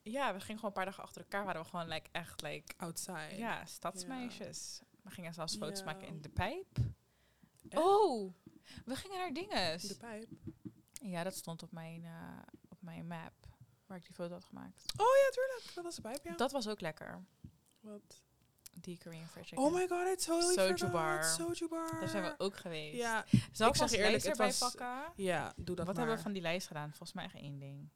ja, 0.03 0.33
we 0.33 0.41
gingen 0.41 0.57
gewoon 0.57 0.65
een 0.65 0.73
paar 0.73 0.85
dagen 0.85 1.03
achter 1.03 1.21
elkaar. 1.23 1.45
Waren 1.45 1.63
we 1.63 1.69
gewoon 1.69 1.89
like, 1.89 2.09
echt 2.13 2.43
like, 2.43 2.75
outside. 2.77 3.37
ja, 3.37 3.65
stadsmeisjes. 3.65 4.81
We 5.03 5.11
gingen 5.11 5.35
zelfs 5.35 5.57
foto's 5.57 5.79
Ja. 5.79 5.85
maken 5.85 6.07
in 6.07 6.21
de 6.21 6.29
pijp. 6.29 6.79
Echt? 7.69 7.83
Oh, 7.83 8.35
we 8.85 8.97
gingen 8.97 9.19
naar 9.19 9.33
dinges. 9.33 9.83
De 9.83 9.97
pijp. 9.97 10.29
Ja, 10.93 11.23
dat 11.23 11.35
stond 11.37 11.63
op 11.63 11.73
mijn, 11.73 12.05
eh, 12.05 12.39
op 12.69 12.79
mijn 12.83 13.07
map. 13.07 13.33
Waar 13.87 13.97
ik 13.99 14.05
die 14.07 14.15
foto 14.15 14.33
had 14.33 14.45
gemaakt. 14.45 14.83
Oh 14.97 15.07
ja, 15.07 15.31
tuurlijk. 15.31 15.75
Dat 15.75 15.85
was 15.85 15.95
de 15.95 16.03
pijp, 16.03 16.25
ja. 16.25 16.37
Dat 16.37 16.53
was 16.53 16.69
ook 16.69 16.81
lekker. 16.81 17.25
Wat? 17.81 18.23
Die 18.81 18.99
Korean 18.99 19.27
fried 19.27 19.47
chicken. 19.47 19.65
Oh 19.65 19.73
my 19.75 19.89
god, 19.89 20.09
I 20.21 20.25
totally 20.25 20.55
Soju 20.77 20.91
bar. 20.91 21.25
Soju 21.25 21.69
bar. 21.69 22.01
Daar 22.01 22.09
zijn 22.09 22.23
we 22.23 22.35
ook 22.39 22.57
geweest. 22.57 22.97
Ja, 22.97 23.25
Zal 23.53 23.69
ik 23.69 23.75
ik 23.75 23.81
zeg 23.89 23.93
eerlijk, 23.99 24.23
het 24.23 24.27
erbij 24.27 24.47
was- 24.47 24.59
pakken? 24.59 25.13
ja, 25.25 25.53
doe 25.57 25.77
dat 25.77 25.77
Wat 25.77 25.87
maar. 25.87 25.95
hebben 25.97 26.17
we 26.17 26.23
van 26.23 26.33
die 26.33 26.43
lijst 26.43 26.67
gedaan? 26.67 26.89
Volgens 26.89 27.13
mij 27.13 27.25
echt 27.25 27.35
één 27.35 27.59
ding. 27.59 27.89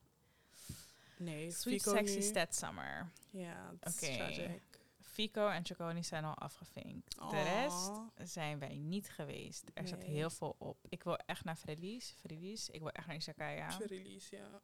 Nee, 1.17 1.51
Sweet 1.51 1.83
Fico 1.83 1.97
Sexy. 1.97 2.21
Stat 2.21 2.55
Summer. 2.55 3.11
Ja, 3.31 3.75
dat 3.81 4.03
is 4.03 4.17
tragic. 4.17 4.61
Fico 5.01 5.49
en 5.49 5.65
Chaconi 5.65 6.05
zijn 6.05 6.25
al 6.25 6.35
afgevinkt. 6.35 7.19
De 7.31 7.43
rest 7.43 7.91
zijn 8.31 8.59
wij 8.59 8.77
niet 8.77 9.11
geweest. 9.11 9.71
Er 9.75 9.87
staat 9.87 9.99
Nee. 9.99 10.09
heel 10.09 10.31
veel 10.31 10.55
op. 10.59 10.87
Ik 10.89 11.03
wil 11.03 11.17
echt 11.17 11.45
naar 11.45 11.57
Freddy's. 11.57 12.11
Freddy's. 12.19 12.69
Ik 12.69 12.81
wil 12.81 12.91
echt 12.91 13.07
naar 13.07 13.17
Izakaya. 13.17 13.69
Release, 13.79 14.37
ja. 14.37 14.61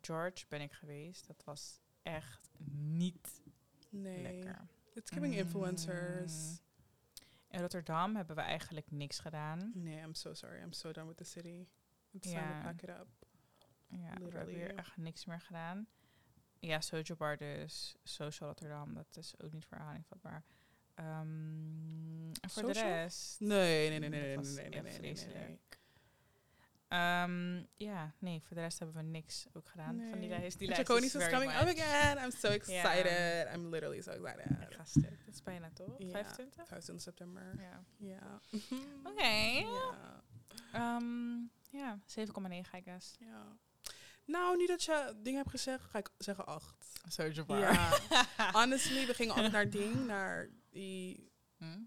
George 0.00 0.44
ben 0.48 0.60
ik 0.60 0.72
geweest. 0.72 1.26
Dat 1.26 1.42
was 1.44 1.80
echt 2.02 2.50
niet 2.76 3.42
Nee. 3.90 4.22
lekker. 4.22 4.66
It's 4.94 5.10
giving 5.10 5.34
influencers. 5.34 6.32
Mm. 6.32 6.58
In 7.48 7.60
Rotterdam 7.60 8.16
hebben 8.16 8.36
we 8.36 8.42
eigenlijk 8.42 8.90
niks 8.90 9.18
gedaan. 9.18 9.70
Nee, 9.74 9.98
I'm 10.00 10.14
so 10.14 10.34
sorry. 10.34 10.60
I'm 10.62 10.72
so 10.72 10.92
done 10.92 11.06
with 11.08 11.16
the 11.16 11.24
city. 11.24 11.66
It's 12.10 12.30
time 12.30 12.52
to 12.52 12.60
pack 12.62 12.82
it 12.82 12.88
up. 12.88 13.06
Ja, 13.98 14.00
we 14.00 14.06
hebben 14.06 14.24
Literally. 14.24 14.54
weer 14.54 14.74
echt 14.74 14.96
niks 14.96 15.24
meer 15.24 15.40
gedaan. 15.40 15.86
Ja, 16.58 16.80
Sojo 16.80 17.16
Bar 17.16 17.36
dus. 17.36 17.96
Social 18.02 18.48
Rotterdam, 18.48 18.94
dat 18.94 19.16
is 19.16 19.34
ook 19.40 19.52
niet 19.52 19.64
voor 19.64 19.76
herhaling 19.76 20.06
vatbaar. 20.06 20.42
Ehm, 20.94 22.28
en 22.40 22.50
voor 22.50 22.62
de 22.62 22.68
Social? 22.74 22.88
rest... 22.88 23.40
Nee, 23.40 23.88
nee, 23.88 23.98
nee, 23.98 24.08
nee, 24.08 24.34
Dat 24.36 24.44
nee, 24.44 24.68
nee, 24.68 24.82
nee, 25.00 25.14
nee. 25.34 25.60
Ehm, 26.88 27.64
ja, 27.76 28.14
nee, 28.18 28.42
voor 28.42 28.56
de 28.56 28.62
rest 28.62 28.78
hebben 28.78 28.96
we 28.96 29.02
niks 29.02 29.46
ook 29.52 29.68
gedaan 29.68 30.00
van 30.10 30.20
die 30.20 30.28
lijst. 30.28 30.58
Die 30.58 30.68
lijst 30.68 30.90
is 30.90 31.14
is 31.14 31.28
coming 31.28 31.52
much. 31.52 31.62
up 31.62 31.78
again. 31.78 32.24
I'm 32.24 32.30
so 32.30 32.48
excited. 32.48 33.54
I'm 33.54 33.68
literally 33.68 34.00
so 34.02 34.10
excited. 34.10 34.50
Ik 34.68 34.74
ga 34.74 34.84
stuk. 34.84 35.24
Dat 35.24 35.34
is 35.34 35.42
bijna 35.42 35.70
toch? 35.70 35.94
Ja. 35.98 36.08
25? 36.10 36.66
25 36.66 37.00
september. 37.04 37.54
Ja. 37.58 37.84
Ja. 37.96 38.40
Oké. 39.04 39.22
Ja. 39.74 40.22
Ehm, 40.72 41.36
ja, 41.70 41.98
7,9 42.06 42.74
I 42.76 42.82
guess. 42.84 43.16
Ja. 43.18 43.56
Nou, 44.24 44.56
nu 44.56 44.66
dat 44.66 44.82
je 44.84 45.14
dingen 45.22 45.38
hebt 45.38 45.50
gezegd, 45.50 45.84
ga 45.84 45.98
ik 45.98 46.10
zeggen 46.18 46.46
8. 46.46 46.74
Sojo 47.08 47.44
Ja. 47.46 47.98
Honestly, 48.58 49.06
we 49.06 49.14
gingen 49.14 49.34
altijd 49.34 49.52
naar 49.52 49.70
ding, 49.70 50.06
naar 50.06 50.48
die, 50.70 51.30
Hm? 51.56 51.78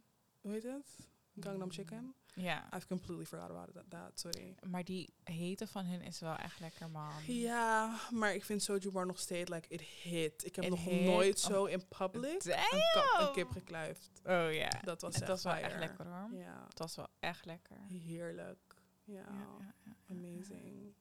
hoe 0.41 0.52
heet 0.52 0.63
het? 0.63 0.95
Gangnam 1.39 1.71
Chicken. 1.71 2.15
Ja, 2.34 2.69
I've 2.76 2.88
completely 2.88 3.26
forgot 3.26 3.50
about 3.50 3.73
that, 3.73 3.89
that 3.89 4.19
sorry. 4.19 4.56
maar 4.65 4.84
die 4.84 5.13
hete 5.23 5.67
van 5.67 5.86
hun 5.86 6.02
is 6.02 6.19
wel 6.19 6.36
echt 6.36 6.60
lekker, 6.60 6.89
man. 6.89 7.12
Ja, 7.26 8.00
maar 8.12 8.34
ik 8.34 8.43
vind 8.43 8.63
Soju 8.63 8.91
Bar 8.91 9.06
nog 9.06 9.19
steeds, 9.19 9.50
like, 9.50 9.67
it 9.69 9.82
hit. 9.82 10.45
Ik 10.45 10.56
heb 10.56 10.63
It 10.65 10.69
nog 10.69 10.84
hit. 10.84 11.02
nooit 11.06 11.39
zo 11.39 11.65
in 11.65 11.88
public 11.88 12.43
een, 12.43 13.32
kip 13.34 13.50
gekluifd. 13.52 14.10
Oh 14.23 14.54
ja. 14.54 14.69
Dat 14.82 15.02
was 15.02 15.13
echt 15.15 15.28
was 15.28 15.43
wel 15.43 15.54
echt 15.54 15.80
lekker 15.80 16.06
hoor. 16.08 16.38
Ja, 16.39 16.65
Het 16.67 16.80
was 16.80 16.95
wel 16.95 17.08
echt 17.19 17.45
lekker. 17.45 17.78
heerlijk. 17.88 18.76
Ja, 19.04 19.13
ja, 19.13 19.47
ja. 19.60 19.95
amazing. 20.10 20.93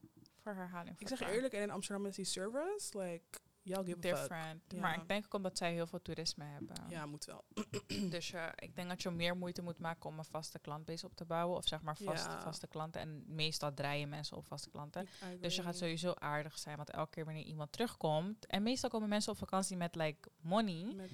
Voor 0.47 0.55
herhaling. 0.55 0.99
Ik 0.99 1.09
zeg 1.09 1.21
eerlijk, 1.21 1.53
en 1.55 1.63
in 1.63 1.71
Amsterdam 1.71 2.07
is 2.07 2.17
die 2.17 2.25
service, 2.25 2.99
like, 2.99 3.39
y'all 3.63 3.85
give. 3.85 3.99
Different. 3.99 4.63
Ja. 4.69 4.81
Maar 4.81 4.95
ik 5.03 5.09
denk 5.09 5.25
ook 5.25 5.35
omdat 5.35 5.59
zij 5.59 5.73
heel 5.73 5.87
veel 5.87 6.03
toerisme 6.03 6.45
hebben. 6.45 6.77
Ja, 6.89 7.07
moet 7.07 7.25
wel. 7.25 7.45
Dus 8.11 8.33
eh, 8.33 8.47
ik 8.57 8.77
denk 8.77 8.89
dat 8.89 9.03
je 9.03 9.11
meer 9.11 9.37
moeite 9.37 9.63
moet 9.63 9.79
maken 9.79 10.11
om 10.11 10.19
een 10.19 10.25
vaste 10.25 10.59
klantbase 10.59 11.07
op 11.07 11.15
te 11.17 11.25
bouwen. 11.25 11.57
Of 11.57 11.67
zeg 11.69 11.83
maar 11.83 11.97
vaste, 11.97 12.31
Ja. 12.31 12.41
vaste 12.41 12.67
klanten. 12.67 13.01
En 13.01 13.25
meestal 13.27 13.75
draaien 13.75 14.09
mensen 14.09 14.37
op 14.37 14.47
vaste 14.47 14.71
klanten. 14.71 15.09
Dus 15.41 15.57
je 15.57 15.63
gaat 15.63 15.77
sowieso 15.77 16.13
aardig 16.15 16.59
zijn. 16.59 16.77
Want 16.77 16.91
elke 16.91 17.11
keer 17.11 17.25
wanneer 17.25 17.45
iemand 17.45 17.73
terugkomt. 17.73 18.47
En 18.47 18.63
meestal 18.63 18.91
komen 18.91 19.09
mensen 19.09 19.33
op 19.33 19.39
vakantie 19.39 19.77
met 19.77 19.95
like 19.95 20.29
money. 20.41 20.95
Met, 20.95 21.11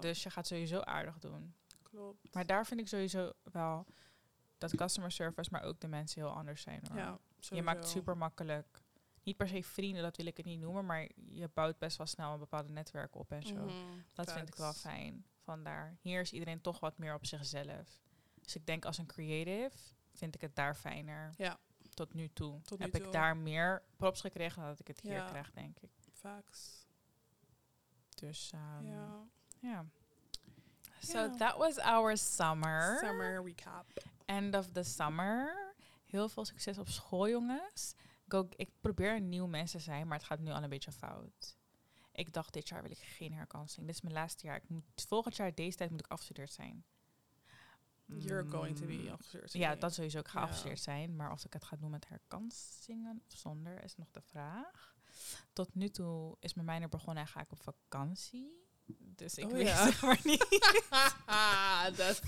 Dus 0.00 0.22
je 0.22 0.30
gaat 0.30 0.46
sowieso 0.46 0.80
aardig 0.80 1.18
doen. 1.18 1.54
klopt. 1.82 2.34
Maar 2.34 2.46
daar 2.46 2.66
vind 2.66 2.80
ik 2.80 2.88
sowieso 2.88 3.32
wel 3.52 3.86
dat 4.58 4.76
customer 4.76 5.10
service, 5.10 5.50
maar 5.52 5.62
ook 5.62 5.80
de 5.80 5.88
mensen 5.88 6.22
heel 6.22 6.30
anders 6.30 6.62
zijn. 6.62 6.80
Hoor. 6.88 6.96
ja, 6.98 7.18
je 7.50 7.62
maakt 7.62 7.88
super 7.88 8.16
makkelijk. 8.16 8.80
Niet 9.22 9.36
per 9.36 9.48
se 9.48 9.62
vrienden, 9.62 10.02
dat 10.02 10.16
wil 10.16 10.26
ik 10.26 10.36
het 10.36 10.46
niet 10.46 10.60
noemen. 10.60 10.86
Maar 10.86 11.08
je 11.30 11.48
bouwt 11.54 11.78
best 11.78 11.96
wel 11.96 12.06
snel 12.06 12.32
een 12.32 12.38
bepaalde 12.38 12.68
netwerk 12.72 13.14
op 13.14 13.32
en 13.32 13.42
zo. 13.42 13.54
Mhm, 13.54 13.74
Dat 14.12 14.32
vind 14.32 14.48
ik 14.48 14.54
wel 14.54 14.72
fijn. 14.72 15.26
Vandaar, 15.42 15.96
hier 16.00 16.20
is 16.20 16.32
iedereen 16.32 16.60
toch 16.60 16.80
wat 16.80 16.98
meer 16.98 17.14
op 17.14 17.26
zichzelf. 17.26 18.00
Dus 18.42 18.56
ik 18.56 18.66
denk 18.66 18.84
als 18.84 18.98
een 18.98 19.06
creative 19.06 19.76
vind 20.12 20.34
ik 20.34 20.40
het 20.40 20.56
daar 20.56 20.74
fijner. 20.74 21.32
Ja. 21.36 21.58
Tot 21.94 22.14
nu 22.14 22.28
toe. 22.32 22.60
Tot 22.62 22.78
nu 22.78 22.84
Heb 22.84 22.94
toe. 22.94 23.04
ik 23.06 23.12
daar 23.12 23.36
meer 23.36 23.82
props 23.96 24.20
gekregen 24.20 24.60
dan 24.60 24.70
dat 24.70 24.80
ik 24.80 24.86
het 24.86 25.00
hier 25.00 25.12
Ja. 25.12 25.26
krijg, 25.28 25.50
denk 25.52 25.78
ik. 25.80 25.90
Facts. 26.12 26.86
Dus 28.14 28.50
ehm, 28.54 28.86
ja. 28.86 29.26
ja. 29.58 29.84
So 31.00 31.30
that 31.36 31.56
was 31.56 31.78
our 31.78 32.16
summer. 32.16 32.98
Summer 32.98 33.42
recap. 33.44 33.86
End 34.24 34.54
of 34.54 34.70
the 34.72 34.82
summer. 34.82 35.65
Heel 36.06 36.28
veel 36.28 36.44
succes 36.44 36.78
op 36.78 36.88
school, 36.88 37.28
jongens. 37.28 37.94
Go, 38.28 38.48
ik 38.56 38.70
probeer 38.80 39.16
een 39.16 39.28
nieuw 39.28 39.46
mens 39.46 39.70
te 39.70 39.78
zijn, 39.78 40.06
maar 40.08 40.16
het 40.18 40.26
gaat 40.26 40.38
nu 40.38 40.50
al 40.50 40.62
een 40.62 40.68
beetje 40.68 40.92
fout. 40.92 41.56
Ik 42.12 42.32
dacht, 42.32 42.52
dit 42.52 42.68
jaar 42.68 42.82
wil 42.82 42.90
ik 42.90 42.98
geen 42.98 43.32
herkansing. 43.32 43.86
Dit 43.86 43.94
is 43.94 44.00
mijn 44.00 44.14
laatste 44.14 44.46
jaar. 44.46 44.56
Ik 44.56 44.68
moet, 44.68 44.84
volgend 44.94 45.36
jaar, 45.36 45.54
deze 45.54 45.76
tijd, 45.76 45.90
moet 45.90 46.00
ik 46.00 46.10
afgestudeerd 46.10 46.52
zijn. 46.52 46.84
You're 48.04 48.48
going 48.50 48.76
to 48.76 48.86
be 48.86 48.92
Mm, 48.92 49.08
afgestudeerd. 49.08 49.52
Ja, 49.52 49.74
dat 49.74 49.94
sowieso. 49.94 50.18
Ik 50.18 50.28
ga 50.28 50.38
Ja. 50.38 50.44
afgestudeerd 50.44 50.80
zijn. 50.80 51.16
Maar 51.16 51.30
of 51.32 51.44
ik 51.44 51.52
het 51.52 51.64
ga 51.64 51.76
doen 51.76 51.90
met 51.90 52.08
herkansingen 52.08 53.22
of 53.26 53.38
zonder, 53.38 53.82
is 53.84 53.96
nog 53.96 54.10
de 54.10 54.22
vraag. 54.22 54.94
Tot 55.52 55.74
nu 55.74 55.88
toe 55.88 56.36
is 56.40 56.54
mijn 56.54 56.66
mijner 56.66 56.88
begonnen 56.88 57.22
en 57.22 57.28
ga 57.28 57.40
ik 57.40 57.52
op 57.52 57.62
vakantie. 57.62 58.65
Dus 59.16 59.34
ik 59.34 59.44
Oh 59.44 59.52
weet 59.52 59.68
zeg 59.68 60.02
maar 60.06 60.20
niet. 60.24 60.46
That's, 61.96 62.20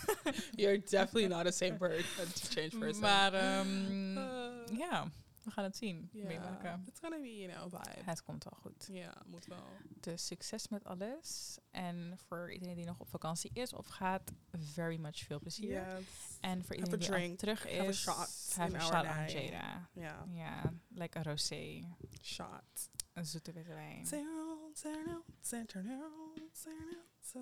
you're 0.56 0.78
definitely 0.80 1.26
not 1.26 1.46
a 1.46 1.50
same 1.50 1.76
bird. 1.76 2.04
A 2.20 2.24
change 2.50 2.68
person. 2.78 3.00
Maar 3.00 3.32
ehm, 3.34 4.16
Uh, 4.18 4.78
ja, 4.78 5.10
we 5.44 5.50
gaan 5.50 5.64
het 5.64 5.76
zien. 5.76 6.08
yeah, 6.12 6.26
Meemaken. 6.26 6.84
It's 6.88 7.00
gonna 7.00 7.20
be, 7.20 7.36
you 7.38 7.52
know, 7.52 7.62
vibe. 7.82 8.02
Het 8.04 8.22
komt 8.22 8.44
wel 8.44 8.58
goed. 8.60 8.88
Ja, 8.92 9.12
moet 9.26 9.46
wel. 9.46 9.64
Dus 10.00 10.26
succes 10.26 10.68
met 10.68 10.84
alles. 10.84 11.58
En 11.70 12.18
voor 12.26 12.52
iedereen 12.52 12.76
die 12.76 12.84
nog 12.84 12.98
op 12.98 13.08
vakantie 13.08 13.50
is 13.54 13.72
of 13.72 13.86
gaat, 13.86 14.32
very 14.52 14.96
much 15.00 15.16
veel 15.18 15.38
plezier. 15.38 15.70
Yes. 15.96 16.04
En 16.40 16.64
voor 16.64 16.76
Have 16.76 16.90
a 16.90 16.94
iedereen 16.94 16.98
die 17.00 17.08
drink. 17.08 17.38
terug 17.38 17.62
Have 17.62 17.80
a 17.80 17.84
is, 17.84 18.00
shot 18.00 18.52
have 18.56 18.76
a 18.76 18.80
shot 18.80 19.04
on. 19.04 19.40
Jada. 19.40 19.88
Ja, 19.92 20.24
Ja, 20.32 20.72
like 20.88 21.18
een 21.18 21.24
rosé. 21.24 21.80
shot. 22.22 22.90
Een 23.18 23.26
zoete 23.26 23.52
witte 23.52 23.72
wijn. 23.74 24.06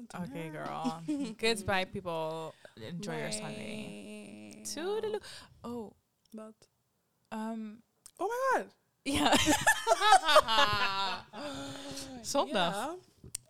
Oké, 0.06 0.26
zero. 0.26 0.50
girl. 0.50 1.02
Goodbye, 1.36 1.86
people. 1.86 2.52
Enjoy 2.74 3.14
your 3.14 3.32
Sunday. 3.32 4.62
Toodaloo. 4.74 5.18
Oh, 5.60 5.90
Wat? 6.30 6.68
ehm, 7.28 7.74
Oh 8.16 8.28
my 8.28 8.62
god. 8.62 8.74
ja. 9.02 9.36
Zondag. 12.22 12.74
Ja. 12.74 12.96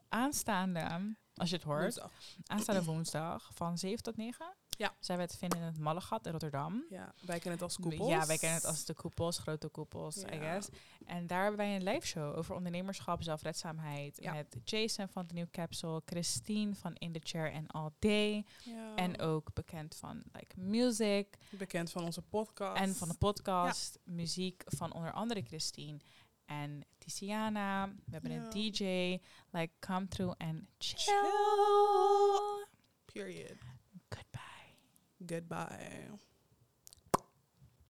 Aanstaande, 0.09 1.15
als 1.35 1.51
je 1.51 1.57
het 1.57 1.65
hoort, 1.65 1.81
Woensdag. 1.83 2.13
aanstaande 2.47 2.85
woensdag 2.85 3.51
van 3.55 3.79
7 3.79 4.03
tot 4.03 4.17
9 4.17 4.55
Ja. 4.77 4.95
zijn 5.01 5.19
we 5.19 5.27
te 5.27 5.37
vinden 5.37 5.59
in 5.59 5.65
het 5.65 5.79
Mallegat 5.79 6.27
in 6.27 6.31
Rotterdam. 6.31 6.85
Ja, 6.91 7.15
wij 7.21 7.39
kennen 7.39 7.53
het 7.53 7.63
als 7.63 7.77
koepels. 7.77 8.09
Ja, 8.09 8.27
wij 8.27 8.39
kennen 8.39 8.59
het 8.59 8.67
als 8.67 8.85
de 8.85 8.95
koepels, 8.95 9.39
grote 9.39 9.69
koepels, 9.69 10.17
I 10.17 10.39
guess. 10.39 10.69
En 11.05 11.27
daar 11.27 11.41
hebben 11.41 11.59
wij 11.59 11.77
een 11.77 11.83
live 11.83 12.07
show 12.07 12.37
over 12.37 12.55
ondernemerschap, 12.55 13.23
zelfredzaamheid. 13.23 14.19
Ja. 14.21 14.33
Met 14.33 14.57
Jason 14.65 15.09
van 15.09 15.27
de 15.27 15.35
New 15.35 15.51
Capsule, 15.51 16.03
Christine 16.05 16.75
van 16.75 16.95
In 16.95 17.13
the 17.13 17.21
Chair 17.23 17.53
and 17.53 17.73
All 17.73 17.91
Day. 17.99 18.45
Ja. 18.65 18.95
En 18.95 19.21
ook 19.21 19.55
bekend 19.55 19.97
van 19.97 20.23
like, 20.33 20.61
music 20.61 21.39
bekend 21.51 21.91
van 21.91 22.05
onze 22.05 22.23
podcast. 22.23 22.81
en 22.81 22.95
van 22.95 23.09
de 23.09 23.15
podcast. 23.15 23.99
Muziek 24.05 24.63
van 24.67 24.93
onder 24.93 25.13
andere 25.13 25.43
Christine 25.43 25.99
en 26.45 26.85
Tiziana. 26.99 27.89
We 27.89 28.13
hebben 28.13 28.31
een 28.31 28.51
DJ. 28.51 28.83
Like, 29.51 29.73
come 29.79 30.09
through 30.09 30.35
and 30.39 30.69
chill. 30.79 30.99
Chill. 30.99 32.67
Period. 33.05 33.57
Goodbye. 35.25 35.69
Goodbye. 35.79 36.19